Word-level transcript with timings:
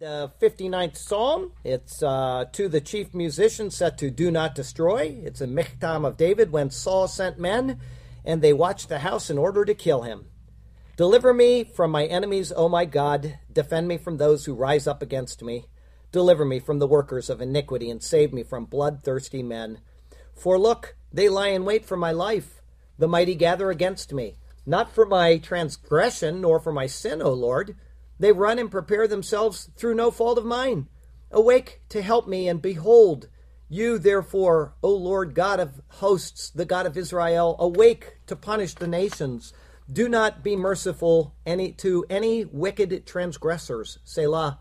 The 0.00 0.32
59th 0.42 0.96
Psalm, 0.96 1.52
it's 1.62 2.02
uh, 2.02 2.46
to 2.50 2.68
the 2.68 2.80
chief 2.80 3.14
musician 3.14 3.70
set 3.70 3.96
to 3.98 4.10
Do 4.10 4.28
Not 4.28 4.56
Destroy. 4.56 5.20
It's 5.22 5.40
a 5.40 5.46
Michtam 5.46 6.04
of 6.04 6.16
David 6.16 6.50
when 6.50 6.70
Saul 6.70 7.06
sent 7.06 7.38
men 7.38 7.78
and 8.24 8.42
they 8.42 8.52
watched 8.52 8.88
the 8.88 8.98
house 8.98 9.30
in 9.30 9.38
order 9.38 9.64
to 9.64 9.72
kill 9.72 10.02
him. 10.02 10.26
Deliver 10.96 11.32
me 11.32 11.62
from 11.62 11.92
my 11.92 12.06
enemies, 12.06 12.52
O 12.56 12.68
my 12.68 12.86
God. 12.86 13.38
Defend 13.52 13.86
me 13.86 13.96
from 13.96 14.16
those 14.16 14.46
who 14.46 14.54
rise 14.54 14.88
up 14.88 15.00
against 15.00 15.44
me. 15.44 15.66
Deliver 16.10 16.44
me 16.44 16.58
from 16.58 16.80
the 16.80 16.88
workers 16.88 17.30
of 17.30 17.40
iniquity 17.40 17.88
and 17.88 18.02
save 18.02 18.32
me 18.32 18.42
from 18.42 18.64
bloodthirsty 18.64 19.44
men. 19.44 19.78
For 20.34 20.58
look, 20.58 20.96
they 21.12 21.28
lie 21.28 21.50
in 21.50 21.64
wait 21.64 21.84
for 21.84 21.96
my 21.96 22.10
life. 22.10 22.62
The 22.98 23.06
mighty 23.06 23.36
gather 23.36 23.70
against 23.70 24.12
me, 24.12 24.38
not 24.66 24.92
for 24.92 25.06
my 25.06 25.38
transgression 25.38 26.40
nor 26.40 26.58
for 26.58 26.72
my 26.72 26.88
sin, 26.88 27.22
O 27.22 27.32
Lord 27.32 27.76
they 28.18 28.32
run 28.32 28.58
and 28.58 28.70
prepare 28.70 29.08
themselves 29.08 29.70
through 29.76 29.94
no 29.94 30.10
fault 30.10 30.38
of 30.38 30.44
mine. 30.44 30.88
Awake 31.30 31.80
to 31.88 32.02
help 32.02 32.28
me, 32.28 32.48
and 32.48 32.62
behold, 32.62 33.28
you 33.68 33.98
therefore, 33.98 34.74
O 34.82 34.90
Lord 34.90 35.34
God 35.34 35.58
of 35.58 35.80
hosts, 35.88 36.50
the 36.50 36.64
God 36.64 36.86
of 36.86 36.96
Israel, 36.96 37.56
awake 37.58 38.18
to 38.26 38.36
punish 38.36 38.74
the 38.74 38.86
nations. 38.86 39.52
Do 39.90 40.08
not 40.08 40.44
be 40.44 40.54
merciful 40.54 41.34
any 41.44 41.72
to 41.72 42.04
any 42.08 42.44
wicked 42.44 43.06
transgressors. 43.06 43.98
Selah. 44.04 44.60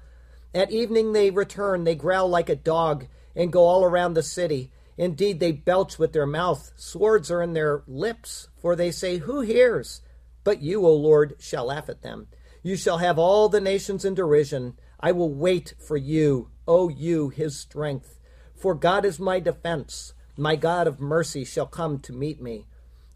At 0.54 0.72
evening 0.72 1.14
they 1.14 1.32
return, 1.32 1.84
they 1.84 1.96
growl 1.96 2.30
like 2.30 2.50
a 2.50 2.56
dog, 2.56 3.08
and 3.36 3.52
go 3.52 3.66
all 3.66 3.84
around 3.84 4.14
the 4.14 4.24
city. 4.24 4.72
Indeed, 4.98 5.40
they 5.40 5.52
belch 5.52 5.98
with 5.98 6.14
their 6.14 6.28
mouth. 6.28 6.72
Swords 6.76 7.32
are 7.32 7.42
in 7.42 7.54
their 7.54 7.84
lips, 7.88 8.48
for 8.62 8.76
they 8.76 8.92
say, 8.92 9.18
Who 9.18 9.42
hears? 9.42 10.02
But 10.44 10.62
you, 10.62 10.86
O 10.86 10.94
Lord, 10.94 11.36
shall 11.40 11.66
laugh 11.66 11.90
at 11.90 12.04
them. 12.04 12.28
You 12.64 12.78
shall 12.78 13.00
have 13.00 13.20
all 13.20 13.50
the 13.50 13.60
nations 13.60 14.06
in 14.06 14.16
derision. 14.16 14.80
I 14.98 15.12
will 15.12 15.34
wait 15.34 15.74
for 15.86 15.98
you, 15.98 16.50
O 16.66 16.88
you, 16.88 17.28
his 17.28 17.60
strength. 17.60 18.18
For 18.56 18.74
God 18.74 19.04
is 19.04 19.20
my 19.20 19.42
defense. 19.42 20.14
My 20.38 20.56
God 20.56 20.88
of 20.88 21.02
mercy 21.02 21.44
shall 21.44 21.68
come 21.68 22.00
to 22.00 22.14
meet 22.14 22.42
me. 22.42 22.68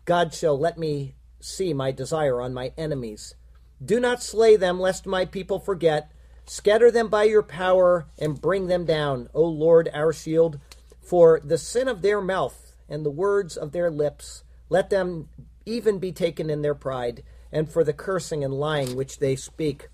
God 0.04 0.34
shall 0.34 0.60
let 0.60 0.78
me 0.78 1.16
see 1.40 1.74
my 1.74 1.92
desire 1.92 2.42
on 2.42 2.54
my 2.54 2.74
enemies. 2.78 3.36
Do 3.84 4.02
not 4.02 4.22
slay 4.22 4.58
them, 4.58 4.82
lest 4.82 5.06
my 5.06 5.24
people 5.24 5.60
forget. 5.60 6.12
Scatter 6.46 6.92
them 6.92 7.08
by 7.08 7.24
your 7.24 7.44
power 7.44 8.08
and 8.20 8.42
bring 8.42 8.68
them 8.68 8.84
down, 8.84 9.30
O 9.34 9.44
Lord 9.44 9.90
our 9.94 10.12
shield. 10.12 10.60
For 11.02 11.40
the 11.42 11.58
sin 11.58 11.88
of 11.88 12.02
their 12.02 12.20
mouth 12.20 12.74
and 12.90 13.06
the 13.06 13.12
words 13.12 13.56
of 13.56 13.72
their 13.72 13.90
lips, 13.90 14.44
let 14.68 14.90
them 14.90 15.30
even 15.66 16.00
be 16.00 16.12
taken 16.12 16.50
in 16.50 16.64
their 16.64 16.76
pride 16.76 17.24
and 17.52 17.70
for 17.70 17.84
the 17.84 17.94
cursing 17.94 18.44
and 18.44 18.54
lying 18.54 18.96
which 18.96 19.20
they 19.20 19.36
speak. 19.36 19.88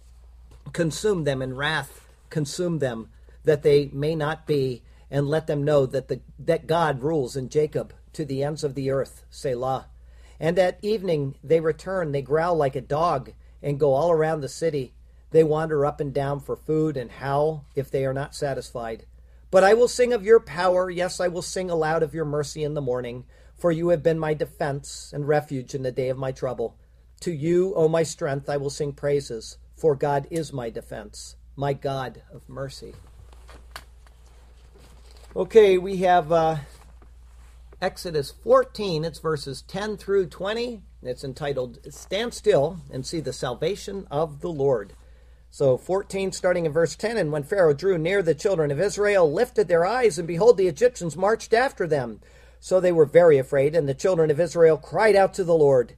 Consume 0.71 1.23
them 1.23 1.41
in 1.41 1.55
wrath, 1.55 2.07
consume 2.29 2.79
them, 2.79 3.09
that 3.43 3.63
they 3.63 3.89
may 3.93 4.15
not 4.15 4.47
be, 4.47 4.83
and 5.11 5.27
let 5.27 5.47
them 5.47 5.63
know 5.63 5.85
that, 5.85 6.07
the, 6.07 6.21
that 6.39 6.67
God 6.67 7.03
rules 7.03 7.35
in 7.35 7.49
Jacob 7.49 7.93
to 8.13 8.25
the 8.25 8.43
ends 8.43 8.63
of 8.63 8.75
the 8.75 8.89
earth. 8.89 9.25
Selah. 9.29 9.87
And 10.39 10.57
at 10.57 10.79
evening 10.81 11.35
they 11.43 11.59
return, 11.59 12.11
they 12.11 12.21
growl 12.21 12.55
like 12.55 12.75
a 12.75 12.81
dog, 12.81 13.33
and 13.61 13.79
go 13.79 13.93
all 13.93 14.11
around 14.11 14.41
the 14.41 14.49
city. 14.49 14.93
They 15.31 15.43
wander 15.43 15.85
up 15.85 15.99
and 15.99 16.13
down 16.13 16.39
for 16.39 16.55
food 16.55 16.97
and 16.97 17.11
howl 17.11 17.65
if 17.75 17.89
they 17.89 18.05
are 18.05 18.13
not 18.13 18.35
satisfied. 18.35 19.05
But 19.51 19.63
I 19.63 19.73
will 19.73 19.87
sing 19.87 20.13
of 20.13 20.25
your 20.25 20.39
power, 20.39 20.89
yes, 20.89 21.19
I 21.19 21.27
will 21.27 21.41
sing 21.41 21.69
aloud 21.69 22.03
of 22.03 22.13
your 22.13 22.25
mercy 22.25 22.63
in 22.63 22.73
the 22.73 22.81
morning, 22.81 23.25
for 23.55 23.71
you 23.71 23.89
have 23.89 24.03
been 24.03 24.19
my 24.19 24.33
defense 24.33 25.11
and 25.13 25.27
refuge 25.27 25.75
in 25.75 25.83
the 25.83 25.91
day 25.91 26.09
of 26.09 26.17
my 26.17 26.31
trouble. 26.31 26.75
To 27.23 27.31
you, 27.31 27.73
O 27.75 27.87
my 27.87 28.03
strength, 28.03 28.49
I 28.49 28.57
will 28.57 28.69
sing 28.69 28.91
praises, 28.91 29.57
for 29.77 29.95
God 29.95 30.27
is 30.29 30.51
my 30.51 30.69
defense, 30.69 31.37
my 31.55 31.71
God 31.71 32.21
of 32.33 32.49
mercy. 32.49 32.95
Okay, 35.33 35.77
we 35.77 35.99
have 35.99 36.33
uh, 36.33 36.57
Exodus 37.81 38.29
14. 38.29 39.05
It's 39.05 39.19
verses 39.19 39.61
10 39.61 39.95
through 39.95 40.27
20. 40.27 40.81
It's 41.01 41.23
entitled 41.23 41.79
Stand 41.93 42.33
Still 42.33 42.81
and 42.91 43.05
See 43.05 43.21
the 43.21 43.31
Salvation 43.31 44.05
of 44.11 44.41
the 44.41 44.51
Lord. 44.51 44.91
So 45.49 45.77
14, 45.77 46.33
starting 46.33 46.65
in 46.65 46.73
verse 46.73 46.97
10 46.97 47.15
And 47.15 47.31
when 47.31 47.43
Pharaoh 47.43 47.73
drew 47.73 47.97
near, 47.97 48.21
the 48.21 48.35
children 48.35 48.69
of 48.69 48.81
Israel 48.81 49.31
lifted 49.31 49.69
their 49.69 49.85
eyes, 49.85 50.19
and 50.19 50.27
behold, 50.27 50.57
the 50.57 50.67
Egyptians 50.67 51.15
marched 51.15 51.53
after 51.53 51.87
them. 51.87 52.19
So 52.59 52.81
they 52.81 52.91
were 52.91 53.05
very 53.05 53.37
afraid, 53.37 53.77
and 53.77 53.87
the 53.87 53.93
children 53.93 54.29
of 54.29 54.41
Israel 54.41 54.75
cried 54.75 55.15
out 55.15 55.33
to 55.35 55.45
the 55.45 55.55
Lord. 55.55 55.95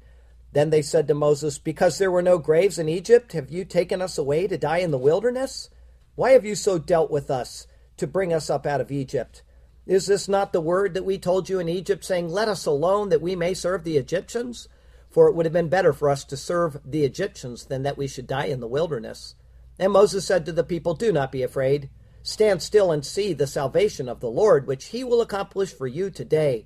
Then 0.56 0.70
they 0.70 0.82
said 0.82 1.10
to 1.10 1.14
Moses, 1.14 1.58
Because 1.58 1.98
there 1.98 2.10
were 2.10 2.22
no 2.22 2.38
graves 2.38 2.80
in 2.80 2.88
Egypt, 2.88 3.34
have 3.34 3.52
you 3.52 3.66
taken 3.66 4.02
us 4.02 4.18
away 4.18 4.48
to 4.48 4.58
die 4.58 4.78
in 4.78 4.92
the 4.92 4.98
wilderness? 4.98 5.70
Why 6.16 6.32
have 6.32 6.46
you 6.46 6.56
so 6.56 6.80
dealt 6.80 7.12
with 7.12 7.30
us 7.30 7.68
to 7.98 8.08
bring 8.08 8.32
us 8.32 8.50
up 8.50 8.66
out 8.66 8.80
of 8.80 8.90
Egypt? 8.90 9.44
Is 9.86 10.08
this 10.08 10.30
not 10.30 10.54
the 10.54 10.62
word 10.62 10.94
that 10.94 11.04
we 11.04 11.18
told 11.18 11.50
you 11.50 11.60
in 11.60 11.68
Egypt, 11.68 12.06
saying, 12.06 12.30
Let 12.30 12.48
us 12.48 12.66
alone 12.66 13.10
that 13.10 13.22
we 13.22 13.36
may 13.36 13.54
serve 13.54 13.84
the 13.84 13.98
Egyptians? 13.98 14.70
For 15.10 15.28
it 15.28 15.36
would 15.36 15.46
have 15.46 15.52
been 15.52 15.68
better 15.68 15.92
for 15.92 16.10
us 16.10 16.24
to 16.24 16.38
serve 16.38 16.80
the 16.86 17.04
Egyptians 17.04 17.66
than 17.66 17.84
that 17.84 17.98
we 17.98 18.08
should 18.08 18.26
die 18.26 18.46
in 18.46 18.62
the 18.62 18.68
wilderness. 18.68 19.36
And 19.78 19.92
Moses 19.92 20.26
said 20.26 20.46
to 20.46 20.54
the 20.54 20.64
people, 20.64 20.94
Do 20.94 21.12
not 21.12 21.34
be 21.34 21.44
afraid. 21.44 21.90
Stand 22.24 22.62
still 22.62 22.94
and 22.94 23.06
see 23.06 23.34
the 23.34 23.46
salvation 23.46 24.08
of 24.08 24.22
the 24.22 24.30
Lord, 24.30 24.68
which 24.68 24.86
he 24.86 25.04
will 25.04 25.20
accomplish 25.20 25.74
for 25.74 25.86
you 25.86 26.10
today. 26.10 26.66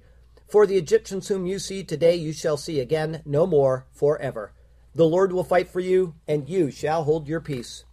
For 0.50 0.66
the 0.66 0.78
Egyptians 0.78 1.28
whom 1.28 1.46
you 1.46 1.60
see 1.60 1.84
today 1.84 2.16
you 2.16 2.34
shall 2.34 2.58
see 2.58 2.80
again 2.80 3.22
no 3.24 3.46
more 3.46 3.86
forever. 3.92 4.52
The 4.96 5.06
Lord 5.06 5.32
will 5.32 5.44
fight 5.44 5.70
for 5.70 5.80
you, 5.80 6.16
and 6.28 6.50
you 6.50 6.72
shall 6.72 7.04
hold 7.04 7.28
your 7.28 7.40
peace. 7.40 7.84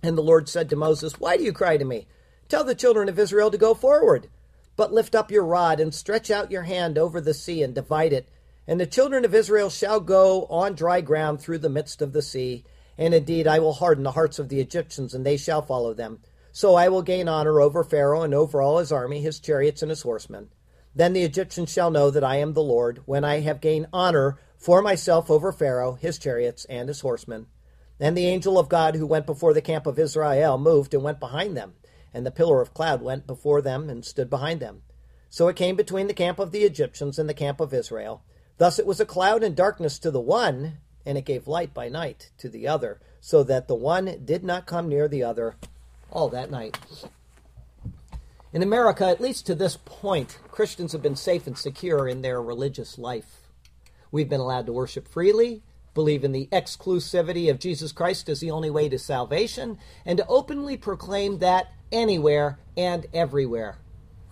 And 0.00 0.16
the 0.16 0.22
Lord 0.22 0.48
said 0.48 0.70
to 0.70 0.76
Moses, 0.76 1.18
Why 1.18 1.36
do 1.36 1.42
you 1.42 1.52
cry 1.52 1.76
to 1.76 1.84
me? 1.84 2.06
Tell 2.48 2.62
the 2.62 2.76
children 2.76 3.08
of 3.08 3.18
Israel 3.18 3.50
to 3.50 3.58
go 3.58 3.74
forward. 3.74 4.28
But 4.76 4.92
lift 4.92 5.16
up 5.16 5.32
your 5.32 5.44
rod 5.44 5.80
and 5.80 5.92
stretch 5.92 6.30
out 6.30 6.52
your 6.52 6.62
hand 6.62 6.96
over 6.96 7.20
the 7.20 7.34
sea 7.34 7.64
and 7.64 7.74
divide 7.74 8.12
it. 8.12 8.28
And 8.68 8.78
the 8.78 8.86
children 8.86 9.24
of 9.24 9.34
Israel 9.34 9.68
shall 9.68 9.98
go 9.98 10.44
on 10.44 10.74
dry 10.74 11.00
ground 11.00 11.40
through 11.40 11.58
the 11.58 11.68
midst 11.68 12.00
of 12.00 12.12
the 12.12 12.22
sea. 12.22 12.64
And 12.96 13.12
indeed, 13.12 13.48
I 13.48 13.58
will 13.58 13.72
harden 13.72 14.04
the 14.04 14.12
hearts 14.12 14.38
of 14.38 14.50
the 14.50 14.60
Egyptians, 14.60 15.14
and 15.14 15.26
they 15.26 15.36
shall 15.36 15.62
follow 15.62 15.94
them. 15.94 16.20
So 16.52 16.76
I 16.76 16.88
will 16.90 17.02
gain 17.02 17.28
honor 17.28 17.60
over 17.60 17.82
Pharaoh 17.82 18.22
and 18.22 18.34
over 18.34 18.62
all 18.62 18.78
his 18.78 18.92
army, 18.92 19.20
his 19.20 19.40
chariots, 19.40 19.82
and 19.82 19.90
his 19.90 20.02
horsemen. 20.02 20.50
Then 20.98 21.12
the 21.12 21.22
Egyptians 21.22 21.72
shall 21.72 21.92
know 21.92 22.10
that 22.10 22.24
I 22.24 22.38
am 22.38 22.54
the 22.54 22.60
Lord, 22.60 23.02
when 23.04 23.24
I 23.24 23.38
have 23.38 23.60
gained 23.60 23.86
honor 23.92 24.36
for 24.56 24.82
myself 24.82 25.30
over 25.30 25.52
Pharaoh, 25.52 25.92
his 25.92 26.18
chariots, 26.18 26.64
and 26.64 26.88
his 26.88 27.02
horsemen. 27.02 27.46
Then 27.98 28.16
the 28.16 28.26
angel 28.26 28.58
of 28.58 28.68
God 28.68 28.96
who 28.96 29.06
went 29.06 29.24
before 29.24 29.54
the 29.54 29.62
camp 29.62 29.86
of 29.86 29.96
Israel 29.96 30.58
moved 30.58 30.92
and 30.92 31.04
went 31.04 31.20
behind 31.20 31.56
them, 31.56 31.74
and 32.12 32.26
the 32.26 32.32
pillar 32.32 32.60
of 32.60 32.74
cloud 32.74 33.00
went 33.00 33.28
before 33.28 33.62
them 33.62 33.88
and 33.88 34.04
stood 34.04 34.28
behind 34.28 34.58
them. 34.58 34.82
So 35.30 35.46
it 35.46 35.54
came 35.54 35.76
between 35.76 36.08
the 36.08 36.14
camp 36.14 36.40
of 36.40 36.50
the 36.50 36.64
Egyptians 36.64 37.16
and 37.16 37.28
the 37.28 37.32
camp 37.32 37.60
of 37.60 37.72
Israel. 37.72 38.24
Thus 38.56 38.80
it 38.80 38.86
was 38.86 38.98
a 38.98 39.06
cloud 39.06 39.44
and 39.44 39.54
darkness 39.54 40.00
to 40.00 40.10
the 40.10 40.20
one, 40.20 40.78
and 41.06 41.16
it 41.16 41.24
gave 41.24 41.46
light 41.46 41.72
by 41.72 41.88
night 41.88 42.32
to 42.38 42.48
the 42.48 42.66
other, 42.66 42.98
so 43.20 43.44
that 43.44 43.68
the 43.68 43.76
one 43.76 44.22
did 44.24 44.42
not 44.42 44.66
come 44.66 44.88
near 44.88 45.06
the 45.06 45.22
other 45.22 45.54
all 46.10 46.28
that 46.30 46.50
night. 46.50 46.76
In 48.50 48.62
America, 48.62 49.06
at 49.06 49.20
least 49.20 49.44
to 49.46 49.54
this 49.54 49.76
point, 49.76 50.38
Christians 50.50 50.92
have 50.92 51.02
been 51.02 51.16
safe 51.16 51.46
and 51.46 51.56
secure 51.56 52.08
in 52.08 52.22
their 52.22 52.40
religious 52.40 52.96
life. 52.96 53.42
We've 54.10 54.28
been 54.28 54.40
allowed 54.40 54.64
to 54.66 54.72
worship 54.72 55.06
freely, 55.06 55.62
believe 55.92 56.24
in 56.24 56.32
the 56.32 56.48
exclusivity 56.50 57.50
of 57.50 57.58
Jesus 57.58 57.92
Christ 57.92 58.28
as 58.30 58.40
the 58.40 58.50
only 58.50 58.70
way 58.70 58.88
to 58.88 58.98
salvation, 58.98 59.78
and 60.06 60.16
to 60.16 60.26
openly 60.28 60.78
proclaim 60.78 61.40
that 61.40 61.72
anywhere 61.92 62.58
and 62.74 63.06
everywhere. 63.12 63.80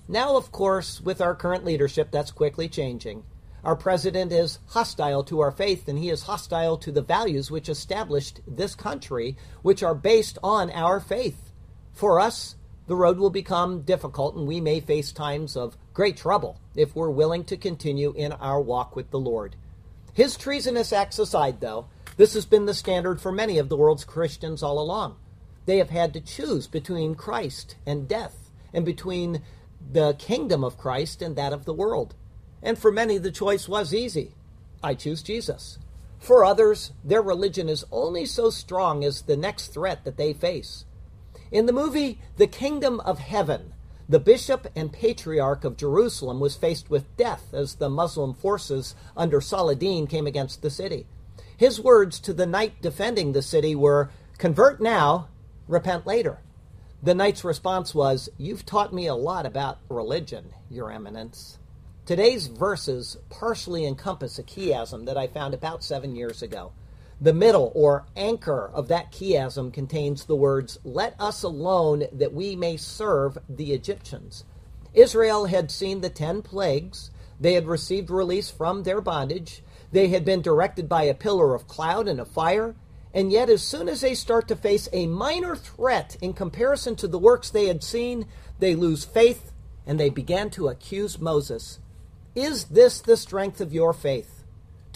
Now, 0.08 0.36
of 0.36 0.50
course, 0.50 0.98
with 1.00 1.20
our 1.20 1.34
current 1.34 1.66
leadership, 1.66 2.10
that's 2.10 2.30
quickly 2.30 2.70
changing. 2.70 3.22
Our 3.64 3.76
president 3.76 4.32
is 4.32 4.60
hostile 4.68 5.24
to 5.24 5.40
our 5.40 5.50
faith, 5.50 5.88
and 5.88 5.98
he 5.98 6.08
is 6.08 6.22
hostile 6.22 6.78
to 6.78 6.90
the 6.90 7.02
values 7.02 7.50
which 7.50 7.68
established 7.68 8.40
this 8.46 8.74
country, 8.74 9.36
which 9.60 9.82
are 9.82 9.94
based 9.94 10.38
on 10.42 10.70
our 10.70 11.00
faith. 11.00 11.52
For 11.92 12.18
us, 12.20 12.55
the 12.86 12.96
road 12.96 13.18
will 13.18 13.30
become 13.30 13.82
difficult 13.82 14.36
and 14.36 14.46
we 14.46 14.60
may 14.60 14.80
face 14.80 15.12
times 15.12 15.56
of 15.56 15.76
great 15.94 16.16
trouble 16.16 16.60
if 16.74 16.94
we're 16.94 17.10
willing 17.10 17.44
to 17.44 17.56
continue 17.56 18.12
in 18.16 18.32
our 18.32 18.60
walk 18.60 18.94
with 18.94 19.10
the 19.10 19.18
Lord. 19.18 19.56
His 20.12 20.36
treasonous 20.36 20.92
acts 20.92 21.18
aside, 21.18 21.60
though, 21.60 21.86
this 22.16 22.34
has 22.34 22.46
been 22.46 22.66
the 22.66 22.74
standard 22.74 23.20
for 23.20 23.32
many 23.32 23.58
of 23.58 23.68
the 23.68 23.76
world's 23.76 24.04
Christians 24.04 24.62
all 24.62 24.78
along. 24.78 25.16
They 25.66 25.78
have 25.78 25.90
had 25.90 26.14
to 26.14 26.20
choose 26.20 26.66
between 26.66 27.14
Christ 27.14 27.76
and 27.84 28.08
death, 28.08 28.50
and 28.72 28.84
between 28.84 29.42
the 29.92 30.14
kingdom 30.14 30.64
of 30.64 30.78
Christ 30.78 31.20
and 31.22 31.36
that 31.36 31.52
of 31.52 31.64
the 31.64 31.74
world. 31.74 32.14
And 32.62 32.78
for 32.78 32.90
many, 32.90 33.18
the 33.18 33.30
choice 33.30 33.68
was 33.68 33.92
easy 33.92 34.34
I 34.82 34.94
choose 34.94 35.22
Jesus. 35.22 35.78
For 36.18 36.44
others, 36.44 36.92
their 37.04 37.22
religion 37.22 37.68
is 37.68 37.84
only 37.90 38.26
so 38.26 38.50
strong 38.50 39.04
as 39.04 39.22
the 39.22 39.36
next 39.36 39.68
threat 39.68 40.04
that 40.04 40.16
they 40.16 40.32
face. 40.32 40.84
In 41.50 41.66
the 41.66 41.72
movie 41.72 42.18
The 42.36 42.48
Kingdom 42.48 42.98
of 43.00 43.20
Heaven, 43.20 43.72
the 44.08 44.18
bishop 44.18 44.68
and 44.74 44.92
patriarch 44.92 45.64
of 45.64 45.76
Jerusalem 45.76 46.40
was 46.40 46.56
faced 46.56 46.90
with 46.90 47.16
death 47.16 47.52
as 47.52 47.76
the 47.76 47.88
Muslim 47.88 48.34
forces 48.34 48.94
under 49.16 49.40
Saladin 49.40 50.06
came 50.06 50.26
against 50.26 50.62
the 50.62 50.70
city. 50.70 51.06
His 51.56 51.80
words 51.80 52.20
to 52.20 52.32
the 52.32 52.46
knight 52.46 52.82
defending 52.82 53.32
the 53.32 53.42
city 53.42 53.74
were 53.74 54.10
Convert 54.38 54.80
now, 54.80 55.28
repent 55.68 56.06
later. 56.06 56.40
The 57.02 57.14
knight's 57.14 57.44
response 57.44 57.94
was, 57.94 58.28
You've 58.36 58.66
taught 58.66 58.92
me 58.92 59.06
a 59.06 59.14
lot 59.14 59.46
about 59.46 59.78
religion, 59.88 60.52
Your 60.68 60.90
Eminence. 60.90 61.58
Today's 62.04 62.46
verses 62.46 63.16
partially 63.30 63.86
encompass 63.86 64.38
a 64.38 64.42
chiasm 64.42 65.06
that 65.06 65.16
I 65.16 65.26
found 65.26 65.54
about 65.54 65.82
seven 65.82 66.14
years 66.14 66.42
ago. 66.42 66.72
The 67.20 67.32
middle 67.32 67.72
or 67.74 68.04
anchor 68.14 68.70
of 68.74 68.88
that 68.88 69.10
chiasm 69.10 69.72
contains 69.72 70.24
the 70.24 70.36
words, 70.36 70.78
Let 70.84 71.18
us 71.18 71.42
alone 71.42 72.04
that 72.12 72.34
we 72.34 72.54
may 72.56 72.76
serve 72.76 73.38
the 73.48 73.72
Egyptians. 73.72 74.44
Israel 74.92 75.46
had 75.46 75.70
seen 75.70 76.02
the 76.02 76.10
ten 76.10 76.42
plagues, 76.42 77.10
they 77.40 77.54
had 77.54 77.66
received 77.66 78.10
release 78.10 78.50
from 78.50 78.82
their 78.82 79.00
bondage, 79.00 79.62
they 79.92 80.08
had 80.08 80.24
been 80.26 80.42
directed 80.42 80.88
by 80.88 81.04
a 81.04 81.14
pillar 81.14 81.54
of 81.54 81.66
cloud 81.66 82.06
and 82.06 82.20
a 82.20 82.24
fire, 82.26 82.74
and 83.14 83.32
yet, 83.32 83.48
as 83.48 83.62
soon 83.62 83.88
as 83.88 84.02
they 84.02 84.14
start 84.14 84.46
to 84.48 84.56
face 84.56 84.90
a 84.92 85.06
minor 85.06 85.56
threat 85.56 86.18
in 86.20 86.34
comparison 86.34 86.96
to 86.96 87.08
the 87.08 87.18
works 87.18 87.48
they 87.48 87.66
had 87.66 87.82
seen, 87.82 88.26
they 88.58 88.74
lose 88.74 89.06
faith 89.06 89.52
and 89.86 89.98
they 89.98 90.10
began 90.10 90.50
to 90.50 90.68
accuse 90.68 91.18
Moses. 91.18 91.78
Is 92.34 92.64
this 92.64 93.00
the 93.00 93.16
strength 93.16 93.62
of 93.62 93.72
your 93.72 93.94
faith? 93.94 94.35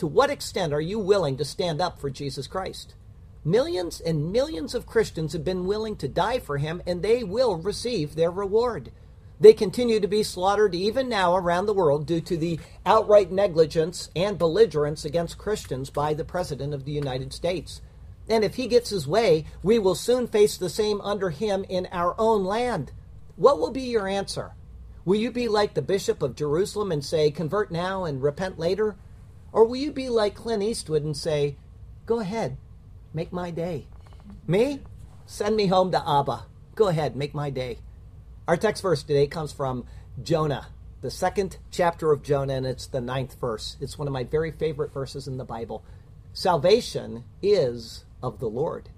To 0.00 0.06
what 0.06 0.30
extent 0.30 0.72
are 0.72 0.80
you 0.80 0.98
willing 0.98 1.36
to 1.36 1.44
stand 1.44 1.78
up 1.78 2.00
for 2.00 2.08
Jesus 2.08 2.46
Christ? 2.46 2.94
Millions 3.44 4.00
and 4.00 4.32
millions 4.32 4.74
of 4.74 4.86
Christians 4.86 5.34
have 5.34 5.44
been 5.44 5.66
willing 5.66 5.94
to 5.96 6.08
die 6.08 6.38
for 6.38 6.56
him, 6.56 6.80
and 6.86 7.02
they 7.02 7.22
will 7.22 7.56
receive 7.56 8.14
their 8.14 8.30
reward. 8.30 8.92
They 9.38 9.52
continue 9.52 10.00
to 10.00 10.08
be 10.08 10.22
slaughtered 10.22 10.74
even 10.74 11.10
now 11.10 11.36
around 11.36 11.66
the 11.66 11.74
world 11.74 12.06
due 12.06 12.22
to 12.22 12.38
the 12.38 12.58
outright 12.86 13.30
negligence 13.30 14.08
and 14.16 14.38
belligerence 14.38 15.04
against 15.04 15.36
Christians 15.36 15.90
by 15.90 16.14
the 16.14 16.24
President 16.24 16.72
of 16.72 16.86
the 16.86 16.92
United 16.92 17.34
States. 17.34 17.82
And 18.26 18.42
if 18.42 18.54
he 18.54 18.68
gets 18.68 18.88
his 18.88 19.06
way, 19.06 19.44
we 19.62 19.78
will 19.78 19.94
soon 19.94 20.26
face 20.26 20.56
the 20.56 20.70
same 20.70 21.02
under 21.02 21.28
him 21.28 21.62
in 21.68 21.86
our 21.92 22.14
own 22.18 22.42
land. 22.42 22.92
What 23.36 23.58
will 23.58 23.70
be 23.70 23.82
your 23.82 24.08
answer? 24.08 24.52
Will 25.04 25.16
you 25.16 25.30
be 25.30 25.46
like 25.46 25.74
the 25.74 25.82
Bishop 25.82 26.22
of 26.22 26.36
Jerusalem 26.36 26.90
and 26.90 27.04
say, 27.04 27.30
convert 27.30 27.70
now 27.70 28.04
and 28.04 28.22
repent 28.22 28.58
later? 28.58 28.96
Or 29.52 29.64
will 29.64 29.76
you 29.76 29.92
be 29.92 30.08
like 30.08 30.34
Clint 30.34 30.62
Eastwood 30.62 31.04
and 31.04 31.16
say, 31.16 31.56
go 32.06 32.20
ahead, 32.20 32.56
make 33.12 33.32
my 33.32 33.50
day? 33.50 33.86
Me? 34.46 34.80
Send 35.26 35.56
me 35.56 35.66
home 35.66 35.90
to 35.92 36.08
Abba. 36.08 36.44
Go 36.74 36.88
ahead, 36.88 37.16
make 37.16 37.34
my 37.34 37.50
day. 37.50 37.78
Our 38.48 38.56
text 38.56 38.82
verse 38.82 39.02
today 39.02 39.26
comes 39.26 39.52
from 39.52 39.84
Jonah, 40.22 40.68
the 41.02 41.10
second 41.10 41.58
chapter 41.70 42.12
of 42.12 42.22
Jonah, 42.22 42.54
and 42.54 42.66
it's 42.66 42.86
the 42.86 43.00
ninth 43.00 43.38
verse. 43.40 43.76
It's 43.80 43.98
one 43.98 44.08
of 44.08 44.12
my 44.12 44.24
very 44.24 44.50
favorite 44.50 44.92
verses 44.92 45.28
in 45.28 45.36
the 45.36 45.44
Bible. 45.44 45.84
Salvation 46.32 47.24
is 47.42 48.04
of 48.22 48.38
the 48.38 48.48
Lord. 48.48 48.88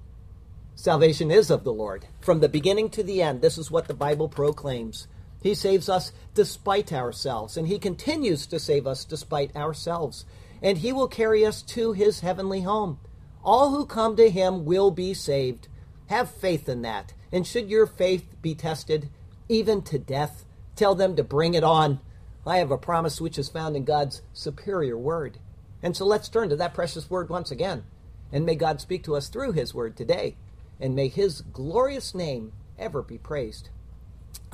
Salvation 0.75 1.31
is 1.31 1.51
of 1.51 1.65
the 1.65 1.73
Lord. 1.73 2.07
From 2.21 2.41
the 2.41 2.49
beginning 2.49 2.89
to 2.91 3.03
the 3.03 3.23
end, 3.23 3.41
this 3.41 3.59
is 3.59 3.71
what 3.71 3.89
the 3.89 3.95
Bible 3.95 4.29
proclaims. 4.29 5.07
He 5.43 5.55
saves 5.55 5.89
us 5.89 6.13
despite 6.35 6.93
ourselves, 6.93 7.57
and 7.57 7.67
He 7.67 7.79
continues 7.79 8.47
to 8.47 8.61
save 8.61 8.87
us 8.87 9.05
despite 9.05 9.55
ourselves. 9.57 10.25
And 10.63 10.79
He 10.79 10.93
will 10.93 11.09
carry 11.09 11.45
us 11.45 11.63
to 11.63 11.93
His 11.93 12.21
heavenly 12.21 12.63
home. 12.63 12.99
All 13.45 13.71
who 13.71 13.85
come 13.85 14.15
to 14.17 14.31
Him 14.31 14.65
will 14.65 14.93
be 14.93 15.15
saved. 15.15 15.67
Have 16.07 16.31
faith 16.31 16.69
in 16.69 16.83
that. 16.83 17.15
And 17.33 17.47
should 17.47 17.69
your 17.69 17.87
faith 17.87 18.37
be 18.41 18.55
tested, 18.55 19.09
even 19.49 19.83
to 19.83 19.99
death, 19.99 20.45
tell 20.77 20.95
them 20.95 21.17
to 21.17 21.25
bring 21.25 21.55
it 21.55 21.65
on. 21.65 22.01
I 22.47 22.59
have 22.59 22.71
a 22.71 22.79
promise 22.79 23.21
which 23.21 23.39
is 23.39 23.49
found 23.49 23.77
in 23.77 23.85
God's 23.85 24.23
superior 24.33 24.97
word. 24.97 25.39
And 25.83 25.97
so 25.97 26.07
let's 26.07 26.29
turn 26.29 26.49
to 26.51 26.57
that 26.57 26.75
precious 26.75 27.11
word 27.11 27.29
once 27.29 27.51
again. 27.51 27.85
And 28.31 28.47
may 28.47 28.55
God 28.55 28.81
speak 28.81 29.03
to 29.05 29.17
us 29.17 29.29
through 29.29 29.53
His 29.53 29.75
Word 29.75 29.97
today. 29.97 30.37
And 30.81 30.95
may 30.95 31.09
His 31.09 31.41
glorious 31.41 32.15
name 32.15 32.53
ever 32.79 33.03
be 33.03 33.19
praised. 33.19 33.69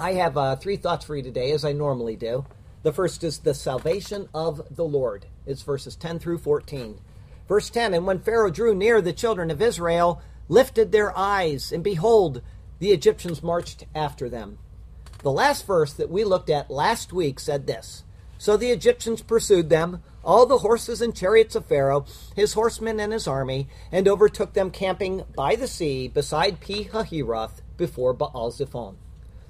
I 0.01 0.13
have 0.13 0.37
uh, 0.37 0.55
three 0.55 0.77
thoughts 0.77 1.05
for 1.05 1.17
you 1.17 1.25
today, 1.25 1.51
as 1.51 1.65
I 1.65 1.73
normally 1.73 2.15
do. 2.15 2.47
The 2.85 2.93
first 2.93 3.25
is 3.25 3.41
the 3.41 3.53
salvation 3.53 4.29
of 4.33 4.63
the 4.71 4.85
Lord. 4.85 5.27
It's 5.45 5.63
verses 5.63 5.97
10 5.97 6.21
through 6.21 6.39
14. 6.39 7.01
Verse 7.49 7.69
10 7.69 7.95
And 7.95 8.07
when 8.07 8.21
Pharaoh 8.21 8.53
drew 8.53 8.77
near, 8.77 9.03
the 9.03 9.13
children 9.13 9.51
of 9.51 9.61
Israel 9.61 10.23
lifted 10.49 10.93
their 10.93 11.17
eyes, 11.19 11.73
and 11.73 11.83
behold, 11.83 12.43
the 12.79 12.93
Egyptians 12.93 13.43
marched 13.43 13.87
after 13.93 14.29
them. 14.29 14.59
The 15.25 15.33
last 15.33 15.67
verse 15.67 15.93
that 15.95 16.11
we 16.11 16.23
looked 16.23 16.49
at 16.49 16.71
last 16.71 17.13
week 17.13 17.41
said 17.41 17.67
this 17.67 18.05
So 18.39 18.57
the 18.57 18.71
Egyptians 18.71 19.21
pursued 19.21 19.69
them 19.69 20.05
all 20.23 20.47
the 20.47 20.59
horses 20.59 21.03
and 21.03 21.13
chariots 21.13 21.57
of 21.57 21.67
Pharaoh, 21.67 22.07
his 22.37 22.53
horsemen 22.53 23.01
and 23.01 23.13
his 23.13 23.27
army, 23.27 23.67
and 23.91 24.07
overtook 24.07 24.53
them 24.53 24.71
camping 24.71 25.25
by 25.35 25.57
the 25.57 25.67
sea 25.67 26.07
beside 26.07 26.61
Pi 26.61 26.85
Hahiroth 26.85 27.63
before 27.77 28.13
Baal 28.13 28.53
Zephon. 28.53 28.95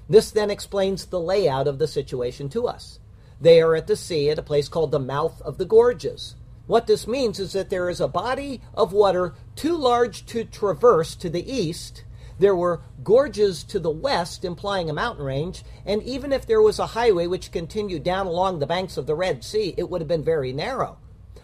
This 0.09 0.31
then 0.31 0.49
explains 0.49 1.05
the 1.05 1.19
layout 1.19 1.67
of 1.67 1.79
the 1.79 1.87
situation 1.87 2.49
to 2.49 2.67
us. 2.67 2.99
They 3.39 3.61
are 3.61 3.75
at 3.75 3.87
the 3.87 3.95
sea 3.95 4.29
at 4.29 4.39
a 4.39 4.43
place 4.43 4.67
called 4.67 4.91
the 4.91 4.99
mouth 4.99 5.41
of 5.43 5.57
the 5.57 5.65
gorges. 5.65 6.35
What 6.67 6.87
this 6.87 7.07
means 7.07 7.39
is 7.39 7.53
that 7.53 7.69
there 7.69 7.89
is 7.89 8.01
a 8.01 8.07
body 8.07 8.61
of 8.73 8.91
water 8.91 9.35
too 9.55 9.77
large 9.77 10.25
to 10.27 10.43
traverse 10.43 11.15
to 11.15 11.29
the 11.29 11.49
east 11.49 12.03
there 12.39 12.55
were 12.55 12.81
gorges 13.03 13.65
to 13.65 13.79
the 13.79 13.89
west, 13.89 14.45
implying 14.45 14.89
a 14.89 14.93
mountain 14.93 15.25
range, 15.25 15.63
and 15.85 16.01
even 16.03 16.31
if 16.31 16.47
there 16.47 16.61
was 16.61 16.79
a 16.79 16.87
highway 16.87 17.27
which 17.27 17.51
continued 17.51 18.03
down 18.03 18.27
along 18.27 18.59
the 18.59 18.65
banks 18.65 18.95
of 18.95 19.05
the 19.05 19.15
Red 19.15 19.43
Sea, 19.43 19.75
it 19.77 19.89
would 19.89 19.99
have 19.99 20.07
been 20.07 20.23
very 20.23 20.53
narrow. 20.53 20.97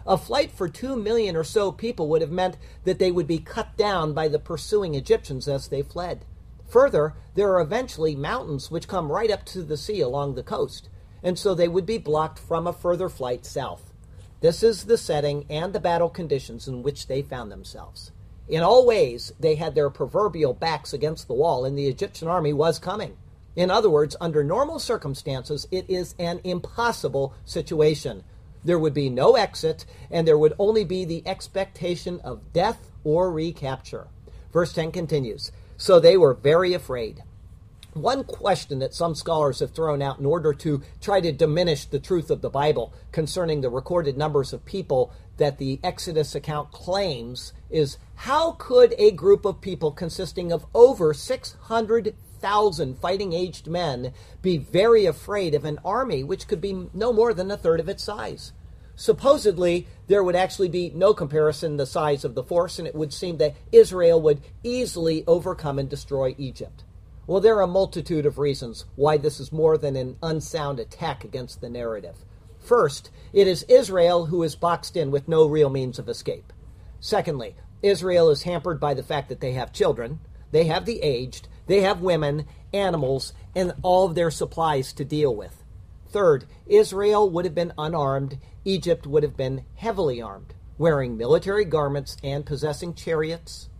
A 0.06 0.16
flight 0.16 0.50
for 0.50 0.68
two 0.68 0.96
million 0.96 1.36
or 1.36 1.44
so 1.44 1.70
people 1.70 2.08
would 2.08 2.22
have 2.22 2.30
meant 2.30 2.56
that 2.84 2.98
they 2.98 3.12
would 3.12 3.26
be 3.26 3.38
cut 3.38 3.76
down 3.76 4.14
by 4.14 4.28
the 4.28 4.38
pursuing 4.38 4.94
Egyptians 4.94 5.48
as 5.48 5.68
they 5.68 5.82
fled. 5.82 6.24
Further, 6.68 7.14
there 7.34 7.52
are 7.54 7.60
eventually 7.60 8.16
mountains 8.16 8.70
which 8.70 8.88
come 8.88 9.12
right 9.12 9.30
up 9.30 9.44
to 9.46 9.62
the 9.62 9.76
sea 9.76 10.00
along 10.00 10.34
the 10.34 10.42
coast, 10.42 10.88
and 11.22 11.38
so 11.38 11.54
they 11.54 11.68
would 11.68 11.86
be 11.86 11.98
blocked 11.98 12.38
from 12.38 12.66
a 12.66 12.72
further 12.72 13.08
flight 13.08 13.46
south. 13.46 13.92
This 14.40 14.62
is 14.62 14.84
the 14.84 14.98
setting 14.98 15.46
and 15.48 15.72
the 15.72 15.80
battle 15.80 16.08
conditions 16.08 16.68
in 16.68 16.82
which 16.82 17.06
they 17.06 17.22
found 17.22 17.50
themselves. 17.50 18.10
In 18.48 18.62
all 18.62 18.86
ways, 18.86 19.32
they 19.40 19.54
had 19.54 19.74
their 19.74 19.90
proverbial 19.90 20.54
backs 20.54 20.92
against 20.92 21.26
the 21.26 21.34
wall, 21.34 21.64
and 21.64 21.78
the 21.78 21.88
Egyptian 21.88 22.28
army 22.28 22.52
was 22.52 22.78
coming. 22.78 23.16
In 23.56 23.70
other 23.70 23.88
words, 23.88 24.14
under 24.20 24.44
normal 24.44 24.78
circumstances, 24.78 25.66
it 25.70 25.88
is 25.88 26.14
an 26.18 26.40
impossible 26.44 27.32
situation. 27.44 28.22
There 28.62 28.78
would 28.78 28.94
be 28.94 29.08
no 29.08 29.34
exit, 29.34 29.86
and 30.10 30.28
there 30.28 30.38
would 30.38 30.52
only 30.58 30.84
be 30.84 31.04
the 31.04 31.26
expectation 31.26 32.20
of 32.20 32.52
death 32.52 32.90
or 33.02 33.32
recapture. 33.32 34.08
Verse 34.52 34.72
10 34.72 34.92
continues 34.92 35.52
So 35.76 36.00
they 36.00 36.16
were 36.16 36.34
very 36.34 36.72
afraid. 36.72 37.22
One 37.92 38.24
question 38.24 38.78
that 38.80 38.92
some 38.92 39.14
scholars 39.14 39.60
have 39.60 39.70
thrown 39.70 40.02
out 40.02 40.18
in 40.18 40.26
order 40.26 40.52
to 40.52 40.82
try 41.00 41.20
to 41.22 41.32
diminish 41.32 41.86
the 41.86 41.98
truth 41.98 42.30
of 42.30 42.42
the 42.42 42.50
Bible 42.50 42.92
concerning 43.10 43.62
the 43.62 43.70
recorded 43.70 44.18
numbers 44.18 44.52
of 44.52 44.66
people 44.66 45.12
that 45.38 45.56
the 45.56 45.80
Exodus 45.82 46.34
account 46.34 46.72
claims 46.72 47.54
is 47.70 47.96
how 48.16 48.52
could 48.52 48.94
a 48.98 49.12
group 49.12 49.44
of 49.46 49.62
people 49.62 49.92
consisting 49.92 50.52
of 50.52 50.66
over 50.74 51.14
600,000 51.14 52.98
fighting 52.98 53.32
aged 53.32 53.66
men 53.66 54.12
be 54.42 54.58
very 54.58 55.06
afraid 55.06 55.54
of 55.54 55.64
an 55.64 55.78
army 55.84 56.22
which 56.22 56.48
could 56.48 56.60
be 56.60 56.88
no 56.92 57.12
more 57.12 57.32
than 57.32 57.50
a 57.50 57.56
third 57.56 57.80
of 57.80 57.88
its 57.88 58.04
size? 58.04 58.52
Supposedly, 58.96 59.86
there 60.06 60.24
would 60.24 60.34
actually 60.34 60.70
be 60.70 60.90
no 60.94 61.12
comparison 61.12 61.72
in 61.72 61.76
the 61.76 61.86
size 61.86 62.24
of 62.24 62.34
the 62.34 62.42
force, 62.42 62.78
and 62.78 62.88
it 62.88 62.94
would 62.94 63.12
seem 63.12 63.36
that 63.36 63.54
Israel 63.70 64.20
would 64.22 64.40
easily 64.64 65.22
overcome 65.26 65.78
and 65.78 65.88
destroy 65.88 66.34
Egypt. 66.38 66.82
Well, 67.26 67.40
there 67.40 67.56
are 67.56 67.62
a 67.62 67.66
multitude 67.66 68.24
of 68.24 68.38
reasons 68.38 68.86
why 68.94 69.18
this 69.18 69.38
is 69.38 69.52
more 69.52 69.76
than 69.76 69.96
an 69.96 70.16
unsound 70.22 70.80
attack 70.80 71.24
against 71.24 71.60
the 71.60 71.68
narrative. 71.68 72.24
First, 72.58 73.10
it 73.32 73.46
is 73.46 73.64
Israel 73.64 74.26
who 74.26 74.42
is 74.42 74.56
boxed 74.56 74.96
in 74.96 75.10
with 75.10 75.28
no 75.28 75.46
real 75.46 75.68
means 75.68 75.98
of 75.98 76.08
escape. 76.08 76.52
Secondly, 76.98 77.54
Israel 77.82 78.30
is 78.30 78.44
hampered 78.44 78.80
by 78.80 78.94
the 78.94 79.02
fact 79.02 79.28
that 79.28 79.40
they 79.40 79.52
have 79.52 79.72
children, 79.72 80.20
they 80.52 80.64
have 80.64 80.86
the 80.86 81.02
aged, 81.02 81.48
they 81.66 81.82
have 81.82 82.00
women, 82.00 82.46
animals, 82.72 83.34
and 83.54 83.74
all 83.82 84.06
of 84.06 84.14
their 84.14 84.30
supplies 84.30 84.92
to 84.94 85.04
deal 85.04 85.34
with. 85.34 85.62
Third, 86.08 86.46
Israel 86.66 87.28
would 87.28 87.44
have 87.44 87.54
been 87.54 87.74
unarmed, 87.76 88.38
Egypt 88.66 89.06
would 89.06 89.22
have 89.22 89.36
been 89.36 89.64
heavily 89.76 90.20
armed, 90.20 90.52
wearing 90.76 91.16
military 91.16 91.64
garments 91.64 92.16
and 92.24 92.44
possessing 92.44 92.94
chariots, 92.94 93.70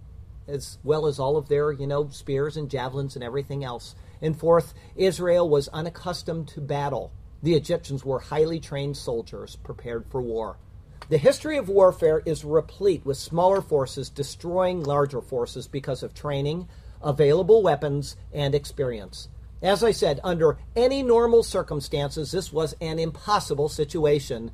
as 0.47 0.79
well 0.85 1.09
as 1.09 1.19
all 1.19 1.37
of 1.37 1.49
their, 1.49 1.73
you 1.73 1.89
know, 1.89 2.09
spears 2.11 2.57
and 2.57 2.71
javelins 2.71 3.17
and 3.17 3.25
everything 3.25 3.65
else. 3.65 3.97
And 4.23 4.39
fourth, 4.39 4.75
Israel 4.95 5.49
was 5.49 5.67
unaccustomed 5.69 6.47
to 6.49 6.61
battle. 6.61 7.11
The 7.43 7.55
Egyptians 7.55 8.05
were 8.05 8.21
highly 8.21 8.61
trained 8.61 8.97
soldiers 8.97 9.57
prepared 9.57 10.07
for 10.09 10.23
war. 10.23 10.57
The 11.09 11.19
history 11.19 11.57
of 11.57 11.69
warfare 11.69 12.23
is 12.25 12.45
replete 12.45 13.05
with 13.05 13.17
smaller 13.17 13.63
forces 13.63 14.09
destroying 14.09 14.85
larger 14.85 15.21
forces 15.21 15.67
because 15.67 16.05
of 16.05 16.15
training, 16.15 16.69
available 17.03 17.61
weapons, 17.61 18.17
and 18.33 18.55
experience. 18.55 19.29
As 19.63 19.83
I 19.83 19.91
said, 19.91 20.21
under 20.23 20.59
any 20.77 21.03
normal 21.03 21.43
circumstances, 21.43 22.31
this 22.31 22.53
was 22.53 22.75
an 22.81 22.99
impossible 22.99 23.69
situation. 23.71 24.51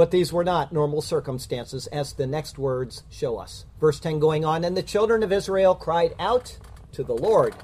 But 0.00 0.12
these 0.12 0.32
were 0.32 0.44
not 0.44 0.72
normal 0.72 1.02
circumstances, 1.02 1.86
as 1.88 2.14
the 2.14 2.26
next 2.26 2.58
words 2.58 3.02
show 3.10 3.36
us. 3.36 3.66
Verse 3.78 4.00
10 4.00 4.18
going 4.18 4.46
on, 4.46 4.64
And 4.64 4.74
the 4.74 4.82
children 4.82 5.22
of 5.22 5.30
Israel 5.30 5.74
cried 5.74 6.14
out 6.18 6.56
to 6.92 7.04
the 7.04 7.12
Lord. 7.14 7.54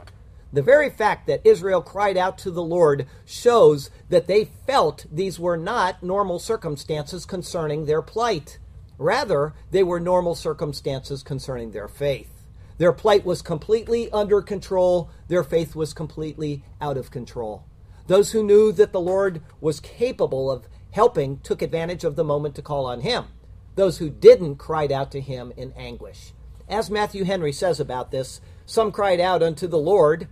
The 0.53 0.61
very 0.61 0.91
fact 0.91 1.27
that 1.29 1.41
Israel 1.45 1.81
cried 1.81 2.19
out 2.19 2.37
to 2.41 2.51
the 2.51 2.63
Lord 2.63 3.07
shows 3.25 3.89
that 4.11 4.27
they 4.27 4.51
felt 4.67 5.07
these 5.11 5.41
were 5.41 5.57
not 5.57 6.03
normal 6.03 6.39
circumstances 6.39 7.25
concerning 7.25 7.87
their 7.87 8.03
plight. 8.03 8.59
Rather, 8.99 9.55
they 9.71 9.83
were 9.83 9.99
normal 9.99 10.35
circumstances 10.35 11.23
concerning 11.23 11.71
their 11.71 11.89
faith. 11.89 12.45
Their 12.77 12.93
plight 12.93 13.25
was 13.25 13.41
completely 13.41 14.11
under 14.11 14.43
control, 14.43 15.09
their 15.29 15.43
faith 15.43 15.75
was 15.75 15.95
completely 15.95 16.65
out 16.83 16.99
of 16.99 17.11
control. 17.11 17.65
Those 18.09 18.33
who 18.33 18.45
knew 18.45 18.73
that 18.73 18.93
the 18.93 19.01
Lord 19.01 19.41
was 19.59 19.81
capable 19.81 20.51
of 20.51 20.69
helping 20.97 21.39
took 21.41 21.61
advantage 21.61 22.05
of 22.05 22.17
the 22.17 22.25
moment 22.25 22.55
to 22.55 22.63
call 22.63 22.87
on 22.87 23.03
Him. 23.03 23.27
Those 23.75 23.99
who 23.99 24.09
didn't 24.09 24.57
cried 24.57 24.91
out 24.91 25.13
to 25.13 25.21
Him 25.21 25.53
in 25.55 25.75
anguish. 25.77 26.33
As 26.71 26.91
Matthew 26.91 27.25
Henry 27.25 27.53
says 27.53 27.79
about 27.79 28.11
this, 28.11 28.41
some 28.65 28.91
cried 28.91 29.21
out 29.21 29.43
unto 29.43 29.67
the 29.67 29.79
Lord. 29.79 30.27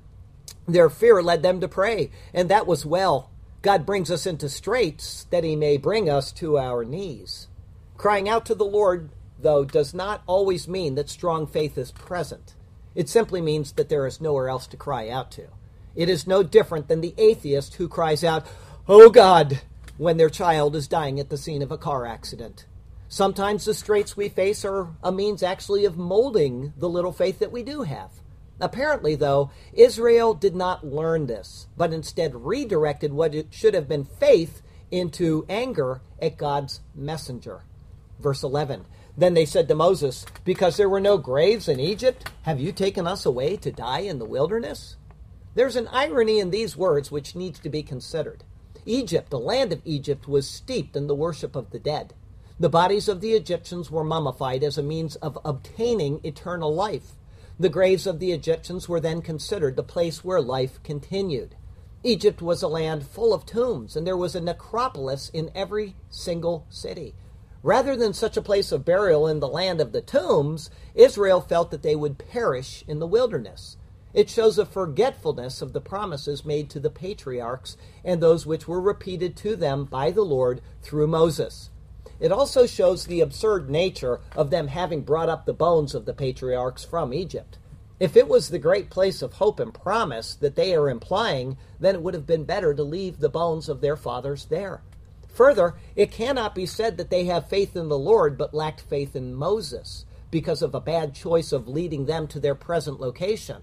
Their 0.66 0.88
fear 0.88 1.22
led 1.22 1.42
them 1.42 1.60
to 1.60 1.68
pray, 1.68 2.10
and 2.32 2.48
that 2.48 2.66
was 2.66 2.86
well. 2.86 3.30
God 3.60 3.84
brings 3.84 4.10
us 4.10 4.24
into 4.24 4.48
straits 4.48 5.24
that 5.24 5.44
He 5.44 5.54
may 5.54 5.76
bring 5.76 6.08
us 6.08 6.32
to 6.32 6.56
our 6.56 6.82
knees. 6.82 7.48
Crying 7.98 8.26
out 8.26 8.46
to 8.46 8.54
the 8.54 8.64
Lord, 8.64 9.10
though, 9.38 9.66
does 9.66 9.92
not 9.92 10.22
always 10.26 10.66
mean 10.66 10.94
that 10.94 11.10
strong 11.10 11.46
faith 11.46 11.76
is 11.76 11.92
present. 11.92 12.54
It 12.94 13.10
simply 13.10 13.42
means 13.42 13.72
that 13.72 13.90
there 13.90 14.06
is 14.06 14.18
nowhere 14.18 14.48
else 14.48 14.66
to 14.68 14.78
cry 14.78 15.10
out 15.10 15.30
to. 15.32 15.48
It 15.94 16.08
is 16.08 16.26
no 16.26 16.42
different 16.42 16.88
than 16.88 17.02
the 17.02 17.14
atheist 17.18 17.74
who 17.74 17.86
cries 17.86 18.24
out, 18.24 18.46
Oh 18.88 19.10
God, 19.10 19.60
when 19.96 20.16
their 20.16 20.30
child 20.30 20.74
is 20.74 20.88
dying 20.88 21.20
at 21.20 21.30
the 21.30 21.36
scene 21.36 21.62
of 21.62 21.70
a 21.70 21.78
car 21.78 22.06
accident. 22.06 22.66
Sometimes 23.08 23.64
the 23.64 23.74
straits 23.74 24.16
we 24.16 24.28
face 24.28 24.64
are 24.64 24.88
a 25.02 25.12
means 25.12 25.42
actually 25.42 25.84
of 25.84 25.96
molding 25.96 26.72
the 26.76 26.88
little 26.88 27.12
faith 27.12 27.38
that 27.38 27.52
we 27.52 27.62
do 27.62 27.82
have. 27.82 28.10
Apparently, 28.60 29.14
though, 29.14 29.50
Israel 29.72 30.34
did 30.34 30.54
not 30.54 30.86
learn 30.86 31.26
this, 31.26 31.66
but 31.76 31.92
instead 31.92 32.34
redirected 32.34 33.12
what 33.12 33.34
should 33.50 33.74
have 33.74 33.88
been 33.88 34.04
faith 34.04 34.62
into 34.90 35.44
anger 35.48 36.00
at 36.20 36.36
God's 36.36 36.80
messenger. 36.94 37.62
Verse 38.20 38.42
11 38.42 38.86
Then 39.16 39.34
they 39.34 39.44
said 39.44 39.68
to 39.68 39.74
Moses, 39.74 40.24
Because 40.44 40.76
there 40.76 40.88
were 40.88 41.00
no 41.00 41.18
graves 41.18 41.68
in 41.68 41.80
Egypt, 41.80 42.30
have 42.42 42.60
you 42.60 42.72
taken 42.72 43.06
us 43.06 43.26
away 43.26 43.56
to 43.56 43.72
die 43.72 44.00
in 44.00 44.18
the 44.18 44.24
wilderness? 44.24 44.96
There's 45.54 45.76
an 45.76 45.88
irony 45.88 46.38
in 46.38 46.50
these 46.50 46.76
words 46.76 47.10
which 47.10 47.36
needs 47.36 47.58
to 47.60 47.68
be 47.68 47.82
considered. 47.82 48.44
Egypt, 48.86 49.30
the 49.30 49.38
land 49.38 49.72
of 49.72 49.80
Egypt, 49.84 50.28
was 50.28 50.48
steeped 50.48 50.96
in 50.96 51.06
the 51.06 51.14
worship 51.14 51.56
of 51.56 51.70
the 51.70 51.78
dead. 51.78 52.14
The 52.58 52.68
bodies 52.68 53.08
of 53.08 53.20
the 53.20 53.32
Egyptians 53.32 53.90
were 53.90 54.04
mummified 54.04 54.62
as 54.62 54.78
a 54.78 54.82
means 54.82 55.16
of 55.16 55.38
obtaining 55.44 56.20
eternal 56.22 56.74
life. 56.74 57.12
The 57.58 57.68
graves 57.68 58.06
of 58.06 58.18
the 58.18 58.32
Egyptians 58.32 58.88
were 58.88 59.00
then 59.00 59.22
considered 59.22 59.76
the 59.76 59.82
place 59.82 60.24
where 60.24 60.40
life 60.40 60.82
continued. 60.82 61.56
Egypt 62.02 62.42
was 62.42 62.62
a 62.62 62.68
land 62.68 63.06
full 63.06 63.32
of 63.32 63.46
tombs, 63.46 63.96
and 63.96 64.06
there 64.06 64.16
was 64.16 64.34
a 64.34 64.40
necropolis 64.40 65.30
in 65.32 65.50
every 65.54 65.96
single 66.10 66.66
city. 66.68 67.14
Rather 67.62 67.96
than 67.96 68.12
such 68.12 68.36
a 68.36 68.42
place 68.42 68.70
of 68.72 68.84
burial 68.84 69.26
in 69.26 69.40
the 69.40 69.48
land 69.48 69.80
of 69.80 69.92
the 69.92 70.02
tombs, 70.02 70.68
Israel 70.94 71.40
felt 71.40 71.70
that 71.70 71.82
they 71.82 71.96
would 71.96 72.18
perish 72.18 72.84
in 72.86 72.98
the 72.98 73.06
wilderness. 73.06 73.78
It 74.14 74.30
shows 74.30 74.58
a 74.58 74.64
forgetfulness 74.64 75.60
of 75.60 75.72
the 75.72 75.80
promises 75.80 76.44
made 76.44 76.70
to 76.70 76.78
the 76.78 76.88
patriarchs 76.88 77.76
and 78.04 78.22
those 78.22 78.46
which 78.46 78.68
were 78.68 78.80
repeated 78.80 79.36
to 79.38 79.56
them 79.56 79.84
by 79.84 80.12
the 80.12 80.22
Lord 80.22 80.60
through 80.82 81.08
Moses. 81.08 81.70
It 82.20 82.30
also 82.30 82.64
shows 82.64 83.04
the 83.04 83.20
absurd 83.20 83.68
nature 83.68 84.20
of 84.36 84.50
them 84.50 84.68
having 84.68 85.00
brought 85.02 85.28
up 85.28 85.44
the 85.44 85.52
bones 85.52 85.96
of 85.96 86.04
the 86.04 86.14
patriarchs 86.14 86.84
from 86.84 87.12
Egypt. 87.12 87.58
If 87.98 88.16
it 88.16 88.28
was 88.28 88.48
the 88.48 88.58
great 88.60 88.88
place 88.88 89.20
of 89.20 89.34
hope 89.34 89.58
and 89.58 89.74
promise 89.74 90.34
that 90.36 90.54
they 90.54 90.76
are 90.76 90.88
implying, 90.88 91.56
then 91.80 91.96
it 91.96 92.02
would 92.02 92.14
have 92.14 92.26
been 92.26 92.44
better 92.44 92.72
to 92.72 92.84
leave 92.84 93.18
the 93.18 93.28
bones 93.28 93.68
of 93.68 93.80
their 93.80 93.96
fathers 93.96 94.44
there. 94.44 94.82
Further, 95.34 95.74
it 95.96 96.12
cannot 96.12 96.54
be 96.54 96.66
said 96.66 96.96
that 96.98 97.10
they 97.10 97.24
have 97.24 97.48
faith 97.48 97.74
in 97.74 97.88
the 97.88 97.98
Lord 97.98 98.38
but 98.38 98.54
lacked 98.54 98.80
faith 98.80 99.16
in 99.16 99.34
Moses 99.34 100.04
because 100.30 100.62
of 100.62 100.72
a 100.72 100.80
bad 100.80 101.14
choice 101.14 101.50
of 101.50 101.66
leading 101.66 102.06
them 102.06 102.28
to 102.28 102.38
their 102.38 102.54
present 102.54 103.00
location. 103.00 103.62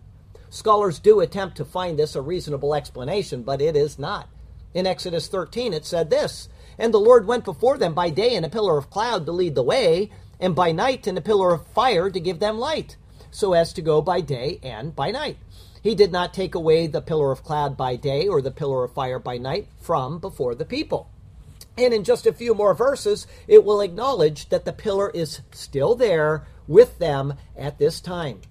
Scholars 0.53 1.00
do 1.00 1.22
attempt 1.22 1.55
to 1.55 1.63
find 1.63 1.98
this 1.98 2.13
a 2.13 2.22
reasonable 2.22 2.75
explanation, 2.75 3.41
but 3.41 3.62
it 3.62 3.77
is 3.77 3.98
not. 3.98 4.27
In 4.74 4.86
Exodus 4.86 5.29
13, 5.29 5.74
it 5.74 5.86
said 5.86 6.10
this 6.10 6.50
And 6.77 6.93
the 6.93 7.00
Lord 7.00 7.25
went 7.25 7.46
before 7.46 7.77
them 7.77 7.93
by 7.93 8.10
day 8.10 8.36
in 8.36 8.43
a 8.43 8.50
pillar 8.50 8.77
of 8.77 8.89
cloud 8.89 9.25
to 9.25 9.31
lead 9.31 9.55
the 9.55 9.63
way, 9.63 10.12
and 10.41 10.53
by 10.53 10.74
night 10.74 11.08
in 11.08 11.17
a 11.17 11.22
pillar 11.22 11.53
of 11.53 11.65
fire 11.67 12.10
to 12.10 12.20
give 12.20 12.39
them 12.39 12.60
light, 12.60 12.98
so 13.31 13.53
as 13.53 13.72
to 13.72 13.81
go 13.81 14.01
by 14.01 14.20
day 14.20 14.60
and 14.62 14.93
by 14.93 15.10
night. 15.10 15.38
He 15.81 15.96
did 15.96 16.12
not 16.12 16.34
take 16.34 16.53
away 16.53 16.86
the 16.86 17.01
pillar 17.01 17.31
of 17.31 17.46
cloud 17.46 17.77
by 17.77 17.96
day 17.96 18.27
or 18.27 18.41
the 18.41 18.51
pillar 18.51 18.84
of 18.84 18.93
fire 18.93 19.20
by 19.20 19.38
night 19.38 19.70
from 19.79 20.20
before 20.20 20.53
the 20.53 20.65
people. 20.65 21.10
And 21.77 21.93
in 21.93 22.03
just 22.03 22.27
a 22.27 22.34
few 22.34 22.53
more 22.53 22.74
verses, 22.74 23.25
it 23.48 23.63
will 23.63 23.79
acknowledge 23.79 24.50
that 24.50 24.65
the 24.65 24.74
pillar 24.74 25.12
is 25.12 25.39
still 25.53 25.96
there 25.96 26.46
with 26.67 27.00
them 27.00 27.36
at 27.55 27.79
this 27.79 28.01
time. 28.01 28.41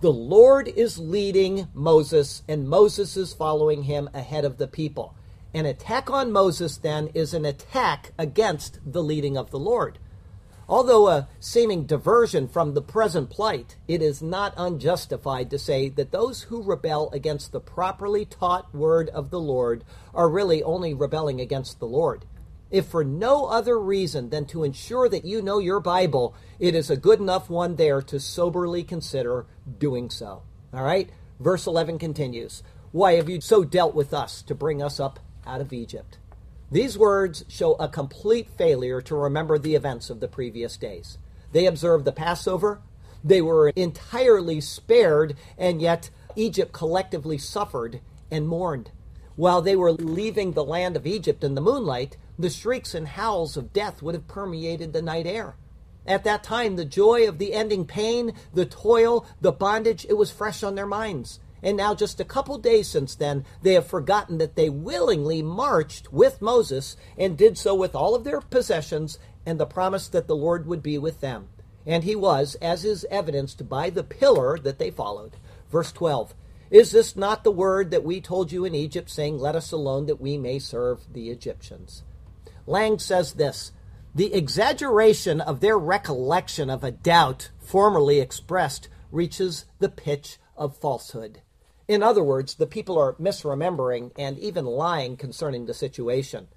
The 0.00 0.12
Lord 0.12 0.68
is 0.68 1.00
leading 1.00 1.66
Moses, 1.74 2.44
and 2.46 2.68
Moses 2.68 3.16
is 3.16 3.34
following 3.34 3.82
him 3.82 4.08
ahead 4.14 4.44
of 4.44 4.56
the 4.56 4.68
people. 4.68 5.16
An 5.52 5.66
attack 5.66 6.08
on 6.08 6.30
Moses, 6.30 6.76
then, 6.76 7.08
is 7.14 7.34
an 7.34 7.44
attack 7.44 8.12
against 8.16 8.78
the 8.86 9.02
leading 9.02 9.36
of 9.36 9.50
the 9.50 9.58
Lord. 9.58 9.98
Although 10.68 11.08
a 11.08 11.28
seeming 11.40 11.84
diversion 11.84 12.46
from 12.46 12.74
the 12.74 12.82
present 12.82 13.28
plight, 13.28 13.74
it 13.88 14.00
is 14.00 14.22
not 14.22 14.54
unjustified 14.56 15.50
to 15.50 15.58
say 15.58 15.88
that 15.88 16.12
those 16.12 16.42
who 16.42 16.62
rebel 16.62 17.10
against 17.12 17.50
the 17.50 17.58
properly 17.58 18.24
taught 18.24 18.72
word 18.72 19.08
of 19.08 19.30
the 19.30 19.40
Lord 19.40 19.82
are 20.14 20.28
really 20.28 20.62
only 20.62 20.94
rebelling 20.94 21.40
against 21.40 21.80
the 21.80 21.88
Lord. 21.88 22.24
If 22.70 22.86
for 22.86 23.04
no 23.04 23.46
other 23.46 23.78
reason 23.78 24.28
than 24.30 24.44
to 24.46 24.64
ensure 24.64 25.08
that 25.08 25.24
you 25.24 25.40
know 25.40 25.58
your 25.58 25.80
Bible, 25.80 26.34
it 26.58 26.74
is 26.74 26.90
a 26.90 26.96
good 26.96 27.18
enough 27.18 27.48
one 27.48 27.76
there 27.76 28.02
to 28.02 28.20
soberly 28.20 28.84
consider 28.84 29.46
doing 29.78 30.10
so. 30.10 30.42
All 30.72 30.84
right? 30.84 31.08
Verse 31.40 31.66
11 31.66 31.98
continues 31.98 32.62
Why 32.92 33.14
have 33.14 33.28
you 33.28 33.40
so 33.40 33.64
dealt 33.64 33.94
with 33.94 34.12
us 34.12 34.42
to 34.42 34.54
bring 34.54 34.82
us 34.82 35.00
up 35.00 35.18
out 35.46 35.60
of 35.60 35.72
Egypt? 35.72 36.18
These 36.70 36.98
words 36.98 37.44
show 37.48 37.74
a 37.74 37.88
complete 37.88 38.50
failure 38.50 39.00
to 39.00 39.16
remember 39.16 39.58
the 39.58 39.74
events 39.74 40.10
of 40.10 40.20
the 40.20 40.28
previous 40.28 40.76
days. 40.76 41.16
They 41.52 41.64
observed 41.64 42.04
the 42.04 42.12
Passover, 42.12 42.82
they 43.24 43.40
were 43.40 43.70
entirely 43.70 44.60
spared, 44.60 45.36
and 45.56 45.80
yet 45.80 46.10
Egypt 46.36 46.72
collectively 46.72 47.38
suffered 47.38 48.00
and 48.30 48.46
mourned. 48.46 48.90
While 49.36 49.62
they 49.62 49.76
were 49.76 49.92
leaving 49.92 50.52
the 50.52 50.64
land 50.64 50.96
of 50.96 51.06
Egypt 51.06 51.42
in 51.42 51.54
the 51.54 51.60
moonlight, 51.60 52.16
the 52.38 52.50
shrieks 52.50 52.94
and 52.94 53.08
howls 53.08 53.56
of 53.56 53.72
death 53.72 54.02
would 54.02 54.14
have 54.14 54.28
permeated 54.28 54.92
the 54.92 55.02
night 55.02 55.26
air. 55.26 55.56
At 56.06 56.24
that 56.24 56.42
time, 56.42 56.76
the 56.76 56.84
joy 56.84 57.28
of 57.28 57.38
the 57.38 57.52
ending 57.52 57.84
pain, 57.84 58.32
the 58.54 58.64
toil, 58.64 59.26
the 59.40 59.52
bondage, 59.52 60.06
it 60.08 60.16
was 60.16 60.30
fresh 60.30 60.62
on 60.62 60.74
their 60.74 60.86
minds. 60.86 61.40
And 61.62 61.76
now, 61.76 61.94
just 61.94 62.20
a 62.20 62.24
couple 62.24 62.56
days 62.58 62.88
since 62.88 63.14
then, 63.14 63.44
they 63.62 63.74
have 63.74 63.86
forgotten 63.86 64.38
that 64.38 64.54
they 64.54 64.70
willingly 64.70 65.42
marched 65.42 66.12
with 66.12 66.40
Moses 66.40 66.96
and 67.18 67.36
did 67.36 67.58
so 67.58 67.74
with 67.74 67.94
all 67.94 68.14
of 68.14 68.24
their 68.24 68.40
possessions 68.40 69.18
and 69.44 69.58
the 69.58 69.66
promise 69.66 70.08
that 70.08 70.28
the 70.28 70.36
Lord 70.36 70.66
would 70.66 70.82
be 70.82 70.96
with 70.96 71.20
them. 71.20 71.48
And 71.84 72.04
he 72.04 72.14
was, 72.14 72.54
as 72.62 72.84
is 72.84 73.06
evidenced 73.10 73.68
by 73.68 73.90
the 73.90 74.04
pillar 74.04 74.58
that 74.58 74.78
they 74.78 74.90
followed. 74.90 75.36
Verse 75.70 75.92
12 75.92 76.34
is 76.70 76.90
this 76.90 77.16
not 77.16 77.44
the 77.44 77.50
word 77.50 77.90
that 77.92 78.04
we 78.04 78.20
told 78.20 78.52
you 78.52 78.64
in 78.66 78.74
Egypt, 78.74 79.08
saying, 79.08 79.38
Let 79.38 79.56
us 79.56 79.72
alone 79.72 80.04
that 80.06 80.20
we 80.20 80.36
may 80.36 80.58
serve 80.58 81.00
the 81.12 81.30
Egyptians? 81.30 82.02
Lang 82.68 82.98
says 82.98 83.32
this 83.32 83.72
The 84.14 84.34
exaggeration 84.34 85.40
of 85.40 85.60
their 85.60 85.78
recollection 85.78 86.68
of 86.68 86.84
a 86.84 86.90
doubt 86.90 87.50
formerly 87.58 88.20
expressed 88.20 88.88
reaches 89.10 89.64
the 89.78 89.88
pitch 89.88 90.38
of 90.54 90.76
falsehood. 90.76 91.40
In 91.88 92.02
other 92.02 92.22
words, 92.22 92.56
the 92.56 92.66
people 92.66 92.98
are 92.98 93.14
misremembering 93.14 94.12
and 94.18 94.38
even 94.38 94.66
lying 94.66 95.16
concerning 95.16 95.64
the 95.64 95.72
situation. 95.72 96.48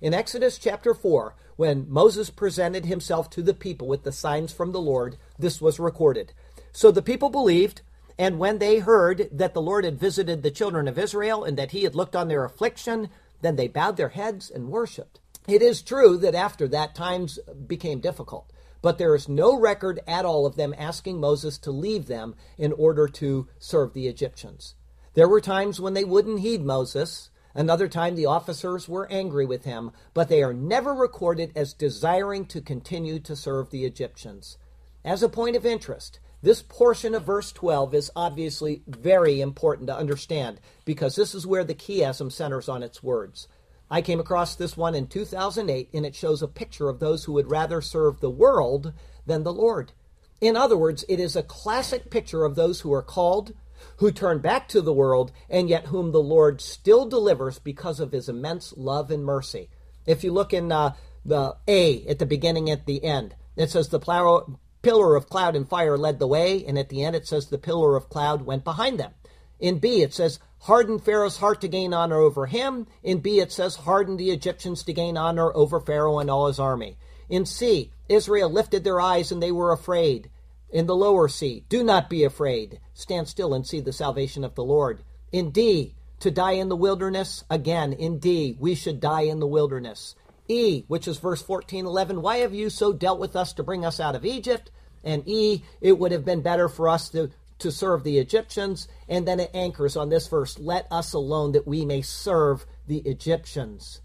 In 0.00 0.14
Exodus 0.14 0.56
chapter 0.56 0.94
4, 0.94 1.34
when 1.56 1.84
Moses 1.90 2.30
presented 2.30 2.86
himself 2.86 3.28
to 3.30 3.42
the 3.42 3.52
people 3.52 3.88
with 3.88 4.04
the 4.04 4.12
signs 4.12 4.52
from 4.52 4.72
the 4.72 4.80
Lord, 4.80 5.18
this 5.38 5.60
was 5.60 5.78
recorded. 5.78 6.32
So 6.72 6.90
the 6.90 7.02
people 7.02 7.28
believed, 7.28 7.82
and 8.16 8.38
when 8.38 8.58
they 8.58 8.78
heard 8.78 9.28
that 9.30 9.52
the 9.52 9.60
Lord 9.60 9.84
had 9.84 10.00
visited 10.00 10.42
the 10.42 10.50
children 10.50 10.88
of 10.88 10.98
Israel 10.98 11.44
and 11.44 11.58
that 11.58 11.72
he 11.72 11.82
had 11.82 11.94
looked 11.94 12.16
on 12.16 12.28
their 12.28 12.44
affliction, 12.44 13.10
then 13.42 13.56
they 13.56 13.68
bowed 13.68 13.98
their 13.98 14.10
heads 14.10 14.50
and 14.50 14.70
worshipped. 14.70 15.20
It 15.48 15.62
is 15.62 15.80
true 15.80 16.18
that 16.18 16.34
after 16.34 16.68
that, 16.68 16.94
times 16.94 17.38
became 17.66 18.00
difficult, 18.00 18.52
but 18.82 18.98
there 18.98 19.14
is 19.14 19.30
no 19.30 19.58
record 19.58 19.98
at 20.06 20.26
all 20.26 20.44
of 20.44 20.56
them 20.56 20.74
asking 20.76 21.18
Moses 21.18 21.56
to 21.60 21.70
leave 21.70 22.06
them 22.06 22.34
in 22.58 22.70
order 22.72 23.08
to 23.08 23.48
serve 23.58 23.94
the 23.94 24.08
Egyptians. 24.08 24.74
There 25.14 25.26
were 25.26 25.40
times 25.40 25.80
when 25.80 25.94
they 25.94 26.04
wouldn't 26.04 26.40
heed 26.40 26.62
Moses. 26.62 27.30
Another 27.54 27.88
time 27.88 28.14
the 28.14 28.26
officers 28.26 28.90
were 28.90 29.10
angry 29.10 29.46
with 29.46 29.64
him, 29.64 29.90
but 30.12 30.28
they 30.28 30.42
are 30.42 30.52
never 30.52 30.92
recorded 30.92 31.50
as 31.56 31.72
desiring 31.72 32.44
to 32.44 32.60
continue 32.60 33.18
to 33.20 33.34
serve 33.34 33.70
the 33.70 33.86
Egyptians. 33.86 34.58
As 35.02 35.22
a 35.22 35.30
point 35.30 35.56
of 35.56 35.64
interest, 35.64 36.20
This 36.40 36.62
portion 36.62 37.16
of 37.16 37.24
verse 37.24 37.50
12 37.50 37.94
is 37.94 38.12
obviously 38.14 38.82
very 38.86 39.40
important 39.40 39.88
to 39.88 39.96
understand 39.96 40.60
because 40.84 41.16
this 41.16 41.34
is 41.34 41.46
where 41.46 41.64
the 41.64 41.74
chiasm 41.74 42.30
centers 42.30 42.68
on 42.68 42.84
its 42.84 43.02
words. 43.02 43.48
I 43.90 44.02
came 44.02 44.20
across 44.20 44.54
this 44.54 44.76
one 44.76 44.94
in 44.94 45.06
2008 45.06 45.90
and 45.94 46.04
it 46.04 46.14
shows 46.14 46.42
a 46.42 46.48
picture 46.48 46.88
of 46.88 47.00
those 47.00 47.24
who 47.24 47.32
would 47.32 47.50
rather 47.50 47.80
serve 47.80 48.20
the 48.20 48.30
world 48.30 48.92
than 49.26 49.44
the 49.44 49.52
Lord. 49.52 49.92
In 50.40 50.56
other 50.56 50.76
words, 50.76 51.04
it 51.08 51.18
is 51.18 51.34
a 51.34 51.42
classic 51.42 52.10
picture 52.10 52.44
of 52.44 52.54
those 52.54 52.80
who 52.80 52.92
are 52.92 53.02
called, 53.02 53.54
who 53.96 54.12
turn 54.12 54.38
back 54.38 54.68
to 54.68 54.80
the 54.80 54.92
world, 54.92 55.32
and 55.48 55.68
yet 55.68 55.86
whom 55.86 56.12
the 56.12 56.22
Lord 56.22 56.60
still 56.60 57.06
delivers 57.06 57.58
because 57.58 57.98
of 57.98 58.12
his 58.12 58.28
immense 58.28 58.74
love 58.76 59.10
and 59.10 59.24
mercy. 59.24 59.68
If 60.06 60.22
you 60.22 60.32
look 60.32 60.52
in 60.52 60.70
uh, 60.70 60.94
the 61.24 61.56
A 61.66 62.06
at 62.06 62.18
the 62.18 62.26
beginning, 62.26 62.70
at 62.70 62.86
the 62.86 63.02
end, 63.02 63.34
it 63.56 63.70
says 63.70 63.88
the 63.88 63.98
plow, 63.98 64.58
pillar 64.82 65.16
of 65.16 65.28
cloud 65.28 65.56
and 65.56 65.68
fire 65.68 65.98
led 65.98 66.18
the 66.18 66.26
way, 66.26 66.64
and 66.64 66.78
at 66.78 66.88
the 66.88 67.04
end 67.04 67.16
it 67.16 67.26
says 67.26 67.48
the 67.48 67.58
pillar 67.58 67.96
of 67.96 68.08
cloud 68.08 68.42
went 68.42 68.64
behind 68.64 69.00
them. 69.00 69.12
In 69.58 69.78
B 69.78 70.02
it 70.02 70.14
says 70.14 70.38
harden 70.60 70.98
Pharaoh's 70.98 71.38
heart 71.38 71.60
to 71.60 71.68
gain 71.68 71.92
honor 71.92 72.18
over 72.18 72.46
him. 72.46 72.86
In 73.02 73.18
B 73.18 73.40
it 73.40 73.52
says 73.52 73.76
harden 73.76 74.16
the 74.16 74.30
Egyptians 74.30 74.82
to 74.84 74.92
gain 74.92 75.16
honor 75.16 75.54
over 75.54 75.80
Pharaoh 75.80 76.18
and 76.18 76.30
all 76.30 76.46
his 76.46 76.58
army. 76.58 76.96
In 77.28 77.44
C, 77.44 77.90
Israel 78.08 78.50
lifted 78.50 78.84
their 78.84 79.00
eyes 79.00 79.30
and 79.30 79.42
they 79.42 79.52
were 79.52 79.72
afraid. 79.72 80.30
In 80.70 80.86
the 80.86 80.96
lower 80.96 81.28
C, 81.28 81.64
do 81.68 81.82
not 81.82 82.10
be 82.10 82.24
afraid. 82.24 82.80
Stand 82.94 83.28
still 83.28 83.54
and 83.54 83.66
see 83.66 83.80
the 83.80 83.92
salvation 83.92 84.44
of 84.44 84.54
the 84.54 84.64
Lord. 84.64 85.02
In 85.32 85.50
D, 85.50 85.94
to 86.20 86.30
die 86.30 86.52
in 86.52 86.68
the 86.68 86.76
wilderness. 86.76 87.44
Again, 87.50 87.92
in 87.92 88.18
D, 88.18 88.56
we 88.58 88.74
should 88.74 89.00
die 89.00 89.22
in 89.22 89.40
the 89.40 89.46
wilderness. 89.46 90.14
E, 90.48 90.84
which 90.88 91.06
is 91.06 91.18
verse 91.18 91.42
14, 91.42 91.84
11, 91.86 92.22
why 92.22 92.38
have 92.38 92.54
you 92.54 92.70
so 92.70 92.92
dealt 92.92 93.20
with 93.20 93.36
us 93.36 93.52
to 93.54 93.62
bring 93.62 93.84
us 93.84 94.00
out 94.00 94.14
of 94.14 94.24
Egypt? 94.24 94.70
And 95.04 95.26
E, 95.28 95.62
it 95.80 95.98
would 95.98 96.12
have 96.12 96.24
been 96.24 96.40
better 96.40 96.68
for 96.68 96.88
us 96.88 97.10
to, 97.10 97.30
to 97.58 97.72
serve 97.72 98.04
the 98.04 98.18
Egyptians. 98.18 98.88
And 99.08 99.26
then 99.26 99.40
it 99.40 99.50
anchors 99.54 99.96
on 99.96 100.08
this 100.08 100.28
verse, 100.28 100.58
let 100.58 100.86
us 100.90 101.12
alone 101.12 101.52
that 101.52 101.66
we 101.66 101.84
may 101.84 102.02
serve 102.02 102.66
the 102.86 102.98
Egyptians. 102.98 104.00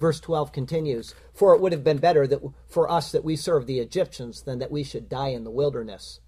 Verse 0.00 0.20
12 0.20 0.52
continues, 0.52 1.14
for 1.32 1.54
it 1.54 1.60
would 1.60 1.72
have 1.72 1.84
been 1.84 1.98
better 1.98 2.26
that 2.26 2.40
for 2.68 2.90
us 2.90 3.12
that 3.12 3.24
we 3.24 3.36
serve 3.36 3.66
the 3.66 3.78
Egyptians 3.78 4.42
than 4.42 4.58
that 4.58 4.70
we 4.70 4.82
should 4.82 5.08
die 5.08 5.28
in 5.28 5.44
the 5.44 5.50
wilderness. 5.50 6.20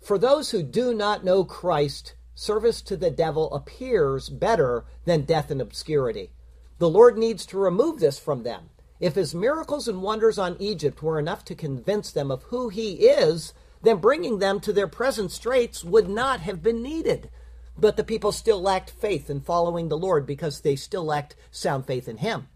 For 0.00 0.16
those 0.16 0.50
who 0.50 0.62
do 0.62 0.94
not 0.94 1.24
know 1.24 1.44
Christ, 1.44 2.14
service 2.34 2.80
to 2.82 2.96
the 2.96 3.10
devil 3.10 3.52
appears 3.52 4.28
better 4.28 4.84
than 5.04 5.22
death 5.22 5.50
in 5.50 5.60
obscurity. 5.60 6.30
The 6.78 6.88
Lord 6.88 7.18
needs 7.18 7.44
to 7.46 7.58
remove 7.58 8.00
this 8.00 8.18
from 8.18 8.42
them. 8.42 8.70
If 9.00 9.14
his 9.14 9.34
miracles 9.34 9.88
and 9.88 10.02
wonders 10.02 10.38
on 10.38 10.56
Egypt 10.58 11.02
were 11.02 11.18
enough 11.18 11.44
to 11.46 11.54
convince 11.54 12.10
them 12.10 12.30
of 12.30 12.44
who 12.44 12.68
he 12.68 12.92
is, 13.08 13.52
then 13.82 13.98
bringing 13.98 14.38
them 14.38 14.60
to 14.60 14.72
their 14.72 14.88
present 14.88 15.30
straits 15.30 15.84
would 15.84 16.08
not 16.08 16.40
have 16.40 16.62
been 16.62 16.82
needed. 16.82 17.30
But 17.78 17.96
the 17.96 18.04
people 18.04 18.32
still 18.32 18.60
lacked 18.60 18.90
faith 18.90 19.30
in 19.30 19.40
following 19.40 19.88
the 19.88 19.98
Lord 19.98 20.26
because 20.26 20.60
they 20.60 20.76
still 20.76 21.04
lacked 21.04 21.36
sound 21.50 21.86
faith 21.86 22.08
in 22.08 22.18
him. 22.18 22.48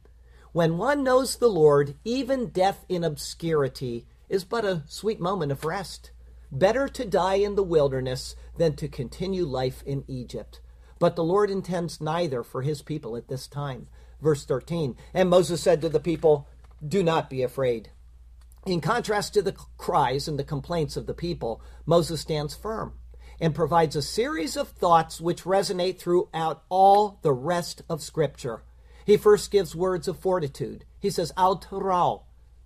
When 0.52 0.78
one 0.78 1.02
knows 1.02 1.36
the 1.36 1.48
Lord, 1.48 1.96
even 2.04 2.48
death 2.48 2.84
in 2.88 3.02
obscurity 3.02 4.06
is 4.28 4.44
but 4.44 4.64
a 4.64 4.82
sweet 4.86 5.20
moment 5.20 5.50
of 5.50 5.64
rest. 5.64 6.12
Better 6.52 6.86
to 6.88 7.04
die 7.04 7.36
in 7.36 7.56
the 7.56 7.62
wilderness 7.62 8.36
than 8.56 8.76
to 8.76 8.86
continue 8.86 9.44
life 9.44 9.82
in 9.84 10.04
Egypt. 10.06 10.60
But 10.98 11.16
the 11.16 11.24
Lord 11.24 11.50
intends 11.50 12.00
neither 12.00 12.42
for 12.42 12.62
his 12.62 12.82
people 12.82 13.16
at 13.16 13.28
this 13.28 13.48
time. 13.48 13.88
Verse 14.20 14.44
13 14.44 14.96
And 15.12 15.28
Moses 15.28 15.60
said 15.60 15.80
to 15.80 15.88
the 15.88 16.00
people, 16.00 16.48
Do 16.86 17.02
not 17.02 17.28
be 17.28 17.42
afraid. 17.42 17.90
In 18.66 18.80
contrast 18.80 19.34
to 19.34 19.42
the 19.42 19.52
cries 19.76 20.26
and 20.26 20.38
the 20.38 20.44
complaints 20.44 20.96
of 20.96 21.06
the 21.06 21.12
people, 21.12 21.60
Moses 21.84 22.22
stands 22.22 22.54
firm 22.54 22.94
and 23.38 23.54
provides 23.54 23.94
a 23.94 24.00
series 24.00 24.56
of 24.56 24.68
thoughts 24.68 25.20
which 25.20 25.44
resonate 25.44 25.98
throughout 25.98 26.62
all 26.70 27.18
the 27.20 27.32
rest 27.32 27.82
of 27.90 28.00
Scripture. 28.02 28.62
He 29.04 29.18
first 29.18 29.50
gives 29.50 29.76
words 29.76 30.08
of 30.08 30.18
fortitude. 30.18 30.86
He 30.98 31.10
says, 31.10 31.30
Al 31.36 31.58
Tarau, 31.58 32.22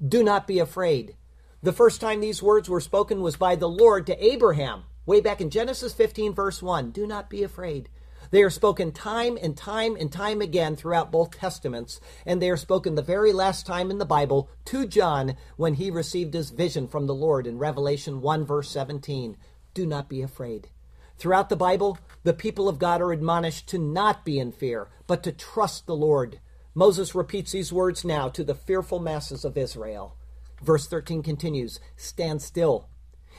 do 0.06 0.22
not 0.22 0.46
be 0.46 0.60
afraid. 0.60 1.16
The 1.64 1.72
first 1.72 2.00
time 2.00 2.20
these 2.20 2.40
words 2.42 2.68
were 2.68 2.80
spoken 2.80 3.20
was 3.20 3.36
by 3.36 3.56
the 3.56 3.68
Lord 3.68 4.06
to 4.06 4.24
Abraham, 4.24 4.84
way 5.04 5.20
back 5.20 5.40
in 5.40 5.50
Genesis 5.50 5.92
15, 5.92 6.32
verse 6.32 6.62
1. 6.62 6.92
Do 6.92 7.08
not 7.08 7.28
be 7.28 7.42
afraid. 7.42 7.88
They 8.30 8.42
are 8.42 8.50
spoken 8.50 8.92
time 8.92 9.38
and 9.40 9.56
time 9.56 9.96
and 9.96 10.12
time 10.12 10.40
again 10.40 10.76
throughout 10.76 11.10
both 11.10 11.30
Testaments, 11.30 12.00
and 12.26 12.42
they 12.42 12.50
are 12.50 12.56
spoken 12.56 12.94
the 12.94 13.02
very 13.02 13.32
last 13.32 13.66
time 13.66 13.90
in 13.90 13.98
the 13.98 14.04
Bible 14.04 14.50
to 14.66 14.86
John 14.86 15.36
when 15.56 15.74
he 15.74 15.90
received 15.90 16.34
his 16.34 16.50
vision 16.50 16.88
from 16.88 17.06
the 17.06 17.14
Lord 17.14 17.46
in 17.46 17.58
Revelation 17.58 18.20
1, 18.20 18.44
verse 18.44 18.70
17. 18.70 19.36
Do 19.72 19.86
not 19.86 20.08
be 20.08 20.20
afraid. 20.20 20.68
Throughout 21.16 21.48
the 21.48 21.56
Bible, 21.56 21.98
the 22.22 22.34
people 22.34 22.68
of 22.68 22.78
God 22.78 23.00
are 23.00 23.12
admonished 23.12 23.68
to 23.68 23.78
not 23.78 24.24
be 24.24 24.38
in 24.38 24.52
fear, 24.52 24.88
but 25.06 25.22
to 25.22 25.32
trust 25.32 25.86
the 25.86 25.96
Lord. 25.96 26.40
Moses 26.74 27.14
repeats 27.14 27.52
these 27.52 27.72
words 27.72 28.04
now 28.04 28.28
to 28.28 28.44
the 28.44 28.54
fearful 28.54 29.00
masses 29.00 29.44
of 29.44 29.56
Israel. 29.56 30.16
Verse 30.62 30.86
13 30.86 31.22
continues 31.22 31.80
Stand 31.96 32.42
still. 32.42 32.88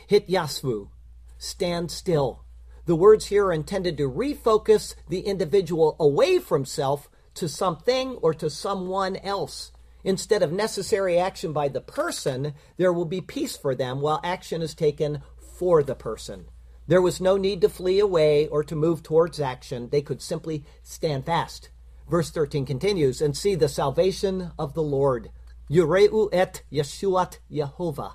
Hit 0.08 0.28
Yasvu. 0.28 0.89
Stand 1.38 1.91
still. 1.91 2.43
The 2.89 2.95
words 2.95 3.28
here 3.28 3.45
are 3.45 3.54
intended 3.54 3.99
to 3.99 4.10
refocus 4.10 4.95
the 5.08 5.19
individual 5.19 5.95
away 5.99 6.39
from 6.39 6.65
self 6.65 7.08
to 7.36 7.47
something 7.47 8.15
or 8.15 8.34
to 8.34 8.49
someone 8.49 9.15
else. 9.17 9.71
Instead 10.04 10.41
of 10.41 10.52
necessary 10.52 11.19
action 11.19 11.54
by 11.54 11.67
the 11.67 11.82
person, 11.82 12.56
there 12.78 12.91
will 12.91 13.06
be 13.06 13.21
peace 13.21 13.56
for 13.56 13.75
them 13.75 14.02
while 14.02 14.19
action 14.23 14.63
is 14.63 14.73
taken 14.73 15.21
for 15.38 15.84
the 15.84 15.93
person. 15.93 16.45
There 16.88 16.99
was 16.99 17.21
no 17.21 17.38
need 17.38 17.62
to 17.62 17.69
flee 17.69 17.99
away 17.99 18.47
or 18.47 18.63
to 18.63 18.75
move 18.75 19.04
towards 19.04 19.39
action. 19.39 19.89
They 19.91 20.02
could 20.02 20.19
simply 20.19 20.65
stand 20.82 21.28
fast. 21.28 21.69
Verse 22.10 22.32
13 22.32 22.65
continues, 22.65 23.21
and 23.21 23.38
see 23.38 23.54
the 23.54 23.69
salvation 23.69 24.49
of 24.58 24.73
the 24.73 24.82
Lord. 24.82 25.30
Yureu 25.69 26.30
et 26.34 26.63
Yeshuat 26.71 27.38
Yehovah. 27.52 28.13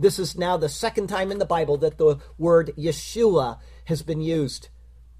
This 0.00 0.20
is 0.20 0.38
now 0.38 0.56
the 0.56 0.68
second 0.68 1.08
time 1.08 1.32
in 1.32 1.38
the 1.38 1.44
Bible 1.44 1.76
that 1.78 1.98
the 1.98 2.18
word 2.38 2.72
Yeshua 2.78 3.58
has 3.88 4.02
been 4.02 4.20
used. 4.20 4.68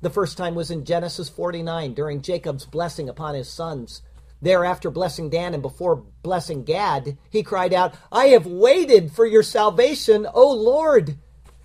The 0.03 0.11
first 0.11 0.37
time 0.37 0.55
was 0.55 0.71
in 0.71 0.85
Genesis 0.85 1.31
49 1.31 1.95
during 1.95 2.21
Jacob's 2.21 2.67
blessing 2.67 3.09
upon 3.09 3.35
his 3.35 3.49
sons. 3.49 4.03
Thereafter, 4.43 4.91
blessing 4.91 5.31
Dan 5.31 5.55
and 5.55 5.63
before 5.63 6.05
blessing 6.23 6.65
Gad, 6.65 7.17
he 7.31 7.43
cried 7.43 7.73
out, 7.73 7.95
I 8.13 8.27
have 8.27 8.47
waited 8.47 9.11
for 9.11 9.25
your 9.25 9.43
salvation, 9.43 10.27
O 10.33 10.53
Lord. 10.53 11.17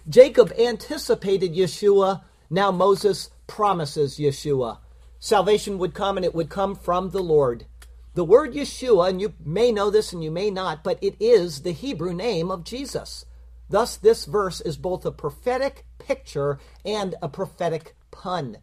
Jacob 0.07 0.53
anticipated 0.57 1.53
Yeshua. 1.53 2.23
Now 2.49 2.71
Moses 2.71 3.29
promises 3.47 4.17
Yeshua. 4.17 4.79
Salvation 5.19 5.77
would 5.77 5.93
come 5.93 6.15
and 6.17 6.25
it 6.25 6.33
would 6.33 6.49
come 6.49 6.73
from 6.73 7.09
the 7.09 7.21
Lord. 7.21 7.65
The 8.13 8.23
word 8.23 8.53
Yeshua, 8.53 9.09
and 9.09 9.19
you 9.19 9.33
may 9.43 9.73
know 9.73 9.89
this 9.89 10.13
and 10.13 10.23
you 10.23 10.31
may 10.31 10.49
not, 10.49 10.85
but 10.85 10.99
it 11.01 11.15
is 11.19 11.63
the 11.63 11.73
Hebrew 11.73 12.13
name 12.13 12.49
of 12.49 12.63
Jesus. 12.63 13.25
Thus, 13.69 13.97
this 13.97 14.25
verse 14.25 14.61
is 14.61 14.77
both 14.77 15.05
a 15.05 15.11
prophetic 15.11 15.85
picture 15.97 16.59
and 16.85 17.15
a 17.21 17.29
prophetic 17.29 17.95
pun. 18.11 18.57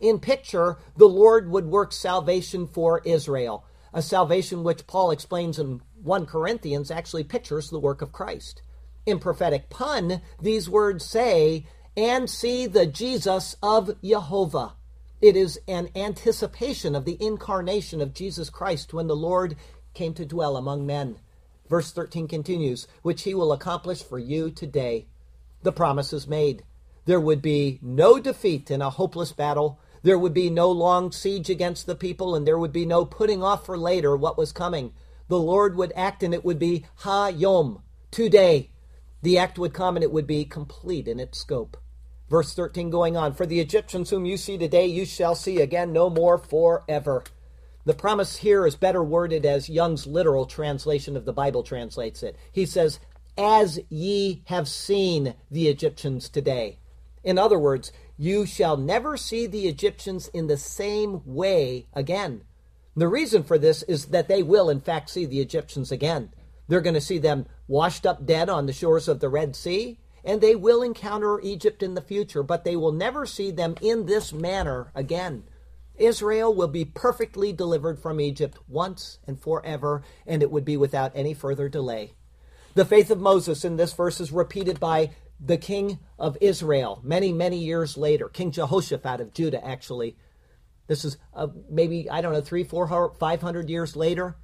In 0.00 0.18
picture, 0.18 0.78
the 0.96 1.08
Lord 1.08 1.50
would 1.50 1.66
work 1.66 1.92
salvation 1.92 2.66
for 2.66 3.00
Israel, 3.04 3.64
a 3.92 4.02
salvation 4.02 4.64
which 4.64 4.86
Paul 4.86 5.10
explains 5.10 5.58
in 5.58 5.80
1 6.02 6.26
Corinthians 6.26 6.90
actually 6.90 7.24
pictures 7.24 7.70
the 7.70 7.80
work 7.80 8.02
of 8.02 8.12
Christ. 8.12 8.62
In 9.06 9.18
prophetic 9.18 9.70
pun, 9.70 10.22
these 10.40 10.68
words 10.68 11.04
say, 11.04 11.66
and 11.96 12.28
see 12.28 12.66
the 12.66 12.86
Jesus 12.86 13.56
of 13.62 14.00
Jehovah. 14.02 14.74
It 15.20 15.36
is 15.36 15.60
an 15.68 15.88
anticipation 15.94 16.94
of 16.94 17.04
the 17.04 17.16
incarnation 17.20 18.00
of 18.00 18.14
Jesus 18.14 18.50
Christ 18.50 18.92
when 18.92 19.06
the 19.06 19.16
Lord 19.16 19.56
came 19.94 20.12
to 20.14 20.26
dwell 20.26 20.56
among 20.56 20.84
men. 20.84 21.18
Verse 21.74 21.90
13 21.90 22.28
continues, 22.28 22.86
which 23.02 23.24
he 23.24 23.34
will 23.34 23.50
accomplish 23.50 24.00
for 24.00 24.16
you 24.16 24.48
today. 24.48 25.08
The 25.64 25.72
promise 25.72 26.12
is 26.12 26.28
made. 26.28 26.62
There 27.04 27.18
would 27.18 27.42
be 27.42 27.80
no 27.82 28.20
defeat 28.20 28.70
in 28.70 28.80
a 28.80 28.90
hopeless 28.90 29.32
battle. 29.32 29.80
There 30.04 30.16
would 30.16 30.32
be 30.32 30.50
no 30.50 30.70
long 30.70 31.10
siege 31.10 31.50
against 31.50 31.86
the 31.86 31.96
people, 31.96 32.36
and 32.36 32.46
there 32.46 32.60
would 32.60 32.70
be 32.72 32.86
no 32.86 33.04
putting 33.04 33.42
off 33.42 33.66
for 33.66 33.76
later 33.76 34.16
what 34.16 34.38
was 34.38 34.52
coming. 34.52 34.92
The 35.26 35.40
Lord 35.40 35.74
would 35.74 35.92
act, 35.96 36.22
and 36.22 36.32
it 36.32 36.44
would 36.44 36.60
be 36.60 36.86
Ha 36.98 37.26
Yom, 37.26 37.82
today. 38.12 38.70
The 39.22 39.36
act 39.36 39.58
would 39.58 39.74
come, 39.74 39.96
and 39.96 40.04
it 40.04 40.12
would 40.12 40.28
be 40.28 40.44
complete 40.44 41.08
in 41.08 41.18
its 41.18 41.38
scope. 41.38 41.76
Verse 42.30 42.54
13 42.54 42.88
going 42.88 43.16
on 43.16 43.34
For 43.34 43.46
the 43.46 43.58
Egyptians 43.58 44.10
whom 44.10 44.24
you 44.24 44.36
see 44.36 44.56
today, 44.56 44.86
you 44.86 45.04
shall 45.04 45.34
see 45.34 45.60
again 45.60 45.92
no 45.92 46.08
more 46.08 46.38
forever. 46.38 47.24
The 47.84 47.94
promise 47.94 48.36
here 48.38 48.66
is 48.66 48.76
better 48.76 49.04
worded 49.04 49.44
as 49.44 49.68
Young's 49.68 50.06
literal 50.06 50.46
translation 50.46 51.16
of 51.16 51.26
the 51.26 51.34
Bible 51.34 51.62
translates 51.62 52.22
it. 52.22 52.36
He 52.50 52.64
says, 52.64 52.98
As 53.36 53.78
ye 53.90 54.42
have 54.46 54.68
seen 54.68 55.34
the 55.50 55.68
Egyptians 55.68 56.30
today. 56.30 56.78
In 57.22 57.38
other 57.38 57.58
words, 57.58 57.92
you 58.16 58.46
shall 58.46 58.76
never 58.76 59.16
see 59.16 59.46
the 59.46 59.66
Egyptians 59.66 60.28
in 60.28 60.46
the 60.46 60.56
same 60.56 61.20
way 61.26 61.86
again. 61.92 62.42
The 62.96 63.08
reason 63.08 63.42
for 63.42 63.58
this 63.58 63.82
is 63.82 64.06
that 64.06 64.28
they 64.28 64.42
will, 64.42 64.70
in 64.70 64.80
fact, 64.80 65.10
see 65.10 65.26
the 65.26 65.40
Egyptians 65.40 65.90
again. 65.90 66.30
They're 66.68 66.80
going 66.80 66.94
to 66.94 67.00
see 67.00 67.18
them 67.18 67.46
washed 67.66 68.06
up 68.06 68.24
dead 68.24 68.48
on 68.48 68.66
the 68.66 68.72
shores 68.72 69.08
of 69.08 69.20
the 69.20 69.28
Red 69.28 69.56
Sea, 69.56 69.98
and 70.24 70.40
they 70.40 70.54
will 70.54 70.82
encounter 70.82 71.40
Egypt 71.40 71.82
in 71.82 71.94
the 71.94 72.00
future, 72.00 72.42
but 72.42 72.64
they 72.64 72.76
will 72.76 72.92
never 72.92 73.26
see 73.26 73.50
them 73.50 73.74
in 73.82 74.06
this 74.06 74.32
manner 74.32 74.90
again. 74.94 75.44
Israel 75.96 76.54
will 76.54 76.68
be 76.68 76.84
perfectly 76.84 77.52
delivered 77.52 77.98
from 77.98 78.20
Egypt 78.20 78.58
once 78.68 79.18
and 79.26 79.40
forever, 79.40 80.02
and 80.26 80.42
it 80.42 80.50
would 80.50 80.64
be 80.64 80.76
without 80.76 81.12
any 81.14 81.34
further 81.34 81.68
delay. 81.68 82.14
The 82.74 82.84
faith 82.84 83.10
of 83.10 83.20
Moses 83.20 83.64
in 83.64 83.76
this 83.76 83.92
verse 83.92 84.20
is 84.20 84.32
repeated 84.32 84.80
by 84.80 85.10
the 85.38 85.56
king 85.56 86.00
of 86.18 86.36
Israel 86.40 87.00
many, 87.04 87.32
many 87.32 87.58
years 87.58 87.96
later, 87.96 88.28
King 88.28 88.50
Jehoshaphat 88.50 89.20
of 89.20 89.32
Judah, 89.32 89.64
actually. 89.64 90.16
This 90.86 91.04
is 91.04 91.16
uh, 91.34 91.48
maybe, 91.70 92.10
I 92.10 92.20
don't 92.20 92.32
know, 92.32 92.40
three, 92.40 92.64
four, 92.64 93.14
five 93.18 93.40
hundred 93.40 93.70
years 93.70 93.96
later. 93.96 94.36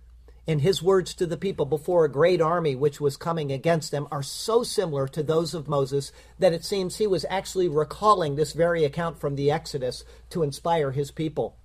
And 0.46 0.61
his 0.61 0.83
words 0.83 1.14
to 1.14 1.26
the 1.26 1.37
people 1.37 1.66
before 1.66 2.05
a 2.05 2.11
great 2.11 2.40
army 2.40 2.74
which 2.74 3.00
was 3.00 3.16
coming 3.16 3.53
against 3.53 3.90
them 3.90 4.09
are 4.11 4.22
so 4.22 4.62
similar 4.62 5.07
to 5.09 5.22
those 5.22 5.55
of 5.55 5.68
Moses 5.68 6.12
that 6.38 6.53
it 6.53 6.64
seems 6.64 6.96
he 6.96 7.07
was 7.07 7.26
actually 7.29 7.68
recalling 7.68 8.37
this 8.37 8.53
very 8.53 8.85
account 8.85 9.18
from 9.20 9.37
the 9.37 9.50
Exodus 9.50 10.05
to 10.31 10.42
inspire 10.42 10.90
his 10.90 11.11
people. 11.11 11.57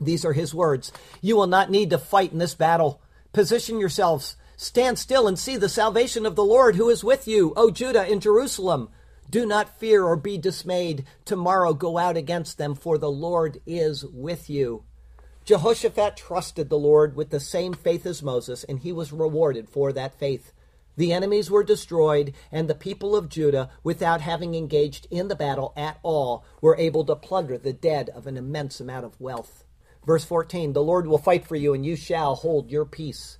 These 0.00 0.24
are 0.24 0.32
his 0.32 0.54
words 0.54 0.92
You 1.20 1.36
will 1.36 1.46
not 1.46 1.70
need 1.70 1.90
to 1.90 1.98
fight 1.98 2.32
in 2.32 2.38
this 2.38 2.54
battle. 2.54 3.00
Position 3.32 3.78
yourselves 3.78 4.36
Stand 4.56 4.98
still 4.98 5.28
and 5.28 5.38
see 5.38 5.58
the 5.58 5.68
salvation 5.68 6.24
of 6.24 6.34
the 6.34 6.44
Lord 6.44 6.76
who 6.76 6.88
is 6.88 7.04
with 7.04 7.28
you, 7.28 7.52
O 7.56 7.70
Judah 7.70 8.02
and 8.02 8.22
Jerusalem. 8.22 8.88
Do 9.28 9.44
not 9.44 9.78
fear 9.78 10.02
or 10.02 10.16
be 10.16 10.38
dismayed. 10.38 11.04
Tomorrow 11.26 11.74
go 11.74 11.98
out 11.98 12.16
against 12.16 12.56
them, 12.56 12.74
for 12.74 12.96
the 12.96 13.10
Lord 13.10 13.60
is 13.66 14.04
with 14.04 14.48
you. 14.48 14.84
Jehoshaphat 15.46 16.16
trusted 16.16 16.68
the 16.68 16.78
Lord 16.78 17.14
with 17.14 17.30
the 17.30 17.38
same 17.38 17.72
faith 17.72 18.04
as 18.04 18.20
Moses, 18.20 18.64
and 18.64 18.80
he 18.80 18.90
was 18.90 19.12
rewarded 19.12 19.68
for 19.68 19.92
that 19.92 20.18
faith. 20.18 20.52
The 20.96 21.12
enemies 21.12 21.52
were 21.52 21.62
destroyed, 21.62 22.34
and 22.50 22.68
the 22.68 22.74
people 22.74 23.14
of 23.14 23.28
Judah, 23.28 23.70
without 23.84 24.20
having 24.20 24.56
engaged 24.56 25.06
in 25.08 25.28
the 25.28 25.36
battle 25.36 25.72
at 25.76 26.00
all, 26.02 26.44
were 26.60 26.76
able 26.76 27.04
to 27.04 27.14
plunder 27.14 27.56
the 27.58 27.72
dead 27.72 28.08
of 28.08 28.26
an 28.26 28.36
immense 28.36 28.80
amount 28.80 29.04
of 29.04 29.20
wealth. 29.20 29.64
Verse 30.04 30.24
14 30.24 30.72
The 30.72 30.82
Lord 30.82 31.06
will 31.06 31.16
fight 31.16 31.46
for 31.46 31.54
you, 31.54 31.72
and 31.74 31.86
you 31.86 31.94
shall 31.94 32.34
hold 32.34 32.72
your 32.72 32.84
peace. 32.84 33.38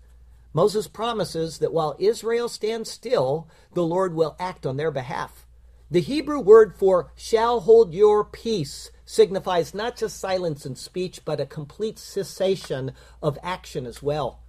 Moses 0.53 0.87
promises 0.87 1.59
that 1.59 1.73
while 1.73 1.97
Israel 1.99 2.49
stands 2.49 2.89
still, 2.89 3.49
the 3.75 3.83
Lord 3.83 4.15
will 4.15 4.37
act 4.39 4.65
on 4.65 4.77
their 4.77 4.93
behalf. 4.93 5.45
The 5.91 6.03
Hebrew 6.03 6.39
word 6.39 6.77
for 6.77 7.11
shall 7.17 7.59
hold 7.61 7.93
your 7.93 8.25
peace 8.25 8.93
signifies 9.07 9.73
not 9.73 9.97
just 9.97 10.21
silence 10.21 10.67
in 10.67 10.77
speech, 10.77 11.25
but 11.25 11.41
a 11.41 11.47
complete 11.47 11.99
cessation 11.99 12.93
of 13.23 13.39
action 13.43 13.87
as 13.87 14.03
well. 14.03 14.43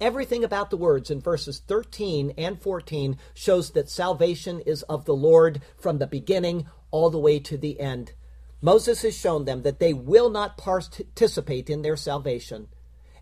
Everything 0.00 0.44
about 0.44 0.70
the 0.70 0.76
words 0.76 1.10
in 1.10 1.20
verses 1.20 1.60
13 1.66 2.34
and 2.36 2.60
14 2.60 3.16
shows 3.34 3.70
that 3.70 3.88
salvation 3.88 4.60
is 4.60 4.82
of 4.84 5.04
the 5.04 5.14
Lord 5.14 5.62
from 5.76 5.98
the 5.98 6.06
beginning 6.06 6.66
all 6.90 7.10
the 7.10 7.18
way 7.18 7.38
to 7.40 7.56
the 7.56 7.80
end. 7.80 8.12
Moses 8.60 9.02
has 9.02 9.16
shown 9.16 9.44
them 9.44 9.62
that 9.62 9.80
they 9.80 9.92
will 9.92 10.30
not 10.30 10.56
participate 10.56 11.68
in 11.68 11.82
their 11.82 11.96
salvation 11.96 12.68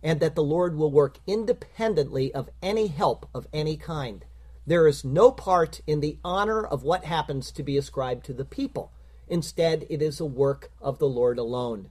and 0.02 0.20
that 0.20 0.34
the 0.34 0.42
Lord 0.42 0.76
will 0.76 0.90
work 0.90 1.18
independently 1.26 2.32
of 2.34 2.50
any 2.62 2.88
help 2.88 3.28
of 3.34 3.46
any 3.52 3.76
kind. 3.76 4.24
There 4.66 4.86
is 4.86 5.04
no 5.04 5.30
part 5.30 5.80
in 5.86 6.00
the 6.00 6.18
honor 6.24 6.64
of 6.64 6.82
what 6.82 7.04
happens 7.04 7.52
to 7.52 7.62
be 7.62 7.76
ascribed 7.76 8.24
to 8.26 8.32
the 8.32 8.44
people. 8.44 8.92
Instead, 9.30 9.86
it 9.88 10.02
is 10.02 10.20
a 10.20 10.26
work 10.26 10.70
of 10.82 10.98
the 10.98 11.08
Lord 11.08 11.38
alone. 11.38 11.88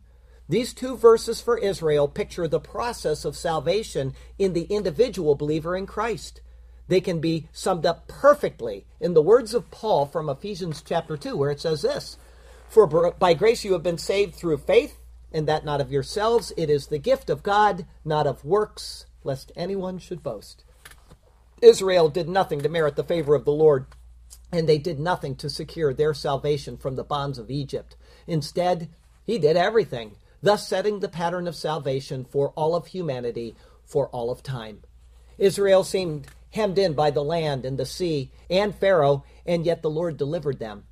These 0.47 0.73
two 0.73 0.95
verses 0.95 1.41
for 1.41 1.58
Israel 1.58 2.08
picture 2.08 2.47
the 2.47 2.60
process 2.60 3.25
of 3.25 3.38
salvation 3.38 4.13
in 4.38 4.54
the 4.54 4.63
individual 4.63 5.34
believer 5.34 5.75
in 5.75 5.88
Christ. 5.88 6.41
They 6.88 7.02
can 7.02 7.19
be 7.19 7.47
summed 7.52 7.86
up 7.86 8.08
perfectly 8.08 8.86
in 8.99 9.13
the 9.13 9.21
words 9.21 9.54
of 9.54 9.71
Paul 9.71 10.06
from 10.06 10.30
Ephesians 10.30 10.84
chapter 10.86 11.15
2, 11.15 11.38
where 11.38 11.52
it 11.52 11.62
says 11.62 11.84
this 11.84 12.17
For 12.67 12.86
by 13.12 13.34
grace 13.34 13.63
you 13.63 13.73
have 13.73 13.84
been 13.84 13.97
saved 13.97 14.36
through 14.36 14.58
faith 14.58 14.99
and 15.32 15.47
that 15.47 15.63
not 15.63 15.82
of 15.82 15.91
yourselves. 15.91 16.52
It 16.58 16.69
is 16.69 16.88
the 16.88 16.97
gift 16.97 17.30
of 17.30 17.43
God, 17.43 17.86
not 18.04 18.28
of 18.28 18.43
works, 18.43 19.06
lest 19.23 19.52
anyone 19.56 19.99
should 19.99 20.23
boast. 20.23 20.65
Israel 21.62 22.10
did 22.10 22.28
nothing 22.28 22.62
to 22.62 22.69
merit 22.69 22.95
the 22.95 23.04
favor 23.04 23.36
of 23.36 23.45
the 23.45 23.52
Lord, 23.52 23.86
and 24.51 24.67
they 24.67 24.77
did 24.77 24.99
nothing 24.99 25.35
to 25.35 25.49
secure 25.49 25.93
their 25.93 26.13
salvation 26.13 26.77
from 26.77 26.95
the 26.95 27.03
bonds 27.03 27.38
of 27.38 27.51
Egypt. 27.51 27.95
Instead, 28.27 28.89
he 29.25 29.38
did 29.38 29.55
everything, 29.55 30.15
thus 30.41 30.67
setting 30.67 30.99
the 30.99 31.09
pattern 31.09 31.47
of 31.47 31.55
salvation 31.55 32.25
for 32.25 32.49
all 32.51 32.75
of 32.75 32.88
humanity 32.88 33.55
for 33.85 34.07
all 34.09 34.31
of 34.31 34.43
time. 34.43 34.81
Israel 35.38 35.83
seemed 35.83 36.27
hemmed 36.51 36.77
in 36.77 36.93
by 36.93 37.12
the 37.12 37.23
land 37.23 37.65
and 37.65 37.77
the 37.77 37.85
sea 37.85 38.31
and 38.49 38.73
Pharaoh, 38.73 39.23
and 39.45 39.65
yet 39.65 39.81
the 39.81 39.89
Lord 39.89 40.17
delivered 40.17 40.59
them. 40.59 40.85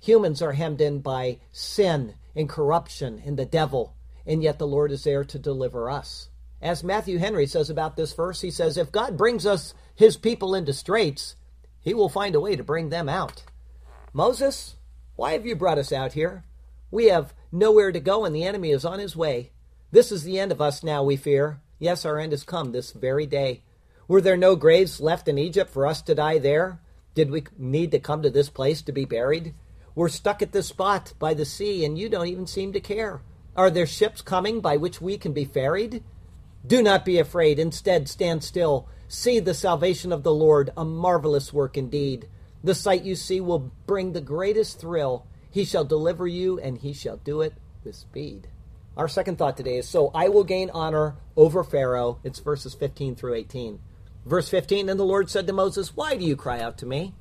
Humans 0.00 0.42
are 0.42 0.52
hemmed 0.52 0.80
in 0.80 1.00
by 1.00 1.38
sin 1.52 2.14
and 2.34 2.48
corruption 2.48 3.22
and 3.24 3.38
the 3.38 3.44
devil, 3.44 3.94
and 4.26 4.42
yet 4.42 4.58
the 4.58 4.66
Lord 4.66 4.90
is 4.90 5.04
there 5.04 5.24
to 5.24 5.38
deliver 5.38 5.90
us. 5.90 6.28
As 6.60 6.84
Matthew 6.84 7.18
Henry 7.18 7.46
says 7.46 7.70
about 7.70 7.96
this 7.96 8.12
verse, 8.12 8.40
he 8.40 8.50
says, 8.50 8.76
If 8.76 8.92
God 8.92 9.16
brings 9.16 9.44
us, 9.44 9.74
his 9.94 10.16
people, 10.16 10.54
into 10.54 10.72
straits, 10.72 11.36
he 11.82 11.92
will 11.92 12.08
find 12.08 12.34
a 12.34 12.40
way 12.40 12.56
to 12.56 12.64
bring 12.64 12.88
them 12.88 13.08
out. 13.08 13.44
Moses, 14.12 14.76
why 15.16 15.32
have 15.32 15.44
you 15.44 15.54
brought 15.54 15.78
us 15.78 15.92
out 15.92 16.14
here? 16.14 16.44
We 16.90 17.06
have 17.06 17.34
nowhere 17.50 17.92
to 17.92 18.00
go, 18.00 18.24
and 18.24 18.34
the 18.34 18.44
enemy 18.44 18.70
is 18.70 18.84
on 18.84 18.98
his 18.98 19.16
way. 19.16 19.50
This 19.90 20.10
is 20.10 20.24
the 20.24 20.38
end 20.38 20.52
of 20.52 20.60
us 20.60 20.82
now, 20.82 21.02
we 21.02 21.16
fear. 21.16 21.60
Yes, 21.78 22.04
our 22.04 22.18
end 22.18 22.32
has 22.32 22.44
come 22.44 22.72
this 22.72 22.92
very 22.92 23.26
day. 23.26 23.62
Were 24.08 24.20
there 24.20 24.36
no 24.36 24.56
graves 24.56 25.00
left 25.00 25.28
in 25.28 25.38
Egypt 25.38 25.70
for 25.70 25.86
us 25.86 26.00
to 26.02 26.14
die 26.14 26.38
there? 26.38 26.80
Did 27.14 27.30
we 27.30 27.44
need 27.58 27.90
to 27.90 27.98
come 27.98 28.22
to 28.22 28.30
this 28.30 28.48
place 28.48 28.82
to 28.82 28.92
be 28.92 29.04
buried? 29.04 29.54
We're 29.94 30.08
stuck 30.08 30.40
at 30.40 30.52
this 30.52 30.68
spot 30.68 31.12
by 31.18 31.34
the 31.34 31.44
sea, 31.44 31.84
and 31.84 31.98
you 31.98 32.08
don't 32.08 32.26
even 32.26 32.46
seem 32.46 32.72
to 32.72 32.80
care. 32.80 33.20
Are 33.54 33.70
there 33.70 33.86
ships 33.86 34.22
coming 34.22 34.60
by 34.60 34.76
which 34.78 35.00
we 35.00 35.18
can 35.18 35.32
be 35.32 35.44
ferried? 35.44 36.02
Do 36.66 36.82
not 36.82 37.04
be 37.04 37.18
afraid. 37.18 37.58
Instead, 37.58 38.08
stand 38.08 38.42
still. 38.42 38.88
See 39.14 39.40
the 39.40 39.52
salvation 39.52 40.10
of 40.10 40.22
the 40.22 40.32
Lord, 40.32 40.70
a 40.74 40.86
marvelous 40.86 41.52
work 41.52 41.76
indeed. 41.76 42.28
The 42.64 42.74
sight 42.74 43.02
you 43.02 43.14
see 43.14 43.42
will 43.42 43.70
bring 43.86 44.14
the 44.14 44.22
greatest 44.22 44.80
thrill. 44.80 45.26
He 45.50 45.66
shall 45.66 45.84
deliver 45.84 46.26
you, 46.26 46.58
and 46.58 46.78
he 46.78 46.94
shall 46.94 47.18
do 47.18 47.42
it 47.42 47.52
with 47.84 47.94
speed. 47.94 48.48
Our 48.96 49.08
second 49.08 49.36
thought 49.36 49.58
today 49.58 49.76
is 49.76 49.86
So 49.86 50.10
I 50.14 50.30
will 50.30 50.44
gain 50.44 50.70
honor 50.70 51.16
over 51.36 51.62
Pharaoh. 51.62 52.20
It's 52.24 52.38
verses 52.38 52.72
15 52.72 53.14
through 53.14 53.34
18. 53.34 53.80
Verse 54.24 54.48
15 54.48 54.88
And 54.88 54.98
the 54.98 55.04
Lord 55.04 55.28
said 55.28 55.46
to 55.46 55.52
Moses, 55.52 55.94
Why 55.94 56.16
do 56.16 56.24
you 56.24 56.34
cry 56.34 56.58
out 56.58 56.78
to 56.78 56.86
me? 56.86 57.12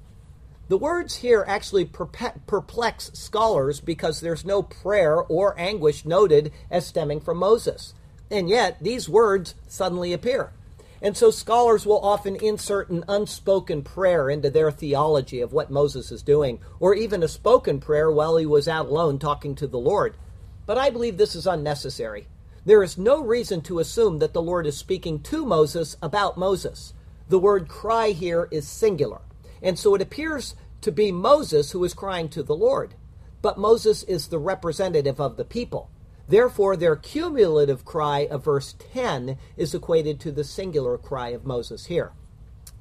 The 0.69 0.77
words 0.77 1.17
here 1.17 1.43
actually 1.45 1.83
perplex 1.83 3.11
scholars 3.15 3.81
because 3.81 4.21
there's 4.21 4.45
no 4.45 4.63
prayer 4.63 5.17
or 5.17 5.59
anguish 5.59 6.05
noted 6.05 6.53
as 6.69 6.87
stemming 6.87 7.19
from 7.19 7.39
Moses. 7.39 7.93
And 8.29 8.47
yet, 8.47 8.81
these 8.81 9.09
words 9.09 9.55
suddenly 9.67 10.13
appear. 10.13 10.53
And 11.01 11.17
so 11.17 11.31
scholars 11.31 11.85
will 11.85 11.99
often 11.99 12.35
insert 12.35 12.89
an 12.89 13.03
unspoken 13.07 13.81
prayer 13.81 14.29
into 14.29 14.49
their 14.51 14.71
theology 14.71 15.41
of 15.41 15.51
what 15.51 15.71
Moses 15.71 16.11
is 16.11 16.21
doing, 16.21 16.59
or 16.79 16.93
even 16.93 17.23
a 17.23 17.27
spoken 17.27 17.79
prayer 17.79 18.11
while 18.11 18.37
he 18.37 18.45
was 18.45 18.67
out 18.67 18.87
alone 18.87 19.17
talking 19.17 19.55
to 19.55 19.67
the 19.67 19.79
Lord. 19.79 20.15
But 20.67 20.77
I 20.77 20.91
believe 20.91 21.17
this 21.17 21.35
is 21.35 21.47
unnecessary. 21.47 22.27
There 22.63 22.83
is 22.83 22.97
no 22.97 23.19
reason 23.19 23.61
to 23.61 23.79
assume 23.79 24.19
that 24.19 24.33
the 24.33 24.41
Lord 24.41 24.67
is 24.67 24.77
speaking 24.77 25.21
to 25.21 25.43
Moses 25.43 25.97
about 26.03 26.37
Moses. 26.37 26.93
The 27.27 27.39
word 27.39 27.67
cry 27.67 28.09
here 28.09 28.47
is 28.51 28.67
singular. 28.67 29.21
And 29.63 29.79
so 29.79 29.95
it 29.95 30.01
appears 30.01 30.53
to 30.81 30.91
be 30.91 31.11
Moses 31.11 31.71
who 31.71 31.83
is 31.83 31.95
crying 31.95 32.29
to 32.29 32.43
the 32.43 32.55
Lord. 32.55 32.93
But 33.41 33.57
Moses 33.57 34.03
is 34.03 34.27
the 34.27 34.37
representative 34.37 35.19
of 35.19 35.37
the 35.37 35.45
people. 35.45 35.89
Therefore, 36.31 36.77
their 36.77 36.95
cumulative 36.95 37.83
cry 37.83 38.19
of 38.31 38.45
verse 38.45 38.73
10 38.93 39.37
is 39.57 39.75
equated 39.75 40.17
to 40.21 40.31
the 40.31 40.45
singular 40.45 40.97
cry 40.97 41.31
of 41.31 41.45
Moses 41.45 41.87
here. 41.87 42.13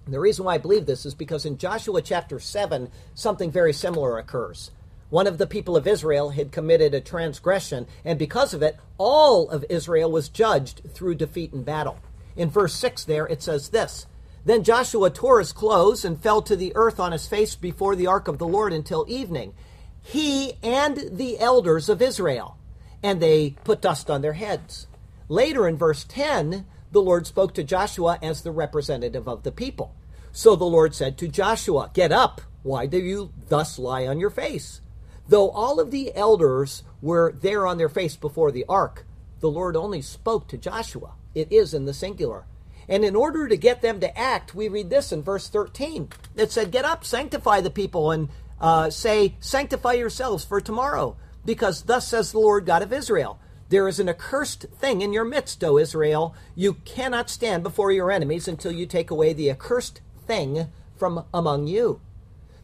And 0.04 0.14
the 0.14 0.20
reason 0.20 0.44
why 0.44 0.54
I 0.54 0.58
believe 0.58 0.86
this 0.86 1.04
is 1.04 1.16
because 1.16 1.44
in 1.44 1.58
Joshua 1.58 2.00
chapter 2.00 2.38
7, 2.38 2.92
something 3.12 3.50
very 3.50 3.72
similar 3.72 4.18
occurs. 4.18 4.70
One 5.08 5.26
of 5.26 5.38
the 5.38 5.48
people 5.48 5.76
of 5.76 5.88
Israel 5.88 6.30
had 6.30 6.52
committed 6.52 6.94
a 6.94 7.00
transgression, 7.00 7.88
and 8.04 8.20
because 8.20 8.54
of 8.54 8.62
it, 8.62 8.76
all 8.98 9.50
of 9.50 9.64
Israel 9.68 10.12
was 10.12 10.28
judged 10.28 10.82
through 10.94 11.16
defeat 11.16 11.52
in 11.52 11.64
battle. 11.64 11.98
In 12.36 12.50
verse 12.50 12.74
6 12.74 13.02
there, 13.02 13.26
it 13.26 13.42
says 13.42 13.70
this 13.70 14.06
then 14.44 14.62
Joshua 14.62 15.10
tore 15.10 15.40
his 15.40 15.52
clothes 15.52 16.04
and 16.04 16.22
fell 16.22 16.40
to 16.42 16.54
the 16.54 16.70
earth 16.76 17.00
on 17.00 17.10
his 17.10 17.26
face 17.26 17.56
before 17.56 17.96
the 17.96 18.06
ark 18.06 18.28
of 18.28 18.38
the 18.38 18.46
Lord 18.46 18.72
until 18.72 19.04
evening, 19.08 19.54
he 20.00 20.52
and 20.62 21.08
the 21.10 21.40
elders 21.40 21.88
of 21.88 22.00
Israel. 22.00 22.56
And 23.02 23.20
they 23.20 23.56
put 23.64 23.80
dust 23.80 24.10
on 24.10 24.22
their 24.22 24.34
heads. 24.34 24.86
Later 25.28 25.66
in 25.66 25.76
verse 25.76 26.04
10, 26.04 26.66
the 26.92 27.00
Lord 27.00 27.26
spoke 27.26 27.54
to 27.54 27.64
Joshua 27.64 28.18
as 28.20 28.42
the 28.42 28.50
representative 28.50 29.28
of 29.28 29.42
the 29.42 29.52
people. 29.52 29.94
So 30.32 30.56
the 30.56 30.64
Lord 30.64 30.94
said 30.94 31.16
to 31.18 31.28
Joshua, 31.28 31.90
Get 31.94 32.12
up. 32.12 32.40
Why 32.62 32.86
do 32.86 32.98
you 32.98 33.32
thus 33.48 33.78
lie 33.78 34.06
on 34.06 34.20
your 34.20 34.30
face? 34.30 34.80
Though 35.28 35.50
all 35.50 35.80
of 35.80 35.90
the 35.90 36.14
elders 36.14 36.82
were 37.00 37.32
there 37.32 37.66
on 37.66 37.78
their 37.78 37.88
face 37.88 38.16
before 38.16 38.50
the 38.52 38.64
ark, 38.68 39.06
the 39.40 39.50
Lord 39.50 39.76
only 39.76 40.02
spoke 40.02 40.48
to 40.48 40.58
Joshua. 40.58 41.14
It 41.34 41.50
is 41.50 41.72
in 41.72 41.86
the 41.86 41.94
singular. 41.94 42.44
And 42.88 43.04
in 43.04 43.14
order 43.14 43.46
to 43.46 43.56
get 43.56 43.82
them 43.82 44.00
to 44.00 44.18
act, 44.18 44.54
we 44.54 44.68
read 44.68 44.90
this 44.90 45.12
in 45.12 45.22
verse 45.22 45.48
13. 45.48 46.08
It 46.36 46.50
said, 46.50 46.72
Get 46.72 46.84
up, 46.84 47.04
sanctify 47.04 47.60
the 47.60 47.70
people, 47.70 48.10
and 48.10 48.28
uh, 48.60 48.90
say, 48.90 49.36
Sanctify 49.38 49.92
yourselves 49.92 50.44
for 50.44 50.60
tomorrow, 50.60 51.16
because 51.50 51.82
thus 51.82 52.06
says 52.06 52.30
the 52.30 52.38
Lord 52.38 52.64
God 52.64 52.80
of 52.80 52.92
Israel. 52.92 53.40
There 53.70 53.88
is 53.88 53.98
an 53.98 54.08
accursed 54.08 54.66
thing 54.78 55.02
in 55.02 55.12
your 55.12 55.24
midst, 55.24 55.64
O 55.64 55.78
Israel. 55.78 56.32
You 56.54 56.74
cannot 56.74 57.28
stand 57.28 57.64
before 57.64 57.90
your 57.90 58.12
enemies 58.12 58.46
until 58.46 58.70
you 58.70 58.86
take 58.86 59.10
away 59.10 59.32
the 59.32 59.50
accursed 59.50 60.00
thing 60.28 60.68
from 60.96 61.24
among 61.34 61.66
you. 61.66 62.00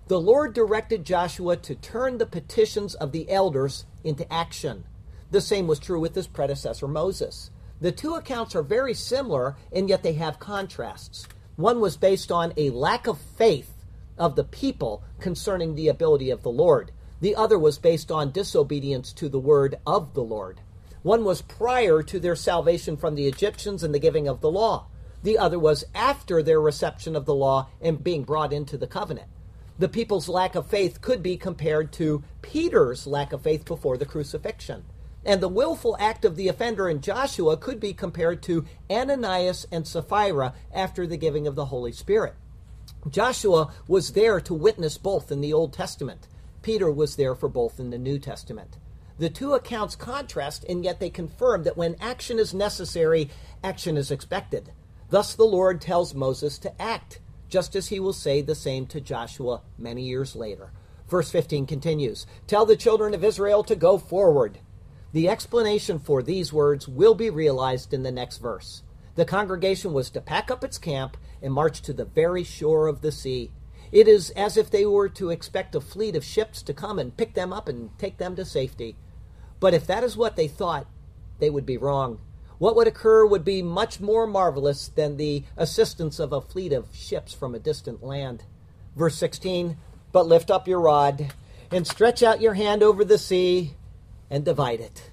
The 0.07 0.21
Lord 0.21 0.55
directed 0.55 1.05
Joshua 1.05 1.57
to 1.57 1.75
turn 1.75 2.19
the 2.19 2.27
petitions 2.27 2.95
of 2.95 3.11
the 3.11 3.29
elders 3.29 3.87
into 4.05 4.33
action. 4.33 4.85
The 5.33 5.41
same 5.41 5.67
was 5.67 5.81
true 5.81 5.99
with 5.99 6.15
his 6.15 6.29
predecessor 6.29 6.87
Moses. 6.87 7.51
The 7.81 7.91
two 7.91 8.15
accounts 8.15 8.55
are 8.55 8.63
very 8.63 8.95
similar, 8.95 9.57
and 9.73 9.89
yet 9.89 10.05
they 10.05 10.13
have 10.13 10.39
contrasts. 10.39 11.27
One 11.57 11.81
was 11.81 11.97
based 11.97 12.31
on 12.31 12.53
a 12.57 12.71
lack 12.71 13.09
of 13.09 13.19
faith 13.19 13.73
of 14.17 14.37
the 14.37 14.45
people 14.45 15.03
concerning 15.19 15.75
the 15.75 15.89
ability 15.89 16.31
of 16.31 16.45
the 16.45 16.51
Lord. 16.51 16.93
The 17.21 17.35
other 17.35 17.59
was 17.59 17.79
based 17.79 18.13
on 18.13 18.31
disobedience 18.31 19.13
to 19.15 19.29
the 19.29 19.39
word 19.39 19.77
of 19.87 20.15
the 20.15 20.23
Lord. 20.23 20.61
One 21.03 21.25
was 21.25 21.41
prior 21.41 22.03
to 22.03 22.19
their 22.19 22.37
salvation 22.37 22.97
from 22.97 23.15
the 23.15 23.27
Egyptians 23.27 23.83
and 23.83 23.95
the 23.95 23.99
giving 23.99 24.29
of 24.29 24.41
the 24.41 24.51
law. 24.51 24.87
The 25.23 25.39
other 25.39 25.59
was 25.59 25.85
after 25.95 26.43
their 26.43 26.61
reception 26.61 27.17
of 27.17 27.25
the 27.25 27.35
law 27.35 27.69
and 27.81 28.03
being 28.03 28.25
brought 28.25 28.53
into 28.53 28.77
the 28.77 28.87
covenant. 28.87 29.29
The 29.79 29.89
people's 29.89 30.29
lack 30.29 30.55
of 30.55 30.67
faith 30.67 31.01
could 31.01 31.23
be 31.23 31.37
compared 31.37 31.93
to 31.93 32.23
Peter's 32.43 33.07
lack 33.07 33.33
of 33.33 33.43
faith 33.43 33.65
before 33.65 33.97
the 33.97 34.07
crucifixion. 34.07 34.85
And 35.25 35.41
the 35.41 35.49
willful 35.49 35.97
act 35.99 36.25
of 36.25 36.37
the 36.37 36.49
offender 36.49 36.89
in 36.89 37.01
Joshua 37.01 37.57
could 37.57 37.81
be 37.81 37.93
compared 37.93 38.43
to 38.45 38.65
Ananias 38.91 39.67
and 39.73 39.87
Sapphira 39.87 40.55
after 40.73 41.07
the 41.07 41.17
giving 41.17 41.47
of 41.47 41.57
the 41.57 41.67
Holy 41.67 41.93
Spirit. 41.93 42.35
Joshua 43.11 43.73
was 43.89 44.13
there 44.13 44.41
to 44.41 44.55
witness 44.55 44.99
both 44.99 45.31
in 45.33 45.41
the 45.41 45.53
Old 45.53 45.73
Testament. 45.73 46.27
Peter 46.67 46.91
was 46.91 47.15
there 47.15 47.37
for 47.37 47.49
both 47.49 47.79
in 47.79 47.91
the 47.91 47.97
New 47.97 48.19
Testament. 48.19 48.77
The 49.21 49.31
two 49.31 49.55
accounts 49.55 49.95
contrast, 49.95 50.65
and 50.69 50.83
yet 50.83 50.99
they 50.99 51.11
confirm 51.11 51.63
that 51.63 51.77
when 51.77 51.95
action 52.01 52.41
is 52.41 52.53
necessary, 52.53 53.31
action 53.63 53.97
is 53.97 54.11
expected. 54.11 54.73
Thus 55.09 55.37
the 55.37 55.45
Lord 55.45 55.81
tells 55.81 56.13
Moses 56.13 56.59
to 56.59 56.83
act, 56.83 57.21
just 57.49 57.77
as 57.77 57.87
he 57.87 58.01
will 58.01 58.13
say 58.13 58.43
the 58.43 58.57
same 58.57 58.85
to 58.87 59.01
Joshua 59.01 59.63
many 59.79 60.03
years 60.03 60.35
later. 60.35 60.73
Verse 61.09 61.31
15 61.31 61.67
continues 61.67 62.27
Tell 62.49 62.67
the 62.67 62.75
children 62.75 63.15
of 63.15 63.23
Israel 63.23 63.63
to 63.63 63.77
go 63.77 63.97
forward. 63.97 64.59
The 65.13 65.29
explanation 65.29 66.01
for 66.01 66.21
these 66.21 66.53
words 66.53 66.89
will 66.89 67.15
be 67.15 67.31
realized 67.31 67.95
in 67.95 68.03
the 68.03 68.11
next 68.11 68.39
verse. 68.39 68.83
The 69.15 69.25
congregation 69.25 69.93
was 69.93 70.11
to 70.11 70.21
pack 70.21 70.51
up 70.51 70.65
its 70.65 70.79
camp 70.79 71.17
and 71.41 71.55
march 71.55 71.81
to 71.83 71.93
the 71.93 72.05
very 72.05 72.43
shore 72.43 72.89
of 72.89 73.03
the 73.03 73.13
sea. 73.13 73.53
It 73.93 74.09
is 74.09 74.31
as 74.31 74.57
if 74.57 74.71
they 74.71 74.85
were 74.85 75.09
to 75.11 75.31
expect 75.31 75.75
a 75.75 75.81
fleet 75.81 76.17
of 76.17 76.25
ships 76.25 76.63
to 76.63 76.75
come 76.75 76.99
and 76.99 77.17
pick 77.17 77.35
them 77.35 77.53
up 77.53 77.69
and 77.69 77.97
take 77.99 78.19
them 78.19 78.37
to 78.37 78.45
safety. 78.45 78.97
But 79.61 79.75
if 79.75 79.87
that 79.87 80.05
is 80.05 80.17
what 80.17 80.37
they 80.37 80.49
thought, 80.49 80.87
they 81.39 81.51
would 81.51 81.67
be 81.67 81.77
wrong. 81.77 82.21
What 82.59 82.75
would 82.77 82.89
occur 82.89 83.27
would 83.27 83.45
be 83.45 83.63
much 83.63 84.01
more 84.01 84.27
marvelous 84.27 84.89
than 84.89 85.17
the 85.17 85.45
assistance 85.57 86.19
of 86.19 86.33
a 86.33 86.41
fleet 86.41 86.73
of 86.73 86.95
ships 86.95 87.35
from 87.35 87.55
a 87.55 87.59
distant 87.59 88.03
land. 88.03 88.45
Verse 88.95 89.17
16 89.17 89.77
But 90.13 90.27
lift 90.27 90.51
up 90.51 90.67
your 90.67 90.81
rod 90.81 91.35
and 91.71 91.87
stretch 91.87 92.23
out 92.23 92.41
your 92.41 92.55
hand 92.55 92.83
over 92.83 93.05
the 93.05 93.19
sea 93.19 93.75
and 94.31 94.45
divide 94.45 94.81
it. 94.81 95.11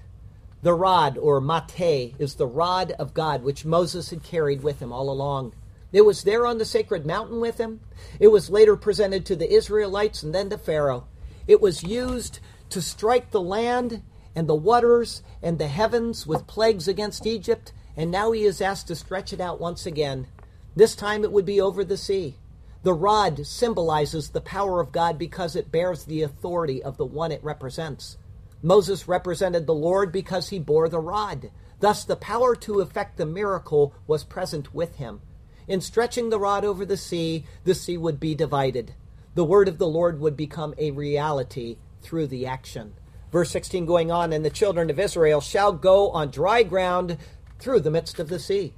The 0.62 0.72
rod, 0.72 1.18
or 1.18 1.42
mate, 1.42 2.14
is 2.18 2.36
the 2.36 2.46
rod 2.46 2.92
of 2.92 3.12
God 3.12 3.42
which 3.42 3.66
Moses 3.66 4.08
had 4.08 4.22
carried 4.22 4.62
with 4.62 4.80
him 4.80 4.92
all 4.92 5.10
along. 5.10 5.54
It 5.94 6.04
was 6.04 6.24
there 6.24 6.44
on 6.44 6.58
the 6.58 6.64
sacred 6.64 7.06
mountain 7.06 7.38
with 7.38 7.58
him. 7.58 7.78
It 8.18 8.26
was 8.26 8.50
later 8.50 8.74
presented 8.74 9.24
to 9.26 9.36
the 9.36 9.50
Israelites 9.50 10.24
and 10.24 10.34
then 10.34 10.50
to 10.50 10.58
Pharaoh. 10.58 11.06
It 11.46 11.60
was 11.60 11.84
used 11.84 12.40
to 12.70 12.82
strike 12.82 13.30
the 13.30 13.40
land 13.40 14.02
and 14.34 14.48
the 14.48 14.56
waters 14.56 15.22
and 15.40 15.56
the 15.56 15.68
heavens 15.68 16.26
with 16.26 16.48
plagues 16.48 16.88
against 16.88 17.28
Egypt, 17.28 17.72
and 17.96 18.10
now 18.10 18.32
he 18.32 18.42
is 18.42 18.60
asked 18.60 18.88
to 18.88 18.96
stretch 18.96 19.32
it 19.32 19.40
out 19.40 19.60
once 19.60 19.86
again. 19.86 20.26
This 20.74 20.96
time 20.96 21.22
it 21.22 21.30
would 21.30 21.44
be 21.44 21.60
over 21.60 21.84
the 21.84 21.96
sea. 21.96 22.38
The 22.82 22.92
rod 22.92 23.46
symbolizes 23.46 24.30
the 24.30 24.40
power 24.40 24.80
of 24.80 24.90
God 24.90 25.16
because 25.16 25.54
it 25.54 25.70
bears 25.70 26.06
the 26.06 26.22
authority 26.22 26.82
of 26.82 26.96
the 26.96 27.06
one 27.06 27.30
it 27.30 27.44
represents. 27.44 28.18
Moses 28.62 29.06
represented 29.06 29.68
the 29.68 29.74
Lord 29.74 30.10
because 30.10 30.48
he 30.48 30.58
bore 30.58 30.88
the 30.88 30.98
rod. 30.98 31.52
Thus, 31.78 32.02
the 32.02 32.16
power 32.16 32.56
to 32.56 32.80
effect 32.80 33.16
the 33.16 33.26
miracle 33.26 33.94
was 34.08 34.24
present 34.24 34.74
with 34.74 34.96
him. 34.96 35.20
In 35.66 35.80
stretching 35.80 36.28
the 36.28 36.38
rod 36.38 36.64
over 36.64 36.84
the 36.84 36.96
sea, 36.96 37.46
the 37.64 37.74
sea 37.74 37.96
would 37.96 38.20
be 38.20 38.34
divided. 38.34 38.94
The 39.34 39.44
word 39.44 39.66
of 39.66 39.78
the 39.78 39.88
Lord 39.88 40.20
would 40.20 40.36
become 40.36 40.74
a 40.76 40.90
reality 40.90 41.78
through 42.02 42.26
the 42.26 42.46
action. 42.46 42.94
Verse 43.32 43.50
16 43.50 43.86
going 43.86 44.12
on, 44.12 44.32
and 44.32 44.44
the 44.44 44.50
children 44.50 44.90
of 44.90 45.00
Israel 45.00 45.40
shall 45.40 45.72
go 45.72 46.10
on 46.10 46.30
dry 46.30 46.62
ground 46.62 47.16
through 47.58 47.80
the 47.80 47.90
midst 47.90 48.20
of 48.20 48.28
the 48.28 48.38
sea. 48.38 48.74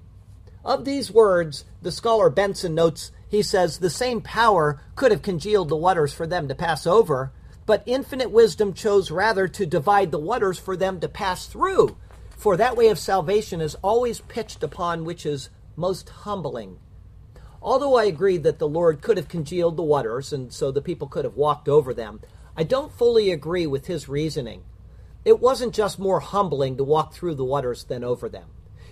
Of 0.64 0.84
these 0.84 1.10
words, 1.10 1.64
the 1.82 1.92
scholar 1.92 2.30
Benson 2.30 2.74
notes, 2.74 3.12
he 3.28 3.42
says, 3.42 3.78
the 3.78 3.90
same 3.90 4.20
power 4.20 4.80
could 4.94 5.10
have 5.10 5.22
congealed 5.22 5.68
the 5.68 5.76
waters 5.76 6.14
for 6.14 6.26
them 6.26 6.48
to 6.48 6.54
pass 6.54 6.86
over, 6.86 7.32
but 7.66 7.82
infinite 7.84 8.30
wisdom 8.30 8.72
chose 8.72 9.10
rather 9.10 9.48
to 9.48 9.66
divide 9.66 10.12
the 10.12 10.18
waters 10.18 10.58
for 10.58 10.76
them 10.76 11.00
to 11.00 11.08
pass 11.08 11.46
through. 11.46 11.96
For 12.36 12.56
that 12.56 12.76
way 12.76 12.88
of 12.88 12.98
salvation 12.98 13.60
is 13.60 13.74
always 13.76 14.20
pitched 14.20 14.62
upon 14.62 15.04
which 15.04 15.26
is 15.26 15.50
most 15.76 16.08
humbling. 16.08 16.78
Although 17.62 17.96
I 17.96 18.04
agree 18.04 18.36
that 18.38 18.58
the 18.58 18.68
Lord 18.68 19.02
could 19.02 19.16
have 19.16 19.28
congealed 19.28 19.76
the 19.76 19.82
waters 19.82 20.32
and 20.32 20.52
so 20.52 20.70
the 20.70 20.82
people 20.82 21.08
could 21.08 21.24
have 21.24 21.36
walked 21.36 21.68
over 21.68 21.92
them, 21.92 22.20
I 22.56 22.62
don't 22.62 22.92
fully 22.92 23.30
agree 23.30 23.66
with 23.66 23.86
his 23.86 24.08
reasoning. 24.08 24.64
It 25.24 25.40
wasn't 25.40 25.74
just 25.74 25.98
more 25.98 26.20
humbling 26.20 26.76
to 26.76 26.84
walk 26.84 27.12
through 27.12 27.34
the 27.34 27.44
waters 27.44 27.84
than 27.84 28.04
over 28.04 28.28
them. 28.28 28.48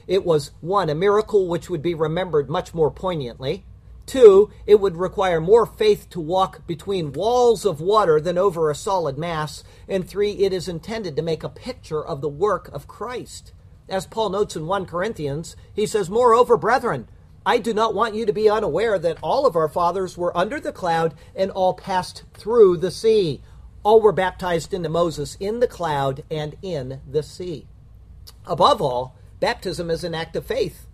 It 0.07 0.25
was, 0.25 0.51
one, 0.61 0.91
a 0.91 0.95
miracle 0.95 1.49
which 1.49 1.71
would 1.71 1.83
be 1.83 1.95
remembered 1.95 2.51
much 2.51 2.75
more 2.75 2.91
poignantly, 2.91 3.65
Two, 4.07 4.51
it 4.67 4.81
would 4.81 4.97
require 4.97 5.41
more 5.41 5.65
faith 5.65 6.11
to 6.11 6.21
walk 6.21 6.67
between 6.67 7.13
walls 7.13 7.65
of 7.65 7.81
water 7.81 8.21
than 8.21 8.37
over 8.37 8.71
a 8.71 8.75
solid 8.75 9.17
mass. 9.17 9.65
And 9.89 10.07
three, 10.07 10.33
it 10.33 10.53
is 10.53 10.69
intended 10.69 11.17
to 11.17 11.23
make 11.23 11.43
a 11.43 11.49
picture 11.49 12.05
of 12.05 12.21
the 12.21 12.29
work 12.29 12.69
of 12.69 12.87
Christ. 12.87 13.54
As 13.89 14.07
Paul 14.07 14.31
notes 14.31 14.57
in 14.57 14.67
1 14.67 14.87
Corinthians, 14.87 15.57
he 15.73 15.87
says, 15.87 16.09
Moreover, 16.09 16.57
brethren, 16.57 17.09
I 17.45 17.59
do 17.59 17.75
not 17.75 17.95
want 17.95 18.15
you 18.15 18.25
to 18.25 18.33
be 18.33 18.49
unaware 18.49 18.99
that 18.99 19.19
all 19.21 19.45
of 19.45 19.57
our 19.57 19.69
fathers 19.69 20.17
were 20.17 20.37
under 20.37 20.59
the 20.59 20.73
cloud 20.73 21.15
and 21.35 21.51
all 21.51 21.75
passed 21.75 22.25
through 22.33 22.79
the 22.79 22.91
sea. 22.91 23.43
All 23.83 24.01
were 24.01 24.13
baptized 24.13 24.73
into 24.73 24.89
Moses 24.89 25.37
in 25.39 25.61
the 25.61 25.69
cloud 25.69 26.25
and 26.31 26.57
in 26.63 27.03
the 27.07 27.23
sea. 27.23 27.67
Above 28.47 28.81
all, 28.81 29.17
baptism 29.41 29.91
is 29.91 30.05
an 30.05 30.15
act 30.15 30.37
of 30.37 30.47
faith. 30.47 30.87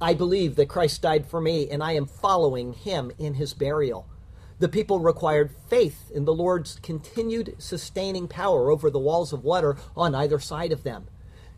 I 0.00 0.14
believe 0.14 0.56
that 0.56 0.68
Christ 0.68 1.02
died 1.02 1.26
for 1.26 1.40
me, 1.40 1.70
and 1.70 1.80
I 1.80 1.92
am 1.92 2.06
following 2.06 2.72
him 2.72 3.12
in 3.16 3.34
his 3.34 3.54
burial. 3.54 4.08
The 4.58 4.68
people 4.68 4.98
required 4.98 5.54
faith 5.68 6.10
in 6.10 6.24
the 6.24 6.34
Lord's 6.34 6.80
continued 6.82 7.54
sustaining 7.58 8.26
power 8.26 8.72
over 8.72 8.90
the 8.90 8.98
walls 8.98 9.32
of 9.32 9.44
water 9.44 9.76
on 9.96 10.16
either 10.16 10.40
side 10.40 10.72
of 10.72 10.82
them. 10.82 11.06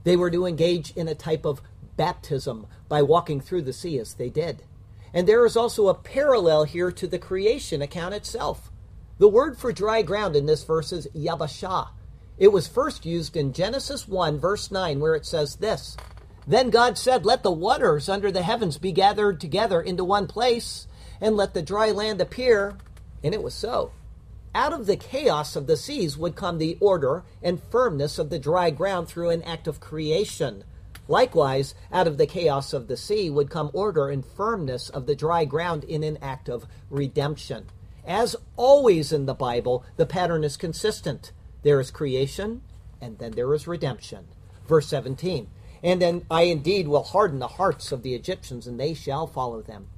They 0.06 0.14
were 0.14 0.30
to 0.30 0.46
engage 0.46 0.92
in 0.92 1.08
a 1.08 1.16
type 1.16 1.44
of 1.44 1.60
baptism 1.96 2.68
by 2.88 3.02
walking 3.02 3.40
through 3.40 3.62
the 3.62 3.72
sea 3.72 3.98
as 3.98 4.14
they 4.14 4.30
did. 4.30 4.62
And 5.12 5.26
there 5.26 5.44
is 5.44 5.56
also 5.56 5.88
a 5.88 5.94
parallel 5.94 6.62
here 6.62 6.92
to 6.92 7.08
the 7.08 7.18
creation 7.18 7.82
account 7.82 8.14
itself. 8.14 8.70
The 9.18 9.26
word 9.26 9.58
for 9.58 9.72
dry 9.72 10.02
ground 10.02 10.36
in 10.36 10.46
this 10.46 10.62
verse 10.62 10.92
is 10.92 11.08
yabashah. 11.08 11.88
It 12.38 12.52
was 12.52 12.68
first 12.68 13.04
used 13.04 13.36
in 13.36 13.52
Genesis 13.52 14.06
1, 14.06 14.38
verse 14.38 14.70
9, 14.70 15.00
where 15.00 15.16
it 15.16 15.26
says 15.26 15.56
this 15.56 15.96
then 16.46 16.70
God 16.70 16.96
said, 16.96 17.26
Let 17.26 17.42
the 17.42 17.50
waters 17.50 18.08
under 18.08 18.30
the 18.30 18.42
heavens 18.42 18.78
be 18.78 18.92
gathered 18.92 19.40
together 19.40 19.82
into 19.82 20.04
one 20.04 20.28
place, 20.28 20.86
and 21.20 21.36
let 21.36 21.52
the 21.52 21.62
dry 21.62 21.90
land 21.90 22.20
appear. 22.20 22.76
And 23.24 23.34
it 23.34 23.42
was 23.42 23.54
so. 23.54 23.90
Out 24.56 24.72
of 24.72 24.86
the 24.86 24.96
chaos 24.96 25.54
of 25.54 25.66
the 25.66 25.76
seas 25.76 26.16
would 26.16 26.34
come 26.34 26.56
the 26.56 26.78
order 26.80 27.24
and 27.42 27.62
firmness 27.62 28.18
of 28.18 28.30
the 28.30 28.38
dry 28.38 28.70
ground 28.70 29.06
through 29.06 29.28
an 29.28 29.42
act 29.42 29.68
of 29.68 29.80
creation. 29.80 30.64
Likewise, 31.08 31.74
out 31.92 32.06
of 32.06 32.16
the 32.16 32.26
chaos 32.26 32.72
of 32.72 32.88
the 32.88 32.96
sea 32.96 33.28
would 33.28 33.50
come 33.50 33.70
order 33.74 34.08
and 34.08 34.24
firmness 34.24 34.88
of 34.88 35.04
the 35.04 35.14
dry 35.14 35.44
ground 35.44 35.84
in 35.84 36.02
an 36.02 36.16
act 36.22 36.48
of 36.48 36.64
redemption. 36.88 37.66
As 38.02 38.34
always 38.56 39.12
in 39.12 39.26
the 39.26 39.34
Bible, 39.34 39.84
the 39.98 40.06
pattern 40.06 40.42
is 40.42 40.56
consistent. 40.56 41.32
There 41.62 41.78
is 41.78 41.90
creation, 41.90 42.62
and 42.98 43.18
then 43.18 43.32
there 43.32 43.52
is 43.52 43.68
redemption. 43.68 44.26
Verse 44.66 44.86
17 44.86 45.48
and 45.82 46.00
then 46.00 46.24
I 46.30 46.42
indeed 46.44 46.88
will 46.88 47.02
harden 47.02 47.38
the 47.38 47.46
hearts 47.46 47.92
of 47.92 48.02
the 48.02 48.14
Egyptians, 48.14 48.66
and 48.66 48.80
they 48.80 48.94
shall 48.94 49.26
follow 49.26 49.60
them. 49.60 49.88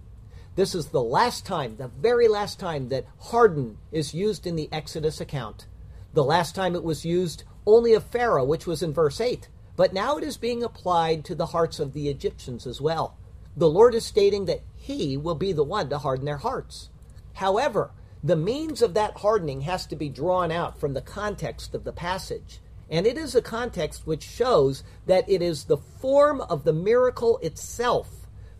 This 0.58 0.74
is 0.74 0.86
the 0.86 1.00
last 1.00 1.46
time, 1.46 1.76
the 1.76 1.86
very 1.86 2.26
last 2.26 2.58
time, 2.58 2.88
that 2.88 3.06
harden 3.20 3.78
is 3.92 4.12
used 4.12 4.44
in 4.44 4.56
the 4.56 4.68
Exodus 4.72 5.20
account. 5.20 5.66
The 6.14 6.24
last 6.24 6.56
time 6.56 6.74
it 6.74 6.82
was 6.82 7.04
used 7.04 7.44
only 7.64 7.94
of 7.94 8.02
Pharaoh, 8.02 8.44
which 8.44 8.66
was 8.66 8.82
in 8.82 8.92
verse 8.92 9.20
8. 9.20 9.46
But 9.76 9.92
now 9.92 10.16
it 10.18 10.24
is 10.24 10.36
being 10.36 10.64
applied 10.64 11.24
to 11.26 11.36
the 11.36 11.46
hearts 11.54 11.78
of 11.78 11.92
the 11.92 12.08
Egyptians 12.08 12.66
as 12.66 12.80
well. 12.80 13.16
The 13.56 13.68
Lord 13.68 13.94
is 13.94 14.04
stating 14.04 14.46
that 14.46 14.64
He 14.74 15.16
will 15.16 15.36
be 15.36 15.52
the 15.52 15.62
one 15.62 15.90
to 15.90 15.98
harden 15.98 16.24
their 16.24 16.38
hearts. 16.38 16.90
However, 17.34 17.92
The 18.24 18.34
means 18.34 18.82
of 18.82 18.94
that 18.94 19.18
hardening 19.18 19.60
has 19.60 19.86
to 19.86 19.94
be 19.94 20.08
drawn 20.08 20.50
out 20.50 20.80
from 20.80 20.92
the 20.92 21.00
context 21.00 21.72
of 21.72 21.84
the 21.84 21.92
passage. 21.92 22.58
And 22.90 23.06
it 23.06 23.16
is 23.16 23.36
a 23.36 23.40
context 23.40 24.08
which 24.08 24.24
shows 24.24 24.82
that 25.06 25.30
it 25.30 25.40
is 25.40 25.66
the 25.66 25.76
form 25.76 26.40
of 26.40 26.64
the 26.64 26.72
miracle 26.72 27.38
itself 27.42 28.17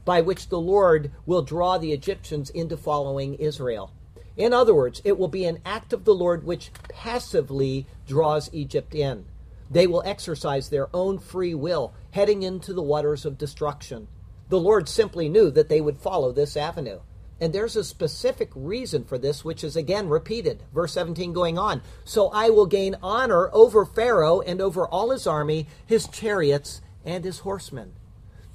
by 0.09 0.23
which 0.23 0.49
the 0.49 0.59
Lord 0.59 1.11
will 1.27 1.43
draw 1.43 1.77
the 1.77 1.93
Egyptians 1.93 2.49
into 2.49 2.79
following 2.79 3.35
Israel. 3.35 3.93
In 4.39 4.55
other 4.55 4.75
words, 4.75 5.03
it 5.05 5.19
will 5.19 5.29
be 5.29 5.45
an 5.45 5.59
act 5.67 5.93
of 5.93 6.07
the 6.07 6.15
Lord 6.15 6.45
which 6.45 6.71
passively 6.89 7.87
draws 8.07 8.49
Egypt 8.55 8.95
in. 8.95 9.27
They 9.71 9.87
will 9.87 10.03
exercise 10.07 10.71
their 10.71 10.89
own 10.97 11.19
free 11.19 11.55
will, 11.55 11.93
heading 12.13 12.43
into 12.43 12.73
the 12.73 12.81
waters 12.81 13.27
of 13.27 13.37
destruction. 13.37 14.09
The 14.49 14.59
Lord 14.59 14.89
simply 14.89 15.29
knew 15.29 15.51
that 15.51 15.69
they 15.69 15.83
would 15.83 15.99
follow 15.99 16.33
this 16.33 16.57
avenue. 16.57 17.01
And 17.39 17.53
there's 17.53 17.77
a 17.77 17.85
specific 17.85 18.51
reason 18.55 19.05
for 19.05 19.19
this, 19.19 19.45
which 19.45 19.63
is 19.63 19.77
again 19.77 20.09
repeated. 20.09 20.63
Verse 20.73 20.95
17 20.95 21.35
going 21.35 21.59
on. 21.59 21.83
So 22.07 22.29
I 22.29 22.49
will 22.49 22.65
gain 22.65 22.97
honor 23.03 23.51
over 23.53 23.85
Pharaoh 23.85 24.41
and 24.41 24.63
over 24.63 24.89
all 24.89 25.11
his 25.11 25.27
army, 25.27 25.67
his 25.85 26.09
chariots, 26.09 26.81
and 27.05 27.27
his 27.27 27.41
horsemen. 27.41 27.93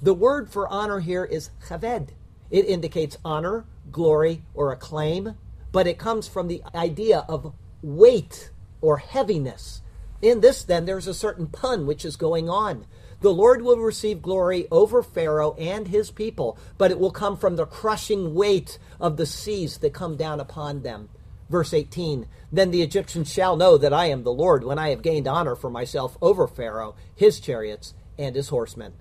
The 0.04 0.12
word 0.12 0.50
for 0.50 0.68
honor 0.68 1.00
here 1.00 1.24
is 1.24 1.48
chaved. 1.66 2.12
It 2.50 2.66
indicates 2.66 3.16
honor, 3.24 3.64
glory, 3.90 4.42
or 4.52 4.70
acclaim, 4.70 5.34
but 5.72 5.86
it 5.86 5.96
comes 5.96 6.28
from 6.28 6.46
the 6.46 6.62
idea 6.74 7.24
of 7.26 7.54
weight 7.80 8.50
or 8.82 8.98
heaviness. 8.98 9.80
In 10.20 10.42
this, 10.42 10.62
then, 10.62 10.84
there's 10.84 11.06
a 11.06 11.14
certain 11.14 11.46
pun 11.46 11.86
which 11.86 12.04
is 12.04 12.16
going 12.16 12.50
on. 12.50 12.84
The 13.22 13.32
Lord 13.32 13.62
will 13.62 13.78
receive 13.78 14.20
glory 14.20 14.68
over 14.70 15.02
Pharaoh 15.02 15.54
and 15.54 15.88
his 15.88 16.10
people, 16.10 16.58
but 16.76 16.90
it 16.90 16.98
will 16.98 17.10
come 17.10 17.38
from 17.38 17.56
the 17.56 17.64
crushing 17.64 18.34
weight 18.34 18.78
of 19.00 19.16
the 19.16 19.24
seas 19.24 19.78
that 19.78 19.94
come 19.94 20.18
down 20.18 20.38
upon 20.38 20.82
them. 20.82 21.08
Verse 21.48 21.72
18 21.72 22.28
Then 22.52 22.72
the 22.72 22.82
Egyptians 22.82 23.32
shall 23.32 23.56
know 23.56 23.78
that 23.78 23.94
I 23.94 24.10
am 24.10 24.22
the 24.22 24.34
Lord 24.34 24.64
when 24.64 24.78
I 24.78 24.90
have 24.90 25.00
gained 25.00 25.26
honor 25.26 25.56
for 25.56 25.70
myself 25.70 26.18
over 26.20 26.46
Pharaoh, 26.46 26.94
his 27.16 27.40
chariots, 27.40 27.94
and 28.18 28.36
his 28.36 28.50
horsemen. 28.50 28.92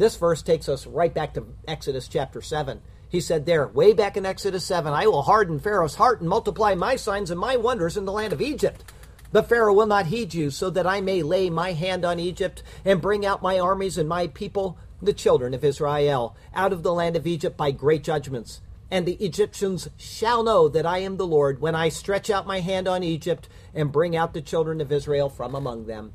This 0.00 0.16
verse 0.16 0.40
takes 0.40 0.66
us 0.66 0.86
right 0.86 1.12
back 1.12 1.34
to 1.34 1.44
Exodus 1.68 2.08
chapter 2.08 2.40
7. 2.40 2.80
He 3.10 3.20
said 3.20 3.44
there, 3.44 3.68
way 3.68 3.92
back 3.92 4.16
in 4.16 4.24
Exodus 4.24 4.64
7, 4.64 4.90
I 4.94 5.06
will 5.06 5.20
harden 5.20 5.58
Pharaoh's 5.58 5.96
heart 5.96 6.20
and 6.20 6.28
multiply 6.30 6.74
my 6.74 6.96
signs 6.96 7.30
and 7.30 7.38
my 7.38 7.56
wonders 7.56 7.98
in 7.98 8.06
the 8.06 8.12
land 8.12 8.32
of 8.32 8.40
Egypt. 8.40 8.82
But 9.30 9.46
Pharaoh 9.46 9.74
will 9.74 9.84
not 9.84 10.06
heed 10.06 10.32
you, 10.32 10.48
so 10.48 10.70
that 10.70 10.86
I 10.86 11.02
may 11.02 11.22
lay 11.22 11.50
my 11.50 11.74
hand 11.74 12.06
on 12.06 12.18
Egypt 12.18 12.62
and 12.82 13.02
bring 13.02 13.26
out 13.26 13.42
my 13.42 13.58
armies 13.58 13.98
and 13.98 14.08
my 14.08 14.28
people, 14.28 14.78
the 15.02 15.12
children 15.12 15.52
of 15.52 15.64
Israel, 15.64 16.34
out 16.54 16.72
of 16.72 16.82
the 16.82 16.94
land 16.94 17.14
of 17.14 17.26
Egypt 17.26 17.58
by 17.58 17.70
great 17.70 18.02
judgments. 18.02 18.62
And 18.90 19.04
the 19.04 19.22
Egyptians 19.22 19.90
shall 19.98 20.42
know 20.42 20.66
that 20.66 20.86
I 20.86 21.00
am 21.00 21.18
the 21.18 21.26
Lord 21.26 21.60
when 21.60 21.74
I 21.74 21.90
stretch 21.90 22.30
out 22.30 22.46
my 22.46 22.60
hand 22.60 22.88
on 22.88 23.02
Egypt 23.02 23.50
and 23.74 23.92
bring 23.92 24.16
out 24.16 24.32
the 24.32 24.40
children 24.40 24.80
of 24.80 24.90
Israel 24.90 25.28
from 25.28 25.54
among 25.54 25.84
them. 25.84 26.14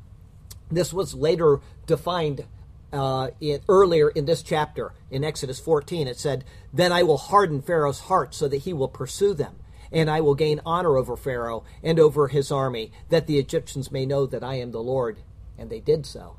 This 0.72 0.92
was 0.92 1.14
later 1.14 1.60
defined 1.86 2.46
uh, 2.92 3.30
earlier 3.68 4.08
in 4.10 4.24
this 4.24 4.42
chapter 4.42 4.92
in 5.10 5.24
Exodus 5.24 5.60
14. 5.60 6.06
It 6.06 6.18
said, 6.18 6.44
Then 6.72 6.92
I 6.92 7.02
will 7.02 7.18
harden 7.18 7.62
Pharaoh's 7.62 8.00
heart 8.00 8.34
so 8.34 8.48
that 8.48 8.58
he 8.58 8.72
will 8.72 8.88
pursue 8.88 9.34
them 9.34 9.56
and 9.92 10.10
I 10.10 10.20
will 10.20 10.34
gain 10.34 10.60
honor 10.66 10.96
over 10.96 11.16
Pharaoh 11.16 11.64
and 11.82 11.98
over 11.98 12.28
his 12.28 12.50
army, 12.50 12.92
that 13.08 13.26
the 13.26 13.38
Egyptians 13.38 13.92
may 13.92 14.06
know 14.06 14.26
that 14.26 14.44
I 14.44 14.54
am 14.56 14.72
the 14.72 14.82
Lord. 14.82 15.18
And 15.58 15.70
they 15.70 15.80
did 15.80 16.06
so. 16.06 16.36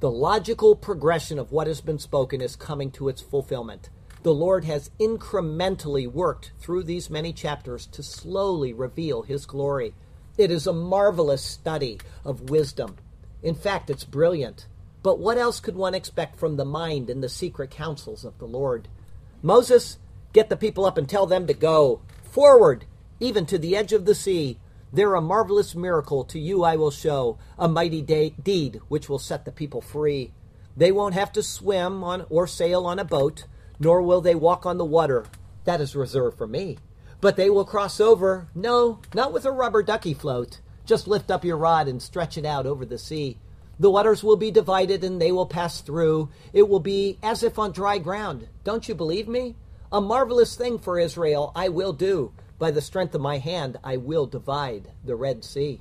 The 0.00 0.10
logical 0.10 0.76
progression 0.76 1.38
of 1.38 1.52
what 1.52 1.66
has 1.66 1.80
been 1.80 1.98
spoken 1.98 2.40
is 2.40 2.56
coming 2.56 2.90
to 2.92 3.08
its 3.08 3.22
fulfillment. 3.22 3.88
The 4.22 4.34
Lord 4.34 4.64
has 4.64 4.90
incrementally 5.00 6.10
worked 6.10 6.52
through 6.60 6.84
these 6.84 7.10
many 7.10 7.32
chapters 7.32 7.86
to 7.88 8.02
slowly 8.02 8.72
reveal 8.72 9.22
his 9.22 9.46
glory. 9.46 9.94
It 10.38 10.50
is 10.50 10.66
a 10.66 10.72
marvelous 10.72 11.42
study 11.42 11.98
of 12.24 12.50
wisdom. 12.50 12.96
In 13.42 13.54
fact, 13.54 13.90
it's 13.90 14.04
brilliant. 14.04 14.66
But 15.02 15.18
what 15.18 15.38
else 15.38 15.60
could 15.60 15.76
one 15.76 15.94
expect 15.94 16.38
from 16.38 16.56
the 16.56 16.64
mind 16.64 17.10
and 17.10 17.22
the 17.22 17.28
secret 17.28 17.70
counsels 17.70 18.24
of 18.24 18.38
the 18.38 18.46
Lord? 18.46 18.88
Moses, 19.42 19.98
get 20.32 20.48
the 20.48 20.56
people 20.56 20.84
up 20.84 20.96
and 20.96 21.08
tell 21.08 21.26
them 21.26 21.46
to 21.46 21.54
go. 21.54 22.00
Forward, 22.22 22.84
even 23.18 23.44
to 23.46 23.58
the 23.58 23.76
edge 23.76 23.92
of 23.92 24.04
the 24.04 24.14
sea. 24.14 24.58
There 24.92 25.14
a 25.14 25.22
marvelous 25.22 25.74
miracle 25.74 26.22
to 26.24 26.38
you 26.38 26.64
I 26.64 26.76
will 26.76 26.90
show, 26.90 27.38
a 27.58 27.66
mighty 27.66 28.02
de- 28.02 28.34
deed 28.42 28.80
which 28.88 29.08
will 29.08 29.18
set 29.18 29.44
the 29.44 29.52
people 29.52 29.80
free. 29.80 30.34
They 30.76 30.92
won't 30.92 31.14
have 31.14 31.32
to 31.32 31.42
swim 31.42 32.04
on 32.04 32.26
or 32.28 32.46
sail 32.46 32.86
on 32.86 32.98
a 32.98 33.04
boat, 33.04 33.46
nor 33.80 34.02
will 34.02 34.20
they 34.20 34.34
walk 34.34 34.66
on 34.66 34.78
the 34.78 34.84
water. 34.84 35.24
That 35.64 35.80
is 35.80 35.96
reserved 35.96 36.36
for 36.36 36.46
me. 36.46 36.78
But 37.20 37.36
they 37.36 37.48
will 37.48 37.64
cross 37.64 38.00
over, 38.00 38.48
no, 38.54 39.00
not 39.14 39.32
with 39.32 39.46
a 39.46 39.50
rubber 39.50 39.82
ducky 39.82 40.12
float. 40.12 40.60
Just 40.84 41.06
lift 41.06 41.30
up 41.30 41.44
your 41.44 41.56
rod 41.56 41.88
and 41.88 42.02
stretch 42.02 42.36
it 42.36 42.44
out 42.44 42.66
over 42.66 42.84
the 42.84 42.98
sea. 42.98 43.38
The 43.80 43.90
waters 43.90 44.22
will 44.22 44.36
be 44.36 44.50
divided 44.50 45.02
and 45.02 45.20
they 45.20 45.32
will 45.32 45.46
pass 45.46 45.80
through. 45.80 46.28
It 46.52 46.68
will 46.68 46.80
be 46.80 47.18
as 47.22 47.42
if 47.42 47.58
on 47.58 47.72
dry 47.72 47.98
ground. 47.98 48.48
Don't 48.64 48.88
you 48.88 48.94
believe 48.94 49.28
me? 49.28 49.56
A 49.90 50.00
marvelous 50.00 50.54
thing 50.56 50.78
for 50.78 50.98
Israel 50.98 51.52
I 51.54 51.68
will 51.68 51.92
do. 51.92 52.32
By 52.58 52.70
the 52.70 52.80
strength 52.80 53.14
of 53.14 53.20
my 53.20 53.38
hand, 53.38 53.78
I 53.82 53.96
will 53.96 54.26
divide 54.26 54.88
the 55.04 55.16
Red 55.16 55.44
Sea. 55.44 55.80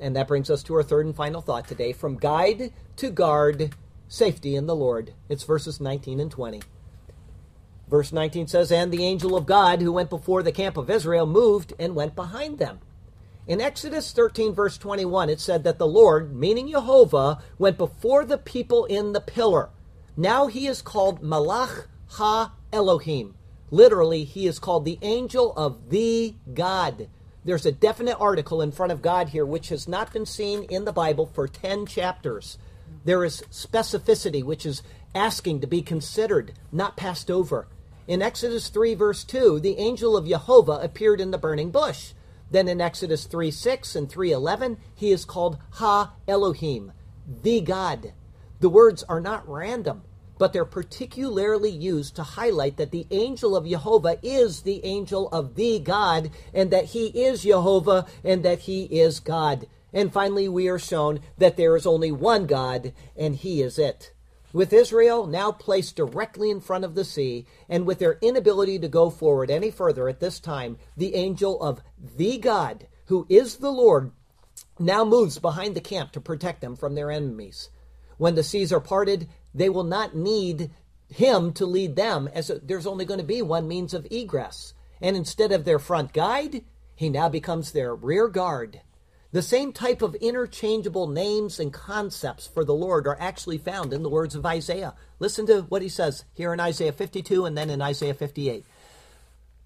And 0.00 0.16
that 0.16 0.28
brings 0.28 0.50
us 0.50 0.62
to 0.64 0.74
our 0.74 0.82
third 0.82 1.06
and 1.06 1.14
final 1.14 1.40
thought 1.40 1.68
today 1.68 1.92
from 1.92 2.16
guide 2.16 2.72
to 2.96 3.10
guard, 3.10 3.74
safety 4.08 4.56
in 4.56 4.66
the 4.66 4.76
Lord. 4.76 5.14
It's 5.28 5.44
verses 5.44 5.80
19 5.80 6.20
and 6.20 6.30
20. 6.30 6.62
Verse 7.88 8.12
19 8.12 8.46
says, 8.48 8.70
And 8.70 8.92
the 8.92 9.04
angel 9.04 9.36
of 9.36 9.46
God 9.46 9.80
who 9.80 9.92
went 9.92 10.10
before 10.10 10.42
the 10.42 10.52
camp 10.52 10.76
of 10.76 10.90
Israel 10.90 11.26
moved 11.26 11.72
and 11.78 11.94
went 11.94 12.14
behind 12.14 12.58
them. 12.58 12.80
In 13.48 13.62
Exodus 13.62 14.12
13, 14.12 14.52
verse 14.52 14.76
21, 14.76 15.30
it 15.30 15.40
said 15.40 15.64
that 15.64 15.78
the 15.78 15.86
Lord, 15.86 16.36
meaning 16.36 16.68
Jehovah, 16.68 17.42
went 17.56 17.78
before 17.78 18.26
the 18.26 18.36
people 18.36 18.84
in 18.84 19.14
the 19.14 19.22
pillar. 19.22 19.70
Now 20.18 20.48
he 20.48 20.66
is 20.66 20.82
called 20.82 21.22
Malach 21.22 21.86
Ha 22.08 22.52
Elohim. 22.74 23.36
Literally, 23.70 24.24
he 24.24 24.46
is 24.46 24.58
called 24.58 24.84
the 24.84 24.98
angel 25.00 25.54
of 25.56 25.88
the 25.88 26.34
God. 26.52 27.08
There's 27.42 27.64
a 27.64 27.72
definite 27.72 28.18
article 28.20 28.60
in 28.60 28.70
front 28.70 28.92
of 28.92 29.00
God 29.00 29.30
here 29.30 29.46
which 29.46 29.70
has 29.70 29.88
not 29.88 30.12
been 30.12 30.26
seen 30.26 30.64
in 30.64 30.84
the 30.84 30.92
Bible 30.92 31.24
for 31.24 31.48
10 31.48 31.86
chapters. 31.86 32.58
There 33.06 33.24
is 33.24 33.42
specificity 33.50 34.44
which 34.44 34.66
is 34.66 34.82
asking 35.14 35.62
to 35.62 35.66
be 35.66 35.80
considered, 35.80 36.52
not 36.70 36.98
passed 36.98 37.30
over. 37.30 37.66
In 38.06 38.20
Exodus 38.20 38.68
3, 38.68 38.94
verse 38.94 39.24
2, 39.24 39.60
the 39.60 39.78
angel 39.78 40.18
of 40.18 40.28
Jehovah 40.28 40.80
appeared 40.82 41.18
in 41.18 41.30
the 41.30 41.38
burning 41.38 41.70
bush. 41.70 42.12
Then 42.50 42.68
in 42.68 42.80
Exodus 42.80 43.24
3 43.24 43.50
6 43.50 43.96
and 43.96 44.08
3 44.08 44.32
11, 44.32 44.78
he 44.94 45.12
is 45.12 45.24
called 45.24 45.58
Ha 45.72 46.14
Elohim, 46.26 46.92
the 47.42 47.60
God. 47.60 48.12
The 48.60 48.68
words 48.68 49.02
are 49.04 49.20
not 49.20 49.48
random 49.48 50.02
but 50.38 50.52
they're 50.52 50.64
particularly 50.64 51.70
used 51.70 52.16
to 52.16 52.22
highlight 52.22 52.76
that 52.76 52.92
the 52.92 53.06
angel 53.10 53.56
of 53.56 53.66
Jehovah 53.66 54.18
is 54.22 54.62
the 54.62 54.84
angel 54.84 55.28
of 55.30 55.56
the 55.56 55.80
God, 55.80 56.30
and 56.54 56.70
that 56.70 56.86
he 56.86 57.06
is 57.08 57.42
Jehovah, 57.42 58.06
and 58.24 58.44
that 58.44 58.60
he 58.60 58.84
is 58.84 59.20
God. 59.20 59.66
And 59.92 60.12
finally, 60.12 60.48
we 60.48 60.68
are 60.68 60.78
shown 60.78 61.20
that 61.38 61.56
there 61.56 61.76
is 61.76 61.86
only 61.86 62.12
one 62.12 62.46
God, 62.46 62.92
and 63.16 63.34
he 63.34 63.60
is 63.60 63.78
it. 63.78 64.12
With 64.52 64.72
Israel 64.72 65.26
now 65.26 65.52
placed 65.52 65.96
directly 65.96 66.50
in 66.50 66.60
front 66.60 66.84
of 66.84 66.94
the 66.94 67.04
sea, 67.04 67.46
and 67.68 67.86
with 67.86 67.98
their 67.98 68.18
inability 68.22 68.78
to 68.78 68.88
go 68.88 69.10
forward 69.10 69.50
any 69.50 69.70
further 69.70 70.08
at 70.08 70.20
this 70.20 70.40
time, 70.40 70.78
the 70.96 71.14
angel 71.14 71.62
of 71.62 71.82
the 72.16 72.38
God, 72.38 72.86
who 73.06 73.26
is 73.28 73.56
the 73.56 73.70
Lord, 73.70 74.10
now 74.78 75.04
moves 75.04 75.38
behind 75.38 75.74
the 75.74 75.80
camp 75.80 76.12
to 76.12 76.20
protect 76.20 76.60
them 76.62 76.76
from 76.76 76.94
their 76.94 77.10
enemies. 77.10 77.68
When 78.16 78.36
the 78.36 78.42
seas 78.42 78.72
are 78.72 78.80
parted, 78.80 79.28
they 79.54 79.68
will 79.68 79.84
not 79.84 80.16
need 80.16 80.70
him 81.10 81.52
to 81.54 81.66
lead 81.66 81.96
them, 81.96 82.28
as 82.32 82.50
there's 82.62 82.86
only 82.86 83.04
going 83.04 83.20
to 83.20 83.26
be 83.26 83.42
one 83.42 83.68
means 83.68 83.92
of 83.92 84.06
egress. 84.10 84.72
And 85.00 85.16
instead 85.16 85.52
of 85.52 85.64
their 85.64 85.78
front 85.78 86.12
guide, 86.12 86.64
he 86.94 87.08
now 87.08 87.28
becomes 87.28 87.72
their 87.72 87.94
rear 87.94 88.28
guard. 88.28 88.80
The 89.30 89.42
same 89.42 89.72
type 89.72 90.00
of 90.00 90.14
interchangeable 90.14 91.06
names 91.06 91.60
and 91.60 91.70
concepts 91.70 92.46
for 92.46 92.64
the 92.64 92.74
Lord 92.74 93.06
are 93.06 93.18
actually 93.20 93.58
found 93.58 93.92
in 93.92 94.02
the 94.02 94.08
words 94.08 94.34
of 94.34 94.46
Isaiah. 94.46 94.94
Listen 95.18 95.46
to 95.46 95.62
what 95.62 95.82
he 95.82 95.90
says 95.90 96.24
here 96.32 96.54
in 96.54 96.60
Isaiah 96.60 96.92
52 96.92 97.44
and 97.44 97.56
then 97.56 97.68
in 97.68 97.82
Isaiah 97.82 98.14
58. 98.14 98.64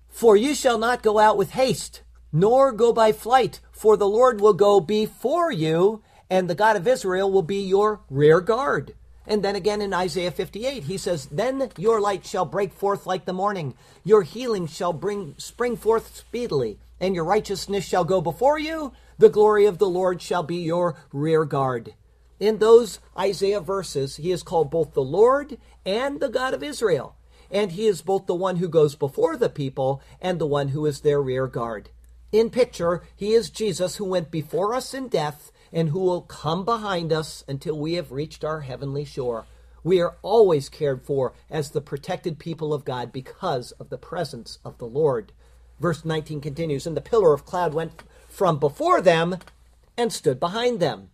For 0.09 0.37
you 0.37 0.57
shall 0.57 0.79
not 0.79 1.05
go 1.05 1.21
out 1.21 1.39
with 1.39 1.51
haste, 1.51 2.03
nor 2.33 2.73
go 2.73 2.93
by 2.93 3.13
flight, 3.13 3.61
for 3.71 3.97
the 3.97 4.09
Lord 4.09 4.41
will 4.41 4.53
go 4.53 4.81
before 4.81 5.53
you, 5.53 6.03
and 6.29 6.51
the 6.51 6.57
God 6.57 6.75
of 6.75 6.89
Israel 6.89 7.31
will 7.31 7.43
be 7.43 7.63
your 7.63 8.01
rear 8.11 8.41
guard. 8.41 8.95
And 9.29 9.45
then 9.45 9.55
again 9.55 9.81
in 9.81 9.95
Isaiah 9.95 10.33
58, 10.33 10.85
he 10.85 10.99
says, 10.99 11.27
Then 11.27 11.71
your 11.79 12.01
light 12.01 12.27
shall 12.27 12.45
break 12.45 12.73
forth 12.73 13.07
like 13.07 13.27
the 13.27 13.33
morning, 13.33 13.75
your 14.03 14.23
healing 14.23 14.67
shall 14.67 14.93
bring 14.93 15.37
spring 15.39 15.77
forth 15.77 16.17
speedily, 16.17 16.79
and 17.01 17.15
your 17.15 17.25
righteousness 17.25 17.85
shall 17.85 18.05
go 18.05 18.21
before 18.21 18.59
you, 18.59 18.93
the 19.23 19.29
glory 19.29 19.67
of 19.67 19.79
the 19.79 19.89
Lord 19.89 20.21
shall 20.21 20.43
be 20.43 20.57
your 20.57 20.97
rear 21.13 21.45
guard. 21.45 21.95
In 22.41 22.59
those 22.59 22.99
Isaiah 23.17 23.61
verses, 23.61 24.17
he 24.17 24.33
is 24.33 24.43
called 24.43 24.69
both 24.69 24.95
the 24.95 25.01
Lord 25.01 25.59
and 25.87 26.19
the 26.19 26.29
God 26.29 26.55
of 26.55 26.63
Israel. 26.65 27.15
And 27.49 27.71
he 27.71 27.87
is 27.87 28.03
both 28.03 28.27
the 28.27 28.35
one 28.35 28.57
who 28.57 28.69
goes 28.69 28.97
before 28.97 29.37
the 29.37 29.49
people 29.49 30.03
and 30.21 30.41
the 30.41 30.47
one 30.47 30.69
who 30.69 30.87
is 30.87 31.03
their 31.03 31.23
rear 31.23 31.47
guard. 31.47 31.91
In 32.33 32.51
picture, 32.51 33.05
he 33.15 33.33
is 33.33 33.49
Jesus 33.49 33.95
who 33.95 34.05
went 34.07 34.33
before 34.33 34.75
us 34.75 34.93
in 34.93 35.07
death 35.07 35.53
and 35.73 35.91
who 35.91 36.01
will 36.01 36.23
come 36.23 36.65
behind 36.65 37.13
us 37.13 37.45
until 37.47 37.79
we 37.79 37.93
have 37.93 38.11
reached 38.11 38.45
our 38.45 38.63
heavenly 38.63 39.05
shore. 39.05 39.47
We 39.85 40.01
are 40.01 40.17
always 40.23 40.69
cared 40.69 41.03
for 41.03 41.33
as 41.49 41.71
the 41.71 41.81
protected 41.81 42.41
people 42.41 42.75
of 42.75 42.85
God 42.85 43.13
because 43.13 43.71
of 43.73 43.89
the 43.89 43.99
presence 43.99 44.59
of 44.65 44.79
the 44.79 44.87
Lord. 44.87 45.31
Verse 45.79 46.05
19 46.05 46.41
continues 46.41 46.89
And 46.89 46.97
the 46.97 47.01
pillar 47.01 47.33
of 47.33 47.45
cloud 47.45 47.73
went 47.73 48.03
from 48.33 48.59
before 48.59 49.01
them 49.01 49.37
and 49.97 50.13
stood 50.13 50.41
behind 50.41 50.81
them. 50.81 51.11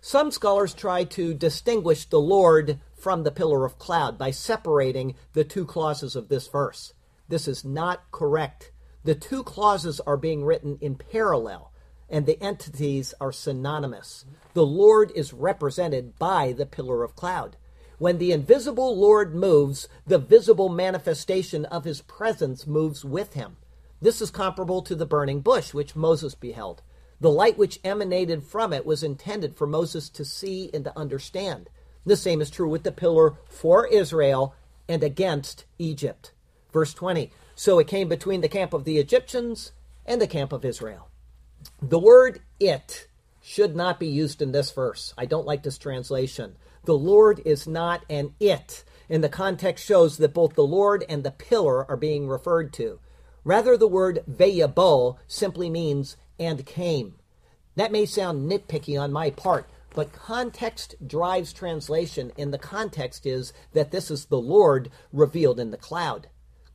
Some 0.00 0.30
scholars 0.30 0.74
try 0.74 1.04
to 1.04 1.34
distinguish 1.34 2.06
the 2.06 2.20
Lord 2.20 2.80
from 2.96 3.22
the 3.22 3.30
pillar 3.30 3.64
of 3.64 3.78
cloud 3.78 4.18
by 4.18 4.30
separating 4.30 5.14
the 5.34 5.44
two 5.44 5.66
clauses 5.66 6.16
of 6.16 6.28
this 6.28 6.48
verse. 6.48 6.94
This 7.28 7.46
is 7.46 7.64
not 7.64 8.10
correct. 8.10 8.72
The 9.04 9.14
two 9.14 9.42
clauses 9.42 10.00
are 10.00 10.16
being 10.16 10.44
written 10.44 10.78
in 10.80 10.96
parallel, 10.96 11.70
and 12.08 12.24
the 12.24 12.42
entities 12.42 13.14
are 13.20 13.32
synonymous. 13.32 14.24
The 14.54 14.66
Lord 14.66 15.12
is 15.14 15.32
represented 15.32 16.18
by 16.18 16.52
the 16.52 16.66
pillar 16.66 17.02
of 17.02 17.16
cloud. 17.16 17.56
When 17.98 18.18
the 18.18 18.32
invisible 18.32 18.98
Lord 18.98 19.34
moves, 19.34 19.88
the 20.06 20.18
visible 20.18 20.68
manifestation 20.68 21.64
of 21.66 21.84
his 21.84 22.02
presence 22.02 22.66
moves 22.66 23.04
with 23.04 23.34
him. 23.34 23.56
This 24.04 24.20
is 24.20 24.30
comparable 24.30 24.82
to 24.82 24.94
the 24.94 25.06
burning 25.06 25.40
bush 25.40 25.72
which 25.72 25.96
Moses 25.96 26.34
beheld. 26.34 26.82
The 27.22 27.30
light 27.30 27.56
which 27.56 27.80
emanated 27.82 28.44
from 28.44 28.74
it 28.74 28.84
was 28.84 29.02
intended 29.02 29.56
for 29.56 29.66
Moses 29.66 30.10
to 30.10 30.26
see 30.26 30.68
and 30.74 30.84
to 30.84 30.98
understand. 30.98 31.70
The 32.04 32.14
same 32.14 32.42
is 32.42 32.50
true 32.50 32.68
with 32.68 32.82
the 32.82 32.92
pillar 32.92 33.36
for 33.48 33.86
Israel 33.86 34.54
and 34.86 35.02
against 35.02 35.64
Egypt. 35.78 36.32
Verse 36.70 36.92
20 36.92 37.32
So 37.54 37.78
it 37.78 37.86
came 37.86 38.06
between 38.10 38.42
the 38.42 38.48
camp 38.48 38.74
of 38.74 38.84
the 38.84 38.98
Egyptians 38.98 39.72
and 40.04 40.20
the 40.20 40.26
camp 40.26 40.52
of 40.52 40.66
Israel. 40.66 41.08
The 41.80 41.98
word 41.98 42.42
it 42.60 43.08
should 43.40 43.74
not 43.74 43.98
be 43.98 44.08
used 44.08 44.42
in 44.42 44.52
this 44.52 44.70
verse. 44.70 45.14
I 45.16 45.24
don't 45.24 45.46
like 45.46 45.62
this 45.62 45.78
translation. 45.78 46.56
The 46.84 46.92
Lord 46.92 47.40
is 47.46 47.66
not 47.66 48.04
an 48.10 48.34
it, 48.38 48.84
and 49.08 49.24
the 49.24 49.30
context 49.30 49.86
shows 49.86 50.18
that 50.18 50.34
both 50.34 50.56
the 50.56 50.62
Lord 50.62 51.06
and 51.08 51.24
the 51.24 51.30
pillar 51.30 51.90
are 51.90 51.96
being 51.96 52.28
referred 52.28 52.70
to. 52.74 53.00
Rather, 53.44 53.76
the 53.76 53.88
word 53.88 54.24
veyabo 54.28 55.16
simply 55.26 55.70
means 55.70 56.16
and 56.38 56.66
came. 56.66 57.14
That 57.76 57.92
may 57.92 58.06
sound 58.06 58.50
nitpicky 58.50 59.00
on 59.00 59.12
my 59.12 59.30
part, 59.30 59.68
but 59.94 60.12
context 60.12 60.94
drives 61.06 61.52
translation, 61.52 62.32
and 62.36 62.52
the 62.52 62.58
context 62.58 63.26
is 63.26 63.52
that 63.72 63.90
this 63.90 64.10
is 64.10 64.26
the 64.26 64.40
Lord 64.40 64.90
revealed 65.12 65.60
in 65.60 65.70
the 65.70 65.76
cloud. 65.76 66.28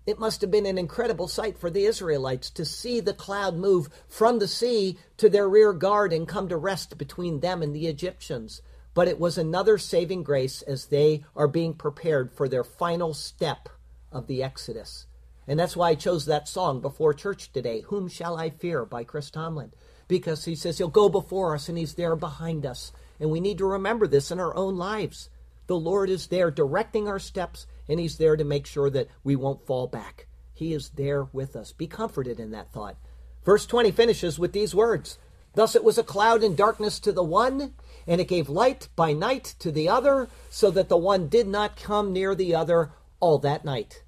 It 0.05 0.20
must 0.20 0.41
have 0.41 0.51
been 0.51 0.65
an 0.65 0.78
incredible 0.78 1.28
sight 1.28 1.57
for 1.57 1.70
the 1.70 1.86
Israelites 1.86 2.49
to 2.51 2.65
see 2.65 2.99
the 2.99 3.13
cloud 3.13 3.55
move 3.55 3.89
from 4.07 4.39
the 4.39 4.47
sea 4.47 4.97
to 5.17 5.30
their 5.30 5.49
rear 5.49 5.74
guard 5.74 6.13
and 6.13 6.28
come 6.28 6.47
to 6.49 6.57
rest 6.57 6.97
between 6.97 7.41
them 7.41 7.61
and 7.61 7.76
the 7.76 7.88
Egyptians 7.88 8.61
but 8.93 9.07
it 9.07 9.20
was 9.20 9.38
another 9.38 9.78
saving 9.78 10.24
grace 10.24 10.61
as 10.63 10.88
they 10.88 11.24
are 11.36 11.47
being 11.47 11.74
prepared 11.74 12.34
for 12.34 12.49
their 12.49 12.63
final 12.65 13.13
step 13.13 13.70
of 14.11 14.28
the 14.28 14.43
Exodus. 14.43 15.05
And 15.50 15.60
that's 15.60 15.76
why 15.76 15.89
I 15.89 15.95
chose 15.95 16.28
that 16.28 16.47
song 16.47 16.80
before 16.80 17.12
church 17.12 17.52
today, 17.52 17.82
Whom 17.82 18.08
Shall 18.08 18.38
I 18.38 18.52
Fear 18.52 18.86
by 18.86 19.04
Chris 19.04 19.32
Tomlin, 19.32 19.74
because 20.08 20.45
he 20.45 20.54
says 20.54 20.78
he'll 20.78 20.89
go 20.89 21.10
before 21.10 21.56
us 21.56 21.68
and 21.68 21.76
he's 21.76 21.95
there 21.95 22.16
behind 22.16 22.68
us. 22.68 22.91
And 23.20 23.32
we 23.32 23.39
need 23.39 23.58
to 23.58 23.66
remember 23.66 24.06
this 24.06 24.30
in 24.30 24.39
our 24.39 24.56
own 24.56 24.78
lives. 24.78 25.32
The 25.66 25.76
Lord 25.76 26.12
is 26.12 26.28
there 26.28 26.52
directing 26.52 27.08
our 27.08 27.18
steps, 27.18 27.66
and 27.88 28.00
he's 28.00 28.18
there 28.18 28.38
to 28.38 28.43
make 28.43 28.68
sure 28.68 28.91
that 28.91 29.08
we 29.24 29.36
won't 29.36 29.66
fall 29.66 29.88
back. 29.88 30.28
He 30.54 30.72
is 30.72 30.89
there 30.89 31.24
with 31.24 31.56
us. 31.56 31.72
Be 31.72 31.88
comforted 31.88 32.39
in 32.39 32.52
that 32.52 32.72
thought. 32.72 32.97
Verse 33.43 33.66
20 33.66 33.89
finishes 33.89 34.38
with 34.38 34.54
these 34.54 34.76
words 34.76 35.18
Thus 35.56 35.76
it 35.76 35.84
was 35.84 35.97
a 35.97 36.04
cloud 36.04 36.43
and 36.43 36.56
darkness 36.56 37.00
to 37.00 37.12
the 37.12 37.24
one, 37.24 37.74
and 38.06 38.22
it 38.22 38.28
gave 38.28 38.50
light 38.50 38.89
by 38.95 39.14
night 39.14 39.56
to 39.58 39.72
the 39.72 39.89
other, 39.89 40.30
so 40.52 40.70
that 40.70 40.89
the 40.89 40.97
one 40.97 41.28
did 41.28 41.47
not 41.47 41.76
come 41.76 42.14
near 42.14 42.36
the 42.36 42.54
other 42.54 42.91
all 43.20 43.39
that 43.39 43.66
night. 43.66 44.04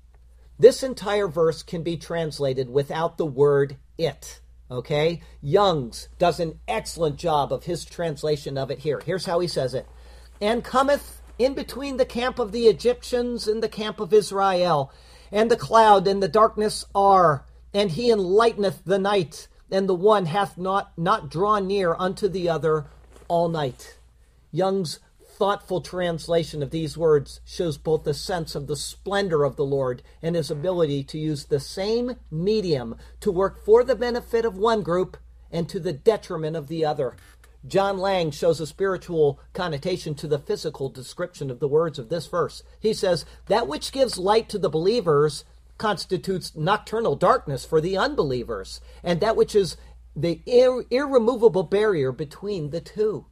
This 0.62 0.84
entire 0.84 1.28
verse 1.28 1.64
can 1.64 1.82
be 1.82 1.98
translated 1.98 2.70
without 2.70 3.18
the 3.18 3.26
word 3.26 3.78
it. 3.98 4.42
Okay? 4.70 5.24
Young's 5.42 6.08
does 6.20 6.40
an 6.40 6.60
excellent 6.68 7.16
job 7.16 7.52
of 7.52 7.64
his 7.64 7.84
translation 7.84 8.60
of 8.60 8.70
it 8.70 8.78
here. 8.78 9.02
Here's 9.04 9.26
how 9.26 9.40
he 9.40 9.48
says 9.48 9.74
it 9.74 9.88
And 10.40 10.64
cometh 10.64 11.24
in 11.40 11.56
between 11.56 11.98
the 11.98 12.06
camp 12.06 12.38
of 12.38 12.52
the 12.52 12.68
Egyptians 12.68 13.48
and 13.48 13.64
the 13.64 13.68
camp 13.68 14.00
of 14.00 14.14
Israel, 14.14 14.94
and 15.32 15.50
the 15.50 15.58
cloud 15.58 16.06
and 16.06 16.22
the 16.22 16.28
darkness 16.28 16.86
are, 16.94 17.44
and 17.74 17.90
he 17.90 18.12
enlighteneth 18.12 18.86
the 18.86 19.00
night, 19.00 19.48
and 19.72 19.90
the 19.90 19.96
one 19.96 20.28
hath 20.28 20.60
not, 20.60 20.96
not 20.96 21.32
drawn 21.32 21.66
near 21.66 21.96
unto 21.96 22.28
the 22.28 22.50
other 22.50 22.86
all 23.28 23.50
night. 23.50 23.98
Young's 24.52 25.00
thoughtful 25.42 25.82
translation 25.82 26.62
of 26.62 26.70
these 26.70 26.96
words 26.96 27.42
shows 27.44 27.76
both 27.76 28.04
the 28.04 28.14
sense 28.14 28.54
of 28.54 28.68
the 28.68 28.76
splendor 28.76 29.44
of 29.44 29.56
the 29.56 29.66
Lord 29.66 30.04
and 30.22 30.36
his 30.36 30.52
ability 30.52 31.04
to 31.06 31.18
use 31.18 31.46
the 31.46 31.60
same 31.60 32.18
medium 32.30 32.96
to 33.22 33.32
work 33.32 33.66
for 33.66 33.84
the 33.84 33.96
benefit 33.96 34.46
of 34.46 34.56
one 34.56 34.84
group 34.84 35.18
and 35.50 35.68
to 35.68 35.80
the 35.80 35.94
detriment 35.94 36.56
of 36.56 36.68
the 36.68 36.86
other. 36.86 37.16
John 37.66 37.98
Lange 37.98 38.30
shows 38.30 38.60
a 38.60 38.68
spiritual 38.68 39.40
connotation 39.52 40.14
to 40.14 40.28
the 40.28 40.38
physical 40.38 40.90
description 40.90 41.50
of 41.50 41.60
the 41.60 41.68
words 41.68 41.98
of 41.98 42.10
this 42.10 42.28
verse. 42.28 42.62
He 42.80 42.94
says, 42.94 43.26
That 43.48 43.68
which 43.68 43.92
gives 43.92 44.20
light 44.20 44.48
to 44.50 44.60
the 44.60 44.70
believers 44.70 45.44
constitutes 45.80 46.56
nocturnal 46.56 47.16
darkness 47.16 47.66
for 47.66 47.82
the 47.82 47.98
unbelievers, 47.98 48.80
and 49.04 49.20
that 49.22 49.36
which 49.36 49.56
is 49.56 49.76
the 50.16 50.44
ir- 50.46 50.86
irremovable 50.92 51.64
barrier 51.64 52.12
between 52.12 52.70
the 52.70 52.82
two. 52.82 53.26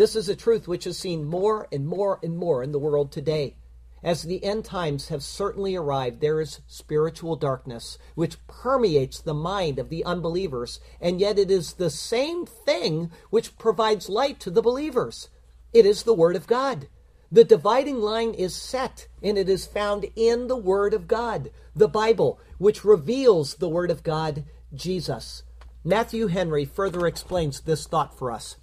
This 0.00 0.16
is 0.16 0.30
a 0.30 0.34
truth 0.34 0.66
which 0.66 0.86
is 0.86 0.98
seen 0.98 1.26
more 1.26 1.68
and 1.70 1.86
more 1.86 2.18
and 2.22 2.34
more 2.34 2.62
in 2.62 2.72
the 2.72 2.78
world 2.78 3.12
today. 3.12 3.56
As 4.02 4.22
the 4.22 4.42
end 4.42 4.64
times 4.64 5.08
have 5.08 5.22
certainly 5.22 5.76
arrived, 5.76 6.22
there 6.22 6.40
is 6.40 6.62
spiritual 6.66 7.36
darkness 7.36 7.98
which 8.14 8.38
permeates 8.46 9.20
the 9.20 9.34
mind 9.34 9.78
of 9.78 9.90
the 9.90 10.02
unbelievers, 10.06 10.80
and 11.02 11.20
yet 11.20 11.38
it 11.38 11.50
is 11.50 11.74
the 11.74 11.90
same 11.90 12.46
thing 12.46 13.10
which 13.28 13.58
provides 13.58 14.08
light 14.08 14.40
to 14.40 14.50
the 14.50 14.62
believers. 14.62 15.28
It 15.74 15.84
is 15.84 16.04
the 16.04 16.14
Word 16.14 16.34
of 16.34 16.46
God. 16.46 16.88
The 17.30 17.44
dividing 17.44 18.00
line 18.00 18.32
is 18.32 18.56
set, 18.56 19.06
and 19.22 19.36
it 19.36 19.50
is 19.50 19.66
found 19.66 20.06
in 20.16 20.46
the 20.46 20.56
Word 20.56 20.94
of 20.94 21.08
God, 21.08 21.50
the 21.76 21.88
Bible, 21.88 22.40
which 22.56 22.86
reveals 22.86 23.56
the 23.56 23.68
Word 23.68 23.90
of 23.90 24.02
God, 24.02 24.44
Jesus. 24.72 25.42
Matthew 25.84 26.28
Henry 26.28 26.64
further 26.64 27.06
explains 27.06 27.60
this 27.60 27.86
thought 27.86 28.16
for 28.16 28.30
us. 28.30 28.56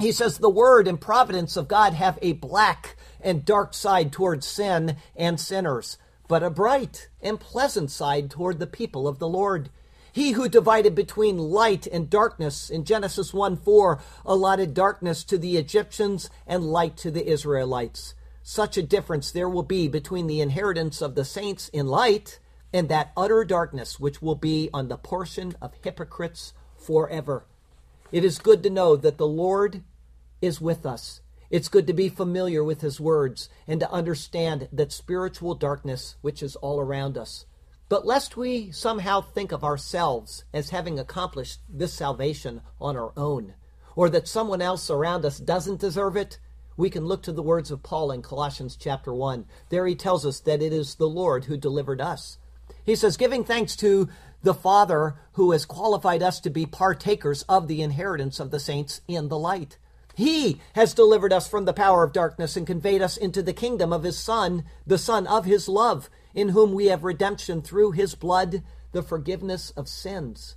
He 0.00 0.12
says 0.12 0.38
the 0.38 0.48
Word 0.48 0.88
and 0.88 0.98
providence 0.98 1.58
of 1.58 1.68
God 1.68 1.92
have 1.92 2.18
a 2.22 2.32
black 2.32 2.96
and 3.20 3.44
dark 3.44 3.74
side 3.74 4.12
toward 4.12 4.42
sin 4.42 4.96
and 5.14 5.38
sinners, 5.38 5.98
but 6.26 6.42
a 6.42 6.48
bright 6.48 7.10
and 7.20 7.38
pleasant 7.38 7.90
side 7.90 8.30
toward 8.30 8.58
the 8.58 8.66
people 8.66 9.06
of 9.06 9.18
the 9.18 9.28
Lord. 9.28 9.68
He 10.10 10.30
who 10.30 10.48
divided 10.48 10.94
between 10.94 11.36
light 11.36 11.86
and 11.86 12.08
darkness 12.08 12.70
in 12.70 12.86
Genesis 12.86 13.34
1 13.34 13.58
4 13.58 14.00
allotted 14.24 14.72
darkness 14.72 15.22
to 15.24 15.36
the 15.36 15.58
Egyptians 15.58 16.30
and 16.46 16.64
light 16.64 16.96
to 16.96 17.10
the 17.10 17.28
Israelites. 17.28 18.14
Such 18.42 18.78
a 18.78 18.82
difference 18.82 19.30
there 19.30 19.50
will 19.50 19.62
be 19.62 19.86
between 19.86 20.28
the 20.28 20.40
inheritance 20.40 21.02
of 21.02 21.14
the 21.14 21.26
saints 21.26 21.68
in 21.68 21.86
light 21.86 22.38
and 22.72 22.88
that 22.88 23.12
utter 23.18 23.44
darkness 23.44 24.00
which 24.00 24.22
will 24.22 24.34
be 24.34 24.70
on 24.72 24.88
the 24.88 24.96
portion 24.96 25.54
of 25.60 25.74
hypocrites 25.82 26.54
forever. 26.78 27.44
It 28.12 28.24
is 28.24 28.38
good 28.38 28.62
to 28.64 28.70
know 28.70 28.96
that 28.96 29.18
the 29.18 29.26
Lord 29.26 29.82
is 30.40 30.60
with 30.60 30.86
us. 30.86 31.20
It's 31.50 31.68
good 31.68 31.86
to 31.88 31.92
be 31.92 32.08
familiar 32.08 32.62
with 32.62 32.80
his 32.80 33.00
words 33.00 33.48
and 33.66 33.80
to 33.80 33.90
understand 33.90 34.68
that 34.72 34.92
spiritual 34.92 35.54
darkness 35.54 36.16
which 36.20 36.42
is 36.42 36.56
all 36.56 36.80
around 36.80 37.18
us. 37.18 37.44
But 37.88 38.06
lest 38.06 38.36
we 38.36 38.70
somehow 38.70 39.20
think 39.20 39.50
of 39.50 39.64
ourselves 39.64 40.44
as 40.54 40.70
having 40.70 40.98
accomplished 40.98 41.58
this 41.68 41.92
salvation 41.92 42.60
on 42.80 42.96
our 42.96 43.12
own, 43.16 43.54
or 43.96 44.08
that 44.10 44.28
someone 44.28 44.62
else 44.62 44.90
around 44.90 45.24
us 45.24 45.38
doesn't 45.38 45.80
deserve 45.80 46.16
it, 46.16 46.38
we 46.76 46.88
can 46.88 47.04
look 47.04 47.24
to 47.24 47.32
the 47.32 47.42
words 47.42 47.72
of 47.72 47.82
Paul 47.82 48.12
in 48.12 48.22
Colossians 48.22 48.76
chapter 48.76 49.12
1. 49.12 49.44
There 49.70 49.86
he 49.88 49.96
tells 49.96 50.24
us 50.24 50.38
that 50.40 50.62
it 50.62 50.72
is 50.72 50.94
the 50.94 51.08
Lord 51.08 51.46
who 51.46 51.56
delivered 51.56 52.00
us. 52.00 52.38
He 52.84 52.94
says, 52.94 53.16
giving 53.16 53.42
thanks 53.42 53.74
to 53.76 54.08
the 54.42 54.54
Father 54.54 55.16
who 55.32 55.50
has 55.50 55.66
qualified 55.66 56.22
us 56.22 56.40
to 56.40 56.50
be 56.50 56.66
partakers 56.66 57.42
of 57.42 57.66
the 57.66 57.82
inheritance 57.82 58.38
of 58.38 58.52
the 58.52 58.60
saints 58.60 59.00
in 59.08 59.28
the 59.28 59.38
light. 59.38 59.78
He 60.14 60.60
has 60.74 60.94
delivered 60.94 61.32
us 61.32 61.48
from 61.48 61.64
the 61.64 61.72
power 61.72 62.02
of 62.02 62.12
darkness 62.12 62.56
and 62.56 62.66
conveyed 62.66 63.02
us 63.02 63.16
into 63.16 63.42
the 63.42 63.52
kingdom 63.52 63.92
of 63.92 64.02
his 64.02 64.18
Son, 64.18 64.64
the 64.86 64.98
Son 64.98 65.26
of 65.26 65.44
his 65.44 65.68
love, 65.68 66.10
in 66.34 66.50
whom 66.50 66.72
we 66.72 66.86
have 66.86 67.04
redemption 67.04 67.62
through 67.62 67.92
his 67.92 68.14
blood, 68.14 68.62
the 68.92 69.02
forgiveness 69.02 69.70
of 69.70 69.88
sins. 69.88 70.56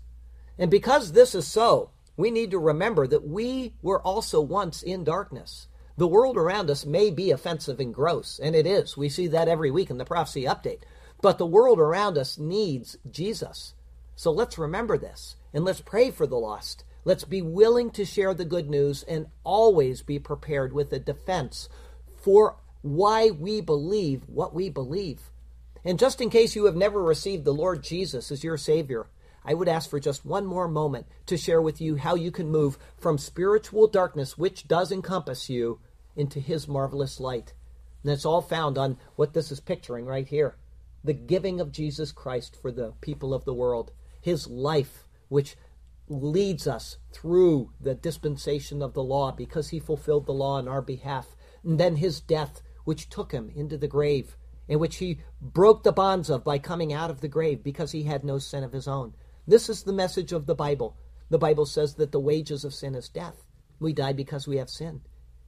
And 0.57 0.69
because 0.69 1.11
this 1.11 1.33
is 1.35 1.47
so, 1.47 1.91
we 2.15 2.29
need 2.29 2.51
to 2.51 2.59
remember 2.59 3.07
that 3.07 3.27
we 3.27 3.73
were 3.81 4.01
also 4.01 4.41
once 4.41 4.83
in 4.83 5.03
darkness. 5.03 5.67
The 5.97 6.07
world 6.07 6.37
around 6.37 6.69
us 6.69 6.85
may 6.85 7.11
be 7.11 7.31
offensive 7.31 7.79
and 7.79 7.93
gross, 7.93 8.39
and 8.41 8.55
it 8.55 8.65
is. 8.65 8.97
We 8.97 9.09
see 9.09 9.27
that 9.27 9.47
every 9.47 9.71
week 9.71 9.89
in 9.89 9.97
the 9.97 10.05
prophecy 10.05 10.43
update. 10.43 10.81
But 11.21 11.37
the 11.37 11.45
world 11.45 11.79
around 11.79 12.17
us 12.17 12.37
needs 12.37 12.97
Jesus. 13.09 13.75
So 14.15 14.31
let's 14.31 14.57
remember 14.57 14.97
this. 14.97 15.35
And 15.53 15.63
let's 15.63 15.81
pray 15.81 16.11
for 16.11 16.25
the 16.25 16.35
lost. 16.35 16.83
Let's 17.05 17.25
be 17.25 17.41
willing 17.41 17.91
to 17.91 18.05
share 18.05 18.33
the 18.33 18.45
good 18.45 18.69
news 18.69 19.03
and 19.03 19.27
always 19.43 20.01
be 20.01 20.19
prepared 20.19 20.73
with 20.73 20.93
a 20.93 20.99
defense 20.99 21.67
for 22.21 22.57
why 22.81 23.29
we 23.29 23.61
believe 23.61 24.23
what 24.27 24.53
we 24.53 24.69
believe. 24.69 25.31
And 25.83 25.99
just 25.99 26.21
in 26.21 26.29
case 26.29 26.55
you 26.55 26.65
have 26.65 26.75
never 26.75 27.03
received 27.03 27.43
the 27.43 27.53
Lord 27.53 27.83
Jesus 27.83 28.31
as 28.31 28.43
your 28.43 28.57
Savior, 28.57 29.07
I 29.45 29.53
would 29.53 29.67
ask 29.67 29.89
for 29.89 29.99
just 29.99 30.25
one 30.25 30.45
more 30.45 30.69
moment 30.69 31.07
to 31.25 31.37
share 31.37 31.61
with 31.61 31.81
you 31.81 31.97
how 31.97 32.15
you 32.15 32.31
can 32.31 32.49
move 32.49 32.77
from 32.97 33.17
spiritual 33.17 33.87
darkness, 33.87 34.37
which 34.37 34.67
does 34.67 34.91
encompass 34.91 35.49
you, 35.49 35.79
into 36.15 36.39
His 36.39 36.67
marvelous 36.67 37.19
light. 37.19 37.53
And 38.03 38.11
it's 38.11 38.25
all 38.25 38.41
found 38.41 38.77
on 38.77 38.97
what 39.15 39.33
this 39.33 39.51
is 39.51 39.59
picturing 39.59 40.05
right 40.05 40.27
here 40.27 40.55
the 41.05 41.13
giving 41.13 41.59
of 41.59 41.73
Jesus 41.73 42.13
Christ 42.13 42.55
for 42.61 42.71
the 42.71 42.93
people 43.01 43.33
of 43.33 43.43
the 43.43 43.53
world, 43.53 43.91
His 44.21 44.47
life, 44.47 45.05
which 45.27 45.57
leads 46.07 46.67
us 46.67 46.97
through 47.11 47.71
the 47.79 47.95
dispensation 47.95 48.81
of 48.81 48.93
the 48.93 49.03
law 49.03 49.31
because 49.31 49.69
He 49.69 49.79
fulfilled 49.79 50.25
the 50.25 50.33
law 50.33 50.57
on 50.57 50.67
our 50.67 50.81
behalf, 50.81 51.35
and 51.63 51.79
then 51.79 51.97
His 51.97 52.19
death, 52.19 52.61
which 52.83 53.09
took 53.09 53.31
Him 53.31 53.51
into 53.55 53.77
the 53.77 53.87
grave 53.87 54.35
in 54.67 54.79
which 54.79 54.97
he 54.97 55.19
broke 55.41 55.83
the 55.83 55.91
bonds 55.91 56.29
of 56.29 56.43
by 56.43 56.57
coming 56.57 56.93
out 56.93 57.09
of 57.09 57.21
the 57.21 57.27
grave 57.27 57.63
because 57.63 57.91
he 57.91 58.03
had 58.03 58.23
no 58.23 58.37
sin 58.37 58.63
of 58.63 58.73
his 58.73 58.87
own. 58.87 59.13
This 59.45 59.69
is 59.69 59.83
the 59.83 59.93
message 59.93 60.31
of 60.31 60.45
the 60.45 60.55
Bible. 60.55 60.95
The 61.29 61.37
Bible 61.37 61.65
says 61.65 61.95
that 61.95 62.11
the 62.11 62.19
wages 62.19 62.63
of 62.63 62.73
sin 62.73 62.95
is 62.95 63.09
death. 63.09 63.45
We 63.79 63.93
die 63.93 64.13
because 64.13 64.47
we 64.47 64.57
have 64.57 64.69
sin. 64.69 65.01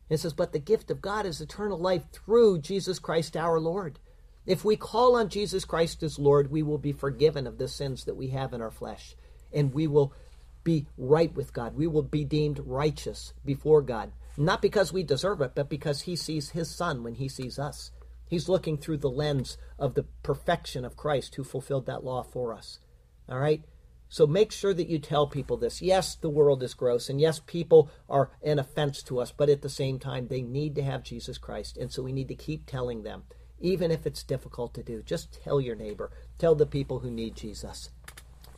It 0.09 0.19
says, 0.19 0.33
but 0.33 0.51
the 0.51 0.59
gift 0.59 0.91
of 0.91 1.01
God 1.01 1.25
is 1.25 1.41
eternal 1.41 1.79
life 1.79 2.03
through 2.11 2.59
Jesus 2.59 2.99
Christ 2.99 3.37
our 3.37 3.59
Lord. 3.59 3.99
If 4.45 4.63
we 4.63 4.75
call 4.75 5.15
on 5.15 5.29
Jesus 5.29 5.65
Christ 5.65 6.03
as 6.03 6.19
Lord, 6.19 6.51
we 6.51 6.61
will 6.61 6.77
be 6.77 6.91
forgiven 6.91 7.47
of 7.47 7.57
the 7.57 7.67
sins 7.67 8.03
that 8.05 8.15
we 8.15 8.27
have 8.27 8.53
in 8.53 8.61
our 8.61 8.69
flesh, 8.69 9.15
and 9.51 9.73
we 9.73 9.87
will 9.87 10.13
be 10.65 10.87
right 10.97 11.33
with 11.33 11.53
God. 11.53 11.77
We 11.77 11.87
will 11.87 12.03
be 12.03 12.25
deemed 12.25 12.59
righteous 12.65 13.31
before 13.45 13.81
God, 13.81 14.11
not 14.35 14.61
because 14.61 14.91
we 14.91 15.03
deserve 15.03 15.39
it, 15.39 15.53
but 15.55 15.69
because 15.69 16.01
He 16.01 16.17
sees 16.17 16.49
His 16.49 16.69
Son 16.69 17.03
when 17.03 17.15
He 17.15 17.29
sees 17.29 17.57
us. 17.57 17.91
He's 18.27 18.49
looking 18.49 18.77
through 18.77 18.97
the 18.97 19.09
lens 19.09 19.57
of 19.79 19.93
the 19.93 20.03
perfection 20.23 20.83
of 20.83 20.97
Christ 20.97 21.35
who 21.35 21.45
fulfilled 21.45 21.85
that 21.85 22.03
law 22.03 22.23
for 22.23 22.53
us. 22.53 22.79
All 23.29 23.39
right? 23.39 23.63
So 24.09 24.27
make 24.27 24.51
sure 24.51 24.73
that 24.73 24.87
you 24.87 24.99
tell 24.99 25.27
people 25.27 25.57
this. 25.57 25.81
Yes, 25.81 26.15
the 26.15 26.29
world 26.29 26.63
is 26.63 26.73
gross, 26.73 27.09
and 27.09 27.19
yes, 27.19 27.39
people 27.45 27.89
are 28.09 28.31
an 28.43 28.59
offense 28.59 29.03
to 29.03 29.19
us, 29.19 29.31
but 29.31 29.49
at 29.49 29.61
the 29.61 29.69
same 29.69 29.99
time, 29.99 30.27
they 30.27 30.41
need 30.41 30.75
to 30.75 30.83
have 30.83 31.03
Jesus 31.03 31.37
Christ. 31.37 31.77
And 31.77 31.91
so 31.91 32.03
we 32.03 32.11
need 32.11 32.27
to 32.27 32.35
keep 32.35 32.65
telling 32.65 33.03
them, 33.03 33.23
even 33.59 33.91
if 33.91 34.05
it's 34.05 34.23
difficult 34.23 34.73
to 34.75 34.83
do. 34.83 35.01
Just 35.01 35.41
tell 35.43 35.59
your 35.59 35.75
neighbor, 35.75 36.11
tell 36.37 36.55
the 36.55 36.65
people 36.65 36.99
who 36.99 37.11
need 37.11 37.35
Jesus. 37.35 37.89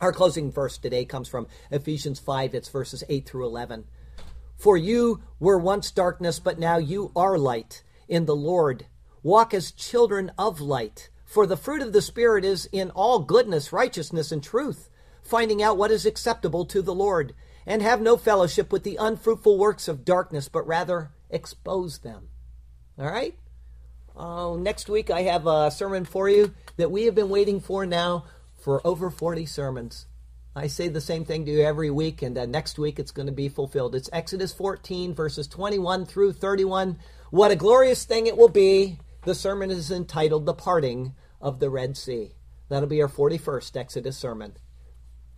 Our 0.00 0.12
closing 0.12 0.52
verse 0.52 0.78
today 0.78 1.04
comes 1.04 1.28
from 1.28 1.48
Ephesians 1.70 2.20
5, 2.20 2.54
it's 2.54 2.68
verses 2.68 3.04
8 3.08 3.26
through 3.26 3.46
11. 3.46 3.84
For 4.56 4.76
you 4.76 5.22
were 5.38 5.58
once 5.58 5.90
darkness, 5.90 6.38
but 6.38 6.58
now 6.58 6.78
you 6.78 7.12
are 7.14 7.38
light 7.38 7.82
in 8.08 8.26
the 8.26 8.36
Lord. 8.36 8.86
Walk 9.22 9.52
as 9.54 9.72
children 9.72 10.32
of 10.38 10.60
light. 10.60 11.10
For 11.24 11.46
the 11.46 11.56
fruit 11.56 11.82
of 11.82 11.92
the 11.92 12.02
Spirit 12.02 12.44
is 12.44 12.66
in 12.72 12.90
all 12.90 13.18
goodness, 13.18 13.72
righteousness, 13.72 14.32
and 14.32 14.42
truth 14.42 14.88
finding 15.28 15.62
out 15.62 15.76
what 15.76 15.90
is 15.90 16.06
acceptable 16.06 16.64
to 16.64 16.80
the 16.80 16.94
Lord, 16.94 17.34
and 17.66 17.82
have 17.82 18.00
no 18.00 18.16
fellowship 18.16 18.72
with 18.72 18.82
the 18.82 18.96
unfruitful 18.96 19.58
works 19.58 19.86
of 19.86 20.04
darkness, 20.04 20.48
but 20.48 20.66
rather 20.66 21.10
expose 21.28 21.98
them. 21.98 22.28
All 22.98 23.10
right? 23.10 23.38
Uh, 24.16 24.56
next 24.56 24.88
week, 24.88 25.10
I 25.10 25.22
have 25.22 25.46
a 25.46 25.70
sermon 25.70 26.06
for 26.06 26.28
you 26.30 26.54
that 26.76 26.90
we 26.90 27.04
have 27.04 27.14
been 27.14 27.28
waiting 27.28 27.60
for 27.60 27.84
now 27.84 28.24
for 28.68 28.86
over 28.86 29.08
40 29.08 29.46
sermons. 29.46 30.04
I 30.54 30.66
say 30.66 30.88
the 30.88 31.00
same 31.00 31.24
thing 31.24 31.46
to 31.46 31.50
you 31.50 31.62
every 31.62 31.90
week, 31.90 32.20
and 32.20 32.36
uh, 32.36 32.44
next 32.44 32.78
week 32.78 32.98
it's 32.98 33.12
going 33.12 33.24
to 33.24 33.32
be 33.32 33.48
fulfilled. 33.48 33.94
It's 33.94 34.10
Exodus 34.12 34.52
14, 34.52 35.14
verses 35.14 35.48
21 35.48 36.04
through 36.04 36.34
31. 36.34 36.98
What 37.30 37.50
a 37.50 37.56
glorious 37.56 38.04
thing 38.04 38.26
it 38.26 38.36
will 38.36 38.50
be. 38.50 38.98
The 39.24 39.34
sermon 39.34 39.70
is 39.70 39.90
entitled 39.90 40.44
The 40.44 40.52
Parting 40.52 41.14
of 41.40 41.60
the 41.60 41.70
Red 41.70 41.96
Sea. 41.96 42.34
That'll 42.68 42.90
be 42.90 43.00
our 43.00 43.08
41st 43.08 43.74
Exodus 43.74 44.18
sermon. 44.18 44.52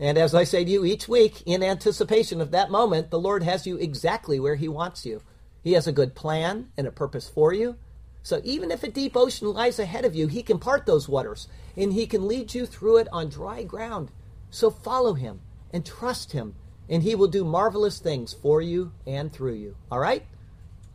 And 0.01 0.19
as 0.19 0.35
I 0.35 0.43
say 0.43 0.65
to 0.65 0.71
you 0.71 0.85
each 0.85 1.07
week, 1.07 1.41
in 1.47 1.63
anticipation 1.63 2.41
of 2.41 2.51
that 2.51 2.73
moment, 2.73 3.13
the 3.13 3.21
Lord 3.21 3.45
has 3.45 3.65
you 3.65 3.77
exactly 3.77 4.41
where 4.41 4.57
He 4.57 4.67
wants 4.67 5.07
you. 5.07 5.23
He 5.63 5.75
has 5.75 5.87
a 5.87 5.93
good 5.93 6.17
plan 6.17 6.73
and 6.77 6.85
a 6.85 6.91
purpose 6.91 7.29
for 7.29 7.53
you. 7.53 7.77
So 8.23 8.41
even 8.45 8.71
if 8.71 8.83
a 8.83 8.91
deep 8.91 9.17
ocean 9.17 9.53
lies 9.53 9.79
ahead 9.79 10.05
of 10.05 10.15
you, 10.15 10.27
He 10.27 10.43
can 10.43 10.59
part 10.59 10.87
those 10.87 11.09
waters 11.09 11.49
and 11.77 11.93
He 11.93 12.07
can 12.07 12.29
lead 12.29 12.55
you 12.55 12.67
through 12.67 12.99
it 12.99 13.09
on 13.13 13.29
dry 13.29 13.63
ground. 13.63 14.11
So 14.51 14.71
follow 14.71 15.15
Him 15.15 15.41
and 15.73 15.87
trust 15.87 16.33
Him, 16.33 16.55
and 16.89 17.03
He 17.03 17.15
will 17.15 17.29
do 17.29 17.45
marvelous 17.45 17.99
things 17.99 18.33
for 18.33 18.61
you 18.61 18.93
and 19.07 19.33
through 19.33 19.55
you. 19.55 19.77
All 19.91 20.01
right? 20.01 20.27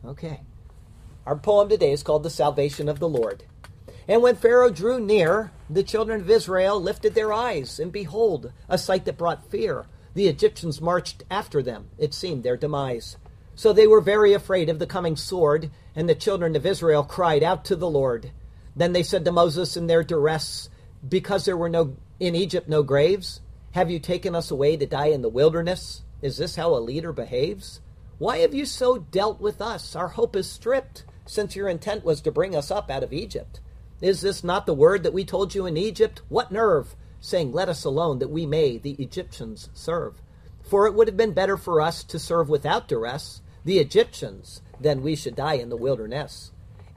Okay. 0.04 0.40
Our 1.24 1.36
poem 1.36 1.68
today 1.68 1.90
is 1.90 2.02
called 2.02 2.22
The 2.22 2.30
Salvation 2.30 2.88
of 2.88 3.00
the 3.00 3.08
Lord. 3.08 3.44
And 4.06 4.22
when 4.22 4.36
Pharaoh 4.36 4.70
drew 4.70 5.00
near, 5.00 5.50
the 5.68 5.82
children 5.82 6.20
of 6.20 6.30
Israel 6.30 6.80
lifted 6.80 7.14
their 7.14 7.32
eyes, 7.32 7.80
and 7.80 7.90
behold, 7.90 8.52
a 8.68 8.78
sight 8.78 9.04
that 9.06 9.18
brought 9.18 9.50
fear. 9.50 9.86
The 10.14 10.28
Egyptians 10.28 10.80
marched 10.80 11.24
after 11.30 11.62
them. 11.62 11.88
It 11.98 12.14
seemed 12.14 12.44
their 12.44 12.56
demise. 12.56 13.16
So 13.56 13.72
they 13.72 13.86
were 13.86 14.00
very 14.00 14.32
afraid 14.32 14.68
of 14.68 14.78
the 14.78 14.86
coming 14.86 15.16
sword, 15.16 15.70
and 15.96 16.08
the 16.08 16.14
children 16.14 16.54
of 16.54 16.66
Israel 16.66 17.02
cried 17.02 17.42
out 17.42 17.64
to 17.64 17.74
the 17.74 17.88
Lord. 17.88 18.30
Then 18.76 18.92
they 18.92 19.02
said 19.02 19.24
to 19.24 19.32
Moses 19.32 19.76
in 19.76 19.86
their 19.86 20.04
duress, 20.04 20.68
Because 21.08 21.46
there 21.46 21.56
were 21.56 21.70
no 21.70 21.96
in 22.20 22.34
Egypt 22.34 22.68
no 22.68 22.82
graves, 22.82 23.40
have 23.72 23.90
you 23.90 23.98
taken 23.98 24.34
us 24.34 24.50
away 24.50 24.76
to 24.76 24.86
die 24.86 25.08
in 25.08 25.22
the 25.22 25.28
wilderness? 25.28 26.02
Is 26.22 26.36
this 26.36 26.56
how 26.56 26.74
a 26.74 26.78
leader 26.78 27.12
behaves? 27.12 27.80
Why 28.18 28.38
have 28.38 28.54
you 28.54 28.64
so 28.64 28.98
dealt 28.98 29.40
with 29.40 29.60
us? 29.60 29.94
Our 29.94 30.08
hope 30.08 30.36
is 30.36 30.50
stripped, 30.50 31.04
since 31.26 31.56
your 31.56 31.68
intent 31.68 32.04
was 32.04 32.20
to 32.22 32.30
bring 32.30 32.54
us 32.54 32.70
up 32.70 32.90
out 32.90 33.02
of 33.02 33.12
Egypt. 33.12 33.60
Is 34.00 34.20
this 34.20 34.44
not 34.44 34.64
the 34.64 34.74
word 34.74 35.02
that 35.02 35.12
we 35.12 35.24
told 35.24 35.54
you 35.54 35.66
in 35.66 35.76
Egypt? 35.76 36.22
What 36.28 36.52
nerve, 36.52 36.94
saying, 37.20 37.52
Let 37.52 37.68
us 37.68 37.84
alone, 37.84 38.18
that 38.20 38.30
we 38.30 38.46
may 38.46 38.78
the 38.78 38.92
Egyptians 38.92 39.68
serve? 39.74 40.22
For 40.62 40.86
it 40.86 40.94
would 40.94 41.08
have 41.08 41.16
been 41.16 41.32
better 41.32 41.56
for 41.56 41.80
us 41.80 42.02
to 42.04 42.18
serve 42.18 42.48
without 42.48 42.88
duress 42.88 43.42
the 43.66 43.80
Egyptians 43.80 44.62
then 44.80 45.02
we 45.02 45.16
should 45.16 45.34
die 45.34 45.54
in 45.54 45.70
the 45.70 45.76
wilderness. 45.76 46.52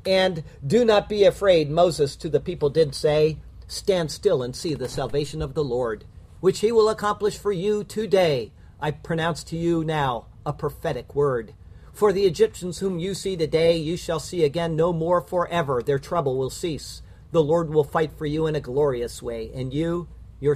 And 0.05 0.43
do 0.65 0.86
not 0.86 1.09
be 1.09 1.24
afraid, 1.24 1.70
Moses 1.70 2.15
to 2.17 2.30
the 2.30 2.39
people 2.39 2.70
did 2.70 2.93
say, 2.93 3.39
Stand 3.67 4.11
still 4.11 4.43
and 4.43 4.55
see 4.55 4.74
the 4.74 4.88
salvation 4.88 5.41
of 5.41 5.53
the 5.53 5.63
Lord, 5.63 6.05
which 6.39 6.59
he 6.59 6.72
will 6.72 6.89
accomplish 6.89 7.38
for 7.38 7.51
you 7.51 7.84
today. 7.84 8.51
I 8.80 8.91
pronounce 8.91 9.43
to 9.45 9.57
you 9.57 9.84
now 9.84 10.28
a 10.45 10.53
prophetic 10.53 11.15
word. 11.15 11.53
For 11.91 12.13
the 12.13 12.26
Egyptians 12.26 12.80
whom 12.80 12.99
you 12.99 13.13
see 13.13 13.36
today, 13.36 13.76
you 13.76 13.97
shall 13.97 14.20
see 14.20 14.43
again 14.43 14.76
no 14.76 14.93
more 14.93 15.22
forever. 15.22 15.82
Their 15.82 15.99
trouble 15.99 16.38
will 16.38 16.49
cease. 16.49 17.01
The 17.32 17.43
Lord 17.43 17.72
will 17.72 17.84
fight 17.84 18.13
for 18.13 18.26
you 18.26 18.47
in 18.47 18.55
a 18.55 18.61
glorious 18.61 19.22
way, 19.22 19.51
and 19.53 19.74
you, 19.74 20.07
your 20.39 20.55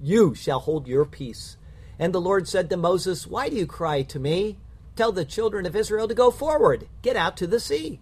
you 0.00 0.34
shall 0.34 0.60
hold 0.60 0.86
your 0.86 1.04
peace. 1.04 1.56
And 1.98 2.14
the 2.14 2.20
Lord 2.20 2.46
said 2.46 2.70
to 2.70 2.76
Moses, 2.76 3.26
Why 3.26 3.48
do 3.48 3.56
you 3.56 3.66
cry 3.66 4.02
to 4.02 4.18
me? 4.18 4.58
Tell 4.96 5.12
the 5.12 5.26
children 5.26 5.66
of 5.66 5.76
Israel 5.76 6.08
to 6.08 6.14
go 6.14 6.30
forward, 6.30 6.88
get 7.02 7.16
out 7.16 7.36
to 7.36 7.46
the 7.46 7.60
sea. 7.60 8.00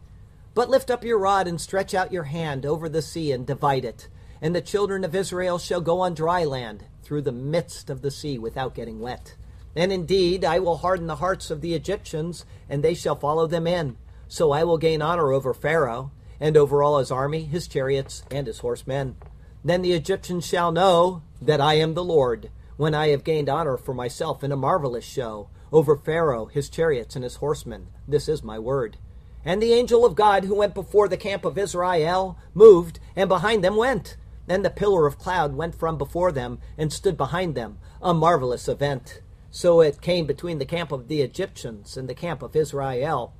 But 0.55 0.71
lift 0.71 0.93
up 0.93 1.03
your 1.03 1.19
rod 1.19 1.49
and 1.49 1.61
stretch 1.61 1.93
out 1.93 2.13
your 2.13 2.23
hand 2.23 2.65
over 2.65 2.89
the 2.89 3.03
sea 3.03 3.33
and 3.33 3.45
divide 3.45 3.85
it. 3.85 4.09
And 4.41 4.55
the 4.55 4.61
children 4.61 5.03
of 5.03 5.15
Israel 5.15 5.59
shall 5.59 5.81
go 5.81 6.01
on 6.01 6.15
dry 6.15 6.45
land 6.45 6.85
through 7.03 7.23
the 7.23 7.33
midst 7.33 7.91
of 7.91 8.03
the 8.03 8.13
sea 8.13 8.39
without 8.39 8.77
getting 8.77 9.01
wet. 9.01 9.35
And 9.75 9.91
indeed, 9.91 10.45
I 10.45 10.61
will 10.61 10.77
harden 10.77 11.09
the 11.09 11.17
hearts 11.17 11.51
of 11.51 11.61
the 11.61 11.75
Egyptians, 11.75 12.45
and 12.69 12.85
they 12.85 12.95
shall 12.95 13.17
follow 13.17 13.49
them 13.49 13.67
in. 13.67 13.97
So 14.29 14.53
I 14.53 14.63
will 14.63 14.79
gain 14.79 15.03
honor 15.03 15.33
over 15.33 15.53
Pharaoh, 15.53 16.13
and 16.39 16.57
over 16.57 16.81
all 16.81 16.99
his 16.99 17.11
army, 17.11 17.43
his 17.45 17.67
chariots, 17.67 18.23
and 18.31 18.47
his 18.47 18.61
horsemen. 18.61 19.17
Then 19.65 19.83
the 19.83 19.93
Egyptians 19.95 20.47
shall 20.47 20.71
know 20.71 21.23
that 21.43 21.61
I 21.61 21.75
am 21.75 21.95
the 21.95 22.05
Lord, 22.05 22.51
when 22.77 22.95
I 22.95 23.09
have 23.09 23.25
gained 23.25 23.49
honor 23.49 23.77
for 23.77 23.95
myself 23.95 24.45
in 24.45 24.53
a 24.53 24.57
marvelous 24.57 25.05
show 25.05 25.49
over 25.75 25.97
Pharaoh, 25.97 26.47
his 26.47 26.69
chariots, 26.69 27.17
and 27.17 27.25
his 27.25 27.37
horsemen. 27.37 27.89
This 28.07 28.29
is 28.29 28.45
my 28.45 28.61
word. 28.61 28.97
And 29.45 29.61
the 29.61 29.73
angel 29.73 30.07
of 30.07 30.15
God 30.15 30.45
who 30.45 30.55
went 30.55 30.73
before 30.73 31.09
the 31.09 31.17
camp 31.17 31.45
of 31.45 31.59
Israel 31.59 32.39
moved, 32.55 33.01
and 33.17 33.29
behind 33.29 33.65
them 33.65 33.75
went. 33.75 34.17
Then 34.47 34.63
the 34.63 34.71
pillar 34.71 35.05
of 35.05 35.19
cloud 35.19 35.57
went 35.57 35.75
from 35.75 35.99
before 35.99 36.31
them, 36.31 36.61
and 36.79 36.93
stood 36.93 37.17
behind 37.17 37.57
them, 37.57 37.79
a 38.01 38.15
marvelous 38.15 38.69
event. 38.69 39.21
So 39.51 39.81
it 39.81 40.01
came 40.01 40.27
between 40.27 40.59
the 40.59 40.65
camp 40.65 40.93
of 40.93 41.09
the 41.09 41.23
Egyptians 41.23 41.97
and 41.97 42.09
the 42.09 42.15
camp 42.15 42.41
of 42.41 42.55
Israel. 42.55 43.35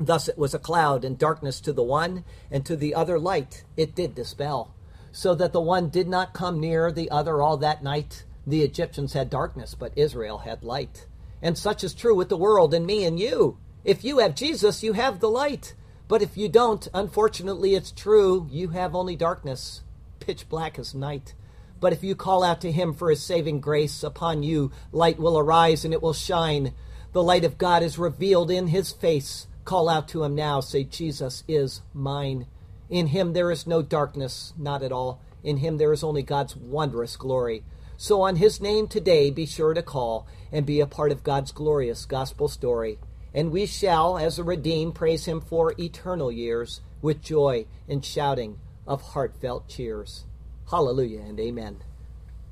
Thus 0.00 0.28
it 0.28 0.36
was 0.36 0.54
a 0.54 0.58
cloud 0.58 1.04
and 1.04 1.16
darkness 1.16 1.60
to 1.60 1.72
the 1.72 1.84
one, 1.84 2.24
and 2.50 2.66
to 2.66 2.74
the 2.74 2.92
other 2.92 3.20
light 3.20 3.62
it 3.76 3.94
did 3.94 4.16
dispel. 4.16 4.74
So 5.12 5.32
that 5.36 5.52
the 5.52 5.60
one 5.60 5.90
did 5.90 6.08
not 6.08 6.34
come 6.34 6.58
near 6.58 6.90
the 6.90 7.08
other 7.08 7.40
all 7.40 7.56
that 7.58 7.84
night. 7.84 8.24
The 8.44 8.62
Egyptians 8.62 9.12
had 9.12 9.30
darkness, 9.30 9.76
but 9.76 9.92
Israel 9.94 10.38
had 10.38 10.64
light. 10.64 11.06
And 11.42 11.56
such 11.56 11.84
is 11.84 11.94
true 11.94 12.14
with 12.14 12.28
the 12.28 12.36
world 12.36 12.74
and 12.74 12.86
me 12.86 13.04
and 13.04 13.18
you. 13.18 13.58
If 13.84 14.04
you 14.04 14.18
have 14.18 14.34
Jesus, 14.34 14.82
you 14.82 14.94
have 14.94 15.20
the 15.20 15.30
light. 15.30 15.74
But 16.08 16.22
if 16.22 16.36
you 16.36 16.48
don't, 16.48 16.88
unfortunately, 16.94 17.74
it's 17.74 17.92
true, 17.92 18.48
you 18.50 18.68
have 18.68 18.94
only 18.94 19.14
darkness, 19.14 19.82
pitch 20.20 20.48
black 20.48 20.78
as 20.78 20.94
night. 20.94 21.34
But 21.80 21.92
if 21.92 22.02
you 22.02 22.16
call 22.16 22.42
out 22.42 22.60
to 22.62 22.72
him 22.72 22.92
for 22.92 23.10
his 23.10 23.22
saving 23.22 23.60
grace, 23.60 24.02
upon 24.02 24.42
you 24.42 24.72
light 24.90 25.18
will 25.18 25.38
arise 25.38 25.84
and 25.84 25.94
it 25.94 26.02
will 26.02 26.14
shine. 26.14 26.74
The 27.12 27.22
light 27.22 27.44
of 27.44 27.58
God 27.58 27.82
is 27.82 27.98
revealed 27.98 28.50
in 28.50 28.68
his 28.68 28.90
face. 28.90 29.46
Call 29.64 29.88
out 29.88 30.08
to 30.08 30.24
him 30.24 30.34
now. 30.34 30.60
Say, 30.60 30.84
Jesus 30.84 31.44
is 31.46 31.82
mine. 31.92 32.46
In 32.90 33.08
him 33.08 33.32
there 33.32 33.50
is 33.50 33.66
no 33.66 33.82
darkness, 33.82 34.54
not 34.56 34.82
at 34.82 34.92
all. 34.92 35.20
In 35.44 35.58
him 35.58 35.76
there 35.76 35.92
is 35.92 36.02
only 36.02 36.22
God's 36.22 36.56
wondrous 36.56 37.16
glory. 37.16 37.62
So 38.00 38.22
on 38.22 38.36
his 38.36 38.60
name 38.60 38.86
today, 38.86 39.28
be 39.32 39.44
sure 39.44 39.74
to 39.74 39.82
call 39.82 40.28
and 40.52 40.64
be 40.64 40.78
a 40.78 40.86
part 40.86 41.10
of 41.10 41.24
God's 41.24 41.50
glorious 41.50 42.06
gospel 42.06 42.46
story. 42.46 43.00
And 43.34 43.50
we 43.50 43.66
shall, 43.66 44.16
as 44.16 44.36
the 44.36 44.44
redeemed, 44.44 44.94
praise 44.94 45.24
him 45.24 45.40
for 45.40 45.74
eternal 45.76 46.30
years 46.30 46.80
with 47.02 47.20
joy 47.20 47.66
and 47.88 48.04
shouting 48.04 48.60
of 48.86 49.02
heartfelt 49.02 49.66
cheers. 49.66 50.26
Hallelujah 50.70 51.22
and 51.22 51.40
amen. 51.40 51.78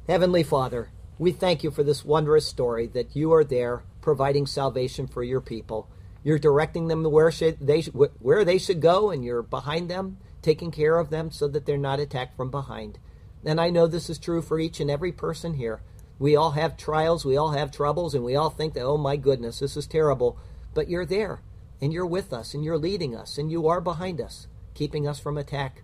Heavenly 0.09 0.43
Father, 0.43 0.91
we 1.17 1.31
thank 1.31 1.63
you 1.63 1.71
for 1.71 1.85
this 1.85 2.05
wondrous 2.05 2.49
story 2.49 2.89
that 2.89 3.15
you 3.15 3.33
are 3.33 3.45
there 3.45 3.85
providing 4.01 4.47
salvation 4.47 5.07
for 5.07 5.23
your 5.23 5.41
people. 5.41 5.89
You're 6.25 6.41
directing 6.41 6.89
them 6.89 7.05
where 7.05 7.31
they 7.31 7.83
where 7.83 8.45
they 8.45 8.59
should 8.59 8.81
go, 8.81 9.11
and 9.13 9.25
you're 9.25 9.43
behind 9.43 9.89
them, 9.89 10.19
taking 10.43 10.73
care 10.73 10.99
of 10.99 11.11
them 11.11 11.31
so 11.31 11.47
that 11.47 11.67
they're 11.67 11.79
not 11.79 12.01
attacked 12.01 12.37
from 12.37 12.51
behind. 12.51 12.99
And 13.45 13.61
I 13.61 13.71
know 13.71 13.87
this 13.87 14.11
is 14.11 14.19
true 14.19 14.43
for 14.43 14.59
each 14.59 14.81
and 14.81 14.91
every 14.91 15.13
person 15.13 15.55
here. 15.55 15.83
We 16.19 16.35
all 16.35 16.53
have 16.53 16.77
trials, 16.77 17.25
we 17.25 17.37
all 17.37 17.53
have 17.53 17.71
troubles, 17.71 18.15
and 18.15 18.25
we 18.25 18.35
all 18.37 18.51
think 18.51 18.75
that, 18.75 18.85
oh 18.85 18.97
my 18.97 19.17
goodness, 19.17 19.59
this 19.59 19.77
is 19.77 19.87
terrible. 19.87 20.39
But 20.75 20.89
you're 20.89 21.05
there, 21.05 21.43
and 21.81 21.93
you're 21.93 22.07
with 22.07 22.33
us, 22.33 22.55
and 22.55 22.65
you're 22.65 22.79
leading 22.79 23.15
us, 23.15 23.37
and 23.37 23.51
you 23.51 23.69
are 23.69 23.81
behind 23.81 24.21
us, 24.21 24.47
keeping 24.75 25.07
us 25.07 25.21
from 25.21 25.37
attack. 25.37 25.83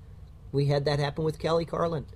We 0.51 0.67
had 0.67 0.85
that 0.87 0.99
happen 0.99 1.25
with 1.25 1.39
Kelly 1.39 1.67
Carlin 1.67 2.07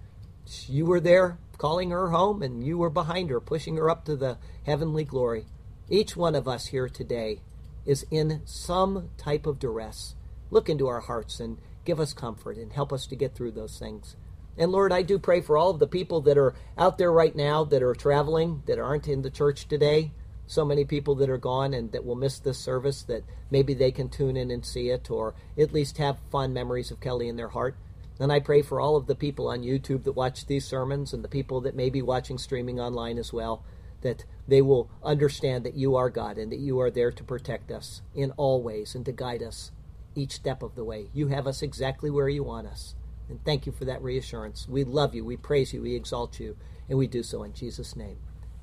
you 0.68 0.86
were 0.86 1.00
there 1.00 1.38
calling 1.58 1.90
her 1.90 2.10
home 2.10 2.42
and 2.42 2.64
you 2.64 2.78
were 2.78 2.90
behind 2.90 3.30
her, 3.30 3.40
pushing 3.40 3.76
her 3.76 3.90
up 3.90 4.04
to 4.04 4.16
the 4.16 4.38
heavenly 4.64 5.04
glory. 5.04 5.46
Each 5.88 6.16
one 6.16 6.34
of 6.34 6.46
us 6.46 6.66
here 6.66 6.88
today 6.88 7.40
is 7.84 8.06
in 8.10 8.42
some 8.44 9.10
type 9.16 9.46
of 9.46 9.58
duress. 9.58 10.14
Look 10.50 10.68
into 10.68 10.86
our 10.86 11.00
hearts 11.00 11.40
and 11.40 11.58
give 11.84 12.00
us 12.00 12.12
comfort 12.12 12.56
and 12.56 12.72
help 12.72 12.92
us 12.92 13.06
to 13.06 13.16
get 13.16 13.34
through 13.34 13.52
those 13.52 13.78
things. 13.78 14.16
And 14.58 14.72
Lord, 14.72 14.92
I 14.92 15.02
do 15.02 15.18
pray 15.18 15.40
for 15.40 15.56
all 15.56 15.70
of 15.70 15.78
the 15.78 15.86
people 15.86 16.20
that 16.22 16.38
are 16.38 16.54
out 16.78 16.98
there 16.98 17.12
right 17.12 17.34
now 17.34 17.64
that 17.64 17.82
are 17.82 17.94
traveling, 17.94 18.62
that 18.66 18.78
aren't 18.78 19.08
in 19.08 19.22
the 19.22 19.30
church 19.30 19.68
today. 19.68 20.12
So 20.46 20.64
many 20.64 20.84
people 20.84 21.14
that 21.16 21.28
are 21.28 21.38
gone 21.38 21.74
and 21.74 21.92
that 21.92 22.04
will 22.04 22.14
miss 22.14 22.38
this 22.38 22.58
service, 22.58 23.02
that 23.04 23.24
maybe 23.50 23.74
they 23.74 23.90
can 23.90 24.08
tune 24.08 24.36
in 24.36 24.50
and 24.50 24.64
see 24.64 24.90
it 24.90 25.10
or 25.10 25.34
at 25.58 25.72
least 25.72 25.98
have 25.98 26.18
fond 26.30 26.54
memories 26.54 26.90
of 26.90 27.00
Kelly 27.00 27.28
in 27.28 27.36
their 27.36 27.48
heart. 27.48 27.76
And 28.18 28.32
I 28.32 28.40
pray 28.40 28.62
for 28.62 28.80
all 28.80 28.96
of 28.96 29.06
the 29.06 29.14
people 29.14 29.48
on 29.48 29.62
YouTube 29.62 30.04
that 30.04 30.12
watch 30.12 30.46
these 30.46 30.64
sermons 30.64 31.12
and 31.12 31.22
the 31.22 31.28
people 31.28 31.60
that 31.62 31.76
may 31.76 31.90
be 31.90 32.00
watching 32.00 32.38
streaming 32.38 32.80
online 32.80 33.18
as 33.18 33.32
well, 33.32 33.62
that 34.00 34.24
they 34.48 34.62
will 34.62 34.88
understand 35.02 35.64
that 35.64 35.74
you 35.74 35.96
are 35.96 36.08
God 36.08 36.38
and 36.38 36.50
that 36.50 36.60
you 36.60 36.80
are 36.80 36.90
there 36.90 37.12
to 37.12 37.24
protect 37.24 37.70
us 37.70 38.00
in 38.14 38.30
all 38.38 38.62
ways 38.62 38.94
and 38.94 39.04
to 39.04 39.12
guide 39.12 39.42
us 39.42 39.70
each 40.14 40.32
step 40.32 40.62
of 40.62 40.76
the 40.76 40.84
way. 40.84 41.08
You 41.12 41.28
have 41.28 41.46
us 41.46 41.60
exactly 41.60 42.08
where 42.08 42.28
you 42.28 42.42
want 42.42 42.68
us. 42.68 42.94
And 43.28 43.44
thank 43.44 43.66
you 43.66 43.72
for 43.72 43.84
that 43.84 44.02
reassurance. 44.02 44.68
We 44.68 44.84
love 44.84 45.14
you, 45.14 45.24
we 45.24 45.36
praise 45.36 45.72
you, 45.72 45.82
we 45.82 45.94
exalt 45.94 46.38
you, 46.38 46.56
and 46.88 46.98
we 46.98 47.06
do 47.06 47.22
so 47.22 47.42
in 47.42 47.52
Jesus' 47.52 47.96
name. 47.96 48.18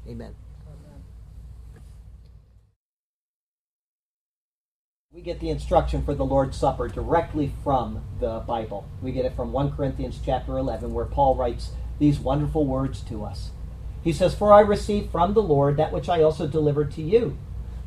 Amen. 0.07 0.35
We 5.11 5.21
get 5.21 5.39
the 5.39 5.51
instruction 5.51 6.03
for 6.03 6.15
the 6.15 6.25
Lord's 6.25 6.57
Supper 6.57 6.87
directly 6.87 7.51
from 7.63 8.03
the 8.19 8.39
Bible. 8.39 8.85
We 8.99 9.11
get 9.11 9.25
it 9.25 9.35
from 9.35 9.51
1 9.51 9.73
Corinthians 9.73 10.19
chapter 10.25 10.57
11 10.57 10.91
where 10.91 11.05
Paul 11.05 11.35
writes 11.35 11.71
these 11.99 12.19
wonderful 12.19 12.65
words 12.65 13.01
to 13.01 13.23
us. 13.23 13.51
He 14.03 14.11
says, 14.11 14.33
"For 14.33 14.51
I 14.51 14.61
received 14.61 15.11
from 15.11 15.35
the 15.35 15.43
Lord 15.43 15.77
that 15.77 15.93
which 15.93 16.09
I 16.09 16.23
also 16.23 16.47
delivered 16.47 16.91
to 16.93 17.03
you, 17.03 17.37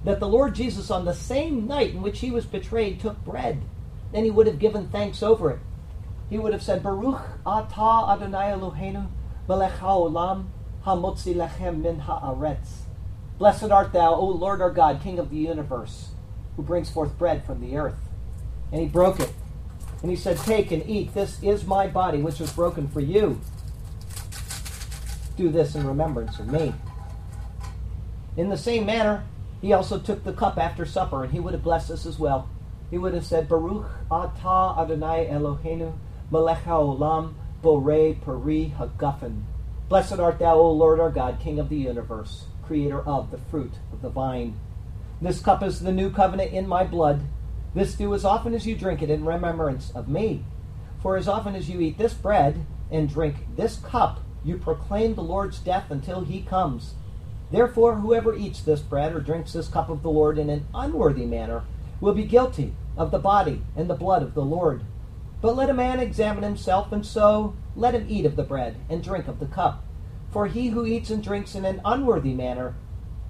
that 0.05 0.21
the 0.21 0.29
Lord 0.29 0.55
Jesus 0.55 0.89
on 0.89 1.05
the 1.05 1.15
same 1.15 1.67
night 1.67 1.91
in 1.91 2.03
which 2.03 2.21
he 2.21 2.31
was 2.31 2.47
betrayed 2.47 3.01
took 3.01 3.25
bread, 3.25 3.63
and 4.15 4.25
he 4.25 4.31
would 4.31 4.47
have 4.47 4.61
given 4.61 4.87
thanks 4.89 5.21
over 5.21 5.51
it. 5.51 5.59
He 6.29 6.39
would 6.39 6.53
have 6.53 6.63
said, 6.63 6.83
Baruch 6.83 7.21
atah 7.45 8.09
Adonai 8.09 8.53
Eloheinu 8.53 9.09
melech 9.49 9.75
haolam 9.75 10.47
hamotzi 10.85 11.35
lechem 11.35 11.83
min 11.83 12.01
haaretz. 12.01 12.83
Blessed 13.39 13.71
art 13.71 13.93
thou, 13.93 14.15
O 14.15 14.27
Lord 14.27 14.61
our 14.61 14.71
God, 14.71 15.01
King 15.03 15.19
of 15.19 15.31
the 15.31 15.37
universe." 15.37 16.11
who 16.57 16.63
brings 16.63 16.91
forth 16.91 17.17
bread 17.19 17.45
from 17.45 17.61
the 17.61 17.77
earth. 17.77 17.99
And 18.73 18.81
he 18.81 18.89
broke 18.89 19.21
it. 19.21 19.33
And 20.03 20.11
he 20.11 20.17
said, 20.17 20.39
Take 20.39 20.73
and 20.73 20.89
eat. 20.89 21.15
This 21.15 21.43
is 21.43 21.65
my 21.65 21.87
body, 21.87 22.21
which 22.21 22.41
was 22.41 22.53
broken 22.53 22.89
for 22.89 23.01
you. 23.01 23.41
Do 25.37 25.51
this 25.51 25.75
in 25.75 25.87
remembrance 25.87 26.39
of 26.39 26.49
me. 26.49 26.75
In 28.37 28.49
the 28.49 28.57
same 28.57 28.87
manner, 28.87 29.25
he 29.61 29.73
also 29.73 29.99
took 29.99 30.25
the 30.25 30.33
cup 30.33 30.59
after 30.59 30.85
supper, 30.85 31.25
and 31.25 31.33
he 31.33 31.41
would 31.41 31.55
have 31.55 31.63
blessed 31.63 31.91
us 31.91 32.07
as 32.07 32.19
well. 32.19 32.49
He 32.91 32.99
would 32.99 33.15
have 33.15 33.25
said, 33.25 33.49
Baruch 33.49 33.87
atah 34.11 34.79
Adonai 34.79 35.29
Eloheinu, 35.31 35.95
melech 36.31 36.65
haolam, 36.65 37.35
borei 37.63 38.21
peri 38.21 38.75
hagafen. 38.79 39.43
Blessed 39.89 40.19
art 40.19 40.39
thou, 40.39 40.55
O 40.57 40.71
Lord 40.73 40.99
our 40.99 41.11
God, 41.11 41.39
King 41.41 41.59
of 41.59 41.69
the 41.69 41.77
universe, 41.77 42.47
creator 42.65 43.01
of 43.01 43.31
the 43.31 43.39
fruit 43.39 43.75
of 43.93 44.03
the 44.03 44.09
vine. 44.09 44.59
This 45.21 45.41
cup 45.41 45.63
is 45.63 45.81
the 45.81 45.93
new 45.93 46.11
covenant 46.11 46.53
in 46.53 46.67
my 46.67 46.85
blood. 46.85 47.23
This 47.75 47.95
do 47.95 48.15
as 48.15 48.25
often 48.25 48.55
as 48.55 48.67
you 48.67 48.77
drink 48.77 49.03
it 49.03 49.11
in 49.11 49.25
remembrance 49.25 49.91
of 49.95 50.09
me. 50.09 50.45
For 51.01 51.17
as 51.17 51.29
often 51.29 51.55
as 51.55 51.71
you 51.71 51.81
eat 51.81 51.99
this 51.99 52.15
bread 52.15 52.67
and 52.91 53.09
drink 53.09 53.37
this 53.57 53.77
cup, 53.77 54.21
you 54.45 54.59
proclaim 54.59 55.15
the 55.15 55.23
Lord's 55.23 55.59
death 55.59 55.91
until 55.91 56.23
he 56.23 56.43
comes. 56.43 56.95
Therefore, 57.51 57.97
whoever 57.97 58.35
eats 58.35 58.61
this 58.61 58.81
bread 58.81 59.15
or 59.15 59.21
drinks 59.21 59.53
this 59.53 59.69
cup 59.69 59.89
of 59.89 60.03
the 60.03 60.11
Lord 60.11 60.39
in 60.39 60.51
an 60.51 60.67
unworthy 60.75 61.27
manner 61.27 61.63
will 62.01 62.15
be 62.15 62.25
guilty 62.25 62.75
of 62.97 63.11
the 63.11 63.19
body 63.19 63.63
and 63.77 63.89
the 63.89 63.95
blood 63.95 64.23
of 64.23 64.35
the 64.35 64.45
Lord. 64.45 64.83
But 65.41 65.57
let 65.57 65.71
a 65.71 65.75
man 65.75 66.01
examine 66.01 66.43
himself, 66.43 66.93
and 66.93 67.05
so 67.05 67.55
let 67.75 67.95
him 67.95 68.07
eat 68.09 68.25
of 68.25 68.37
the 68.37 68.43
bread 68.43 68.77
and 68.89 69.03
drink 69.03 69.29
of 69.29 69.39
the 69.39 69.47
cup. 69.47 69.85
For 70.31 70.47
he 70.47 70.69
who 70.69 70.87
eats 70.87 71.11
and 71.11 71.23
drinks 71.23 71.55
in 71.55 71.65
an 71.65 71.81
unworthy 71.85 72.35
manner 72.35 72.75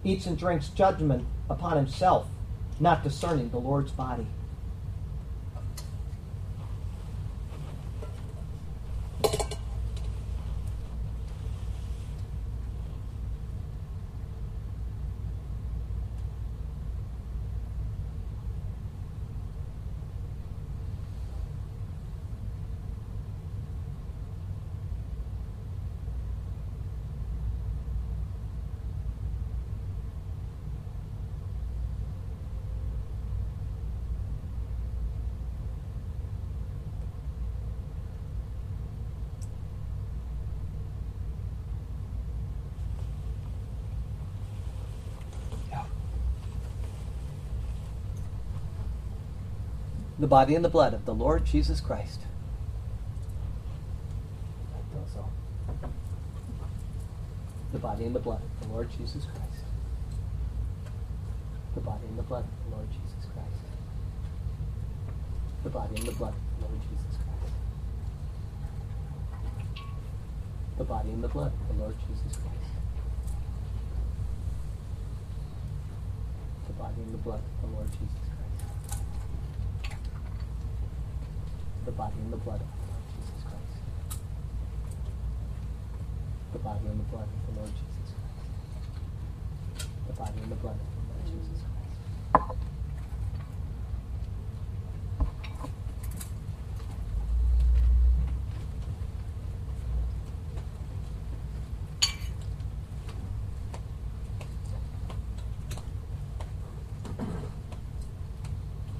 eats 0.04 0.26
and 0.26 0.38
drinks 0.38 0.68
judgment 0.68 1.26
upon 1.50 1.76
himself, 1.76 2.28
not 2.78 3.02
discerning 3.02 3.50
the 3.50 3.58
Lord's 3.58 3.92
body. 3.92 4.26
The 50.26 50.30
body 50.30 50.56
and 50.56 50.64
the 50.64 50.68
blood 50.68 50.92
of 50.92 51.04
the 51.04 51.14
Lord 51.14 51.44
Jesus 51.44 51.80
Christ. 51.80 52.18
The 57.72 57.78
body 57.78 58.06
and 58.06 58.12
the 58.12 58.18
blood 58.18 58.42
of 58.42 58.66
the 58.66 58.74
Lord 58.74 58.90
Jesus 58.90 59.24
Christ. 59.24 59.62
The 61.76 61.80
body 61.80 62.06
and 62.08 62.18
the 62.18 62.24
blood 62.24 62.42
of 62.42 62.64
the 62.64 62.74
Lord 62.74 62.88
Jesus 62.90 63.30
Christ. 63.32 63.62
The 65.62 65.70
body 65.70 65.94
and 65.94 66.06
the 66.08 66.12
blood 66.12 66.34
of 66.34 66.58
the 66.58 66.66
Lord 66.66 66.80
Jesus 66.82 67.18
Christ. 67.22 67.54
The 70.76 70.84
body 70.84 71.10
and 71.10 71.22
the 71.22 71.28
blood 71.28 71.52
of 71.52 71.68
the 71.68 71.82
Lord 71.84 71.94
Jesus 72.00 72.36
Christ. 72.36 72.72
The 76.66 76.72
body 76.72 77.00
and 77.00 77.14
the 77.14 77.18
blood 77.18 77.42
of 77.62 77.70
the 77.70 77.76
Lord 77.76 77.92
Jesus 77.92 78.10
Christ. 78.24 78.35
body 81.96 82.14
and 82.22 82.32
the 82.32 82.36
blood 82.36 82.60
of 82.60 82.66
the 82.66 82.92
Lord 82.92 83.02
Jesus 83.16 83.42
Christ. 83.44 84.20
The 86.52 86.58
body 86.58 86.86
and 86.86 87.00
the 87.00 87.04
blood 87.04 87.22
of 87.24 87.54
the 87.54 87.60
Lord 87.60 87.70
Jesus 87.72 88.12
Christ. 88.12 89.88
The 90.06 90.12
body 90.12 90.40
and 90.42 90.52
the 90.52 90.56
blood 90.56 90.74
of 90.74 90.78
the 90.78 90.84
Lord 91.08 91.24
Jesus 91.24 91.62
Christ. 91.62 92.56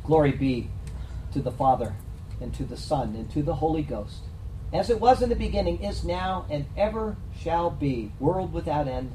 Glory 0.05 0.33
be 0.33 0.71
to 1.33 1.43
the 1.43 1.51
Father 1.51 1.95
and 2.41 2.55
to 2.55 2.65
the 2.65 2.77
Son, 2.77 3.15
and 3.15 3.31
to 3.33 3.43
the 3.43 3.57
Holy 3.57 3.83
Ghost, 3.83 4.25
as 4.73 4.91
it 4.91 5.01
was 5.01 5.23
in 5.23 5.29
the 5.29 5.37
beginning, 5.37 5.83
is 5.83 6.05
now, 6.05 6.47
and 6.51 6.67
ever 6.77 7.17
shall 7.39 7.71
be, 7.71 8.13
world 8.19 8.53
without 8.53 8.89
end. 8.89 9.13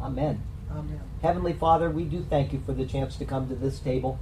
Amen. 0.00 0.42
Amen. 0.70 1.00
Heavenly 1.22 1.52
Father, 1.52 1.90
we 1.90 2.04
do 2.04 2.24
thank 2.28 2.52
you 2.52 2.60
for 2.64 2.72
the 2.72 2.84
chance 2.84 3.16
to 3.16 3.24
come 3.24 3.48
to 3.48 3.54
this 3.54 3.78
table. 3.78 4.18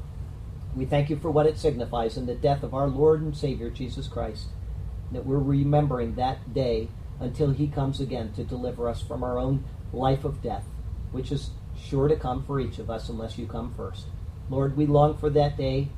We 0.77 0.85
thank 0.85 1.11
you 1.11 1.17
for 1.17 1.31
what 1.31 1.47
it 1.47 1.59
signifies 1.59 2.17
in 2.17 2.27
the 2.27 2.35
death 2.35 2.63
of 2.63 2.75
our 2.75 2.89
Lord 2.89 3.23
and 3.23 3.37
Savior 3.37 3.71
Jesus 3.71 4.09
Christ. 4.09 4.49
That 5.13 5.25
we're 5.25 5.39
remembering 5.39 6.15
that 6.15 6.53
day 6.53 6.89
until 7.19 7.51
he 7.53 7.67
comes 7.67 8.01
again 8.01 8.33
to 8.35 8.45
deliver 8.45 8.89
us 8.89 9.01
from 9.01 9.25
our 9.25 9.39
own 9.39 9.65
life 9.93 10.25
of 10.25 10.43
death, 10.43 10.65
which 11.13 11.33
is 11.33 11.51
sure 11.77 12.09
to 12.09 12.17
come 12.17 12.45
for 12.45 12.61
each 12.61 12.79
of 12.79 12.91
us 12.91 13.09
unless 13.09 13.39
you 13.39 13.47
come 13.47 13.73
first. 13.75 14.07
Lord, 14.51 14.77
we 14.77 14.87
long 14.87 15.17
for 15.17 15.31
that 15.31 15.57
day 15.57 15.89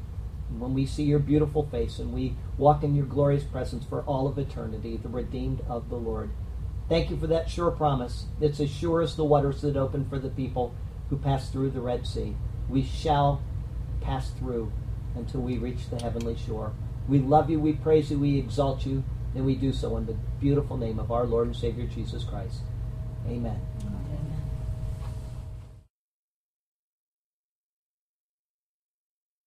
when 0.56 0.74
we 0.74 0.86
see 0.86 1.04
your 1.04 1.18
beautiful 1.18 1.66
face 1.66 1.98
and 1.98 2.12
we 2.12 2.34
walk 2.56 2.82
in 2.82 2.94
your 2.94 3.06
glorious 3.06 3.44
presence 3.44 3.84
for 3.84 4.02
all 4.02 4.26
of 4.26 4.38
eternity, 4.38 4.96
the 4.96 5.08
redeemed 5.08 5.60
of 5.68 5.88
the 5.88 5.96
Lord. 5.96 6.30
Thank 6.88 7.10
you 7.10 7.18
for 7.18 7.26
that 7.26 7.50
sure 7.50 7.70
promise. 7.70 8.24
It's 8.40 8.60
as 8.60 8.70
sure 8.70 9.02
as 9.02 9.14
the 9.14 9.24
waters 9.24 9.60
that 9.60 9.76
open 9.76 10.08
for 10.08 10.18
the 10.18 10.30
people 10.30 10.74
who 11.10 11.16
pass 11.18 11.50
through 11.50 11.70
the 11.70 11.80
Red 11.80 12.06
Sea. 12.06 12.34
We 12.68 12.82
shall 12.82 13.42
pass 14.00 14.30
through 14.30 14.72
until 15.14 15.40
we 15.40 15.58
reach 15.58 15.90
the 15.90 16.02
heavenly 16.02 16.36
shore. 16.36 16.72
We 17.08 17.18
love 17.18 17.50
you, 17.50 17.60
we 17.60 17.74
praise 17.74 18.10
you, 18.10 18.18
we 18.18 18.38
exalt 18.38 18.86
you, 18.86 19.04
and 19.34 19.44
we 19.44 19.54
do 19.54 19.72
so 19.72 19.96
in 19.96 20.06
the 20.06 20.16
beautiful 20.40 20.76
name 20.76 20.98
of 20.98 21.10
our 21.10 21.26
Lord 21.26 21.46
and 21.48 21.56
Savior 21.56 21.86
Jesus 21.86 22.24
Christ. 22.24 22.60
Amen. 23.26 23.60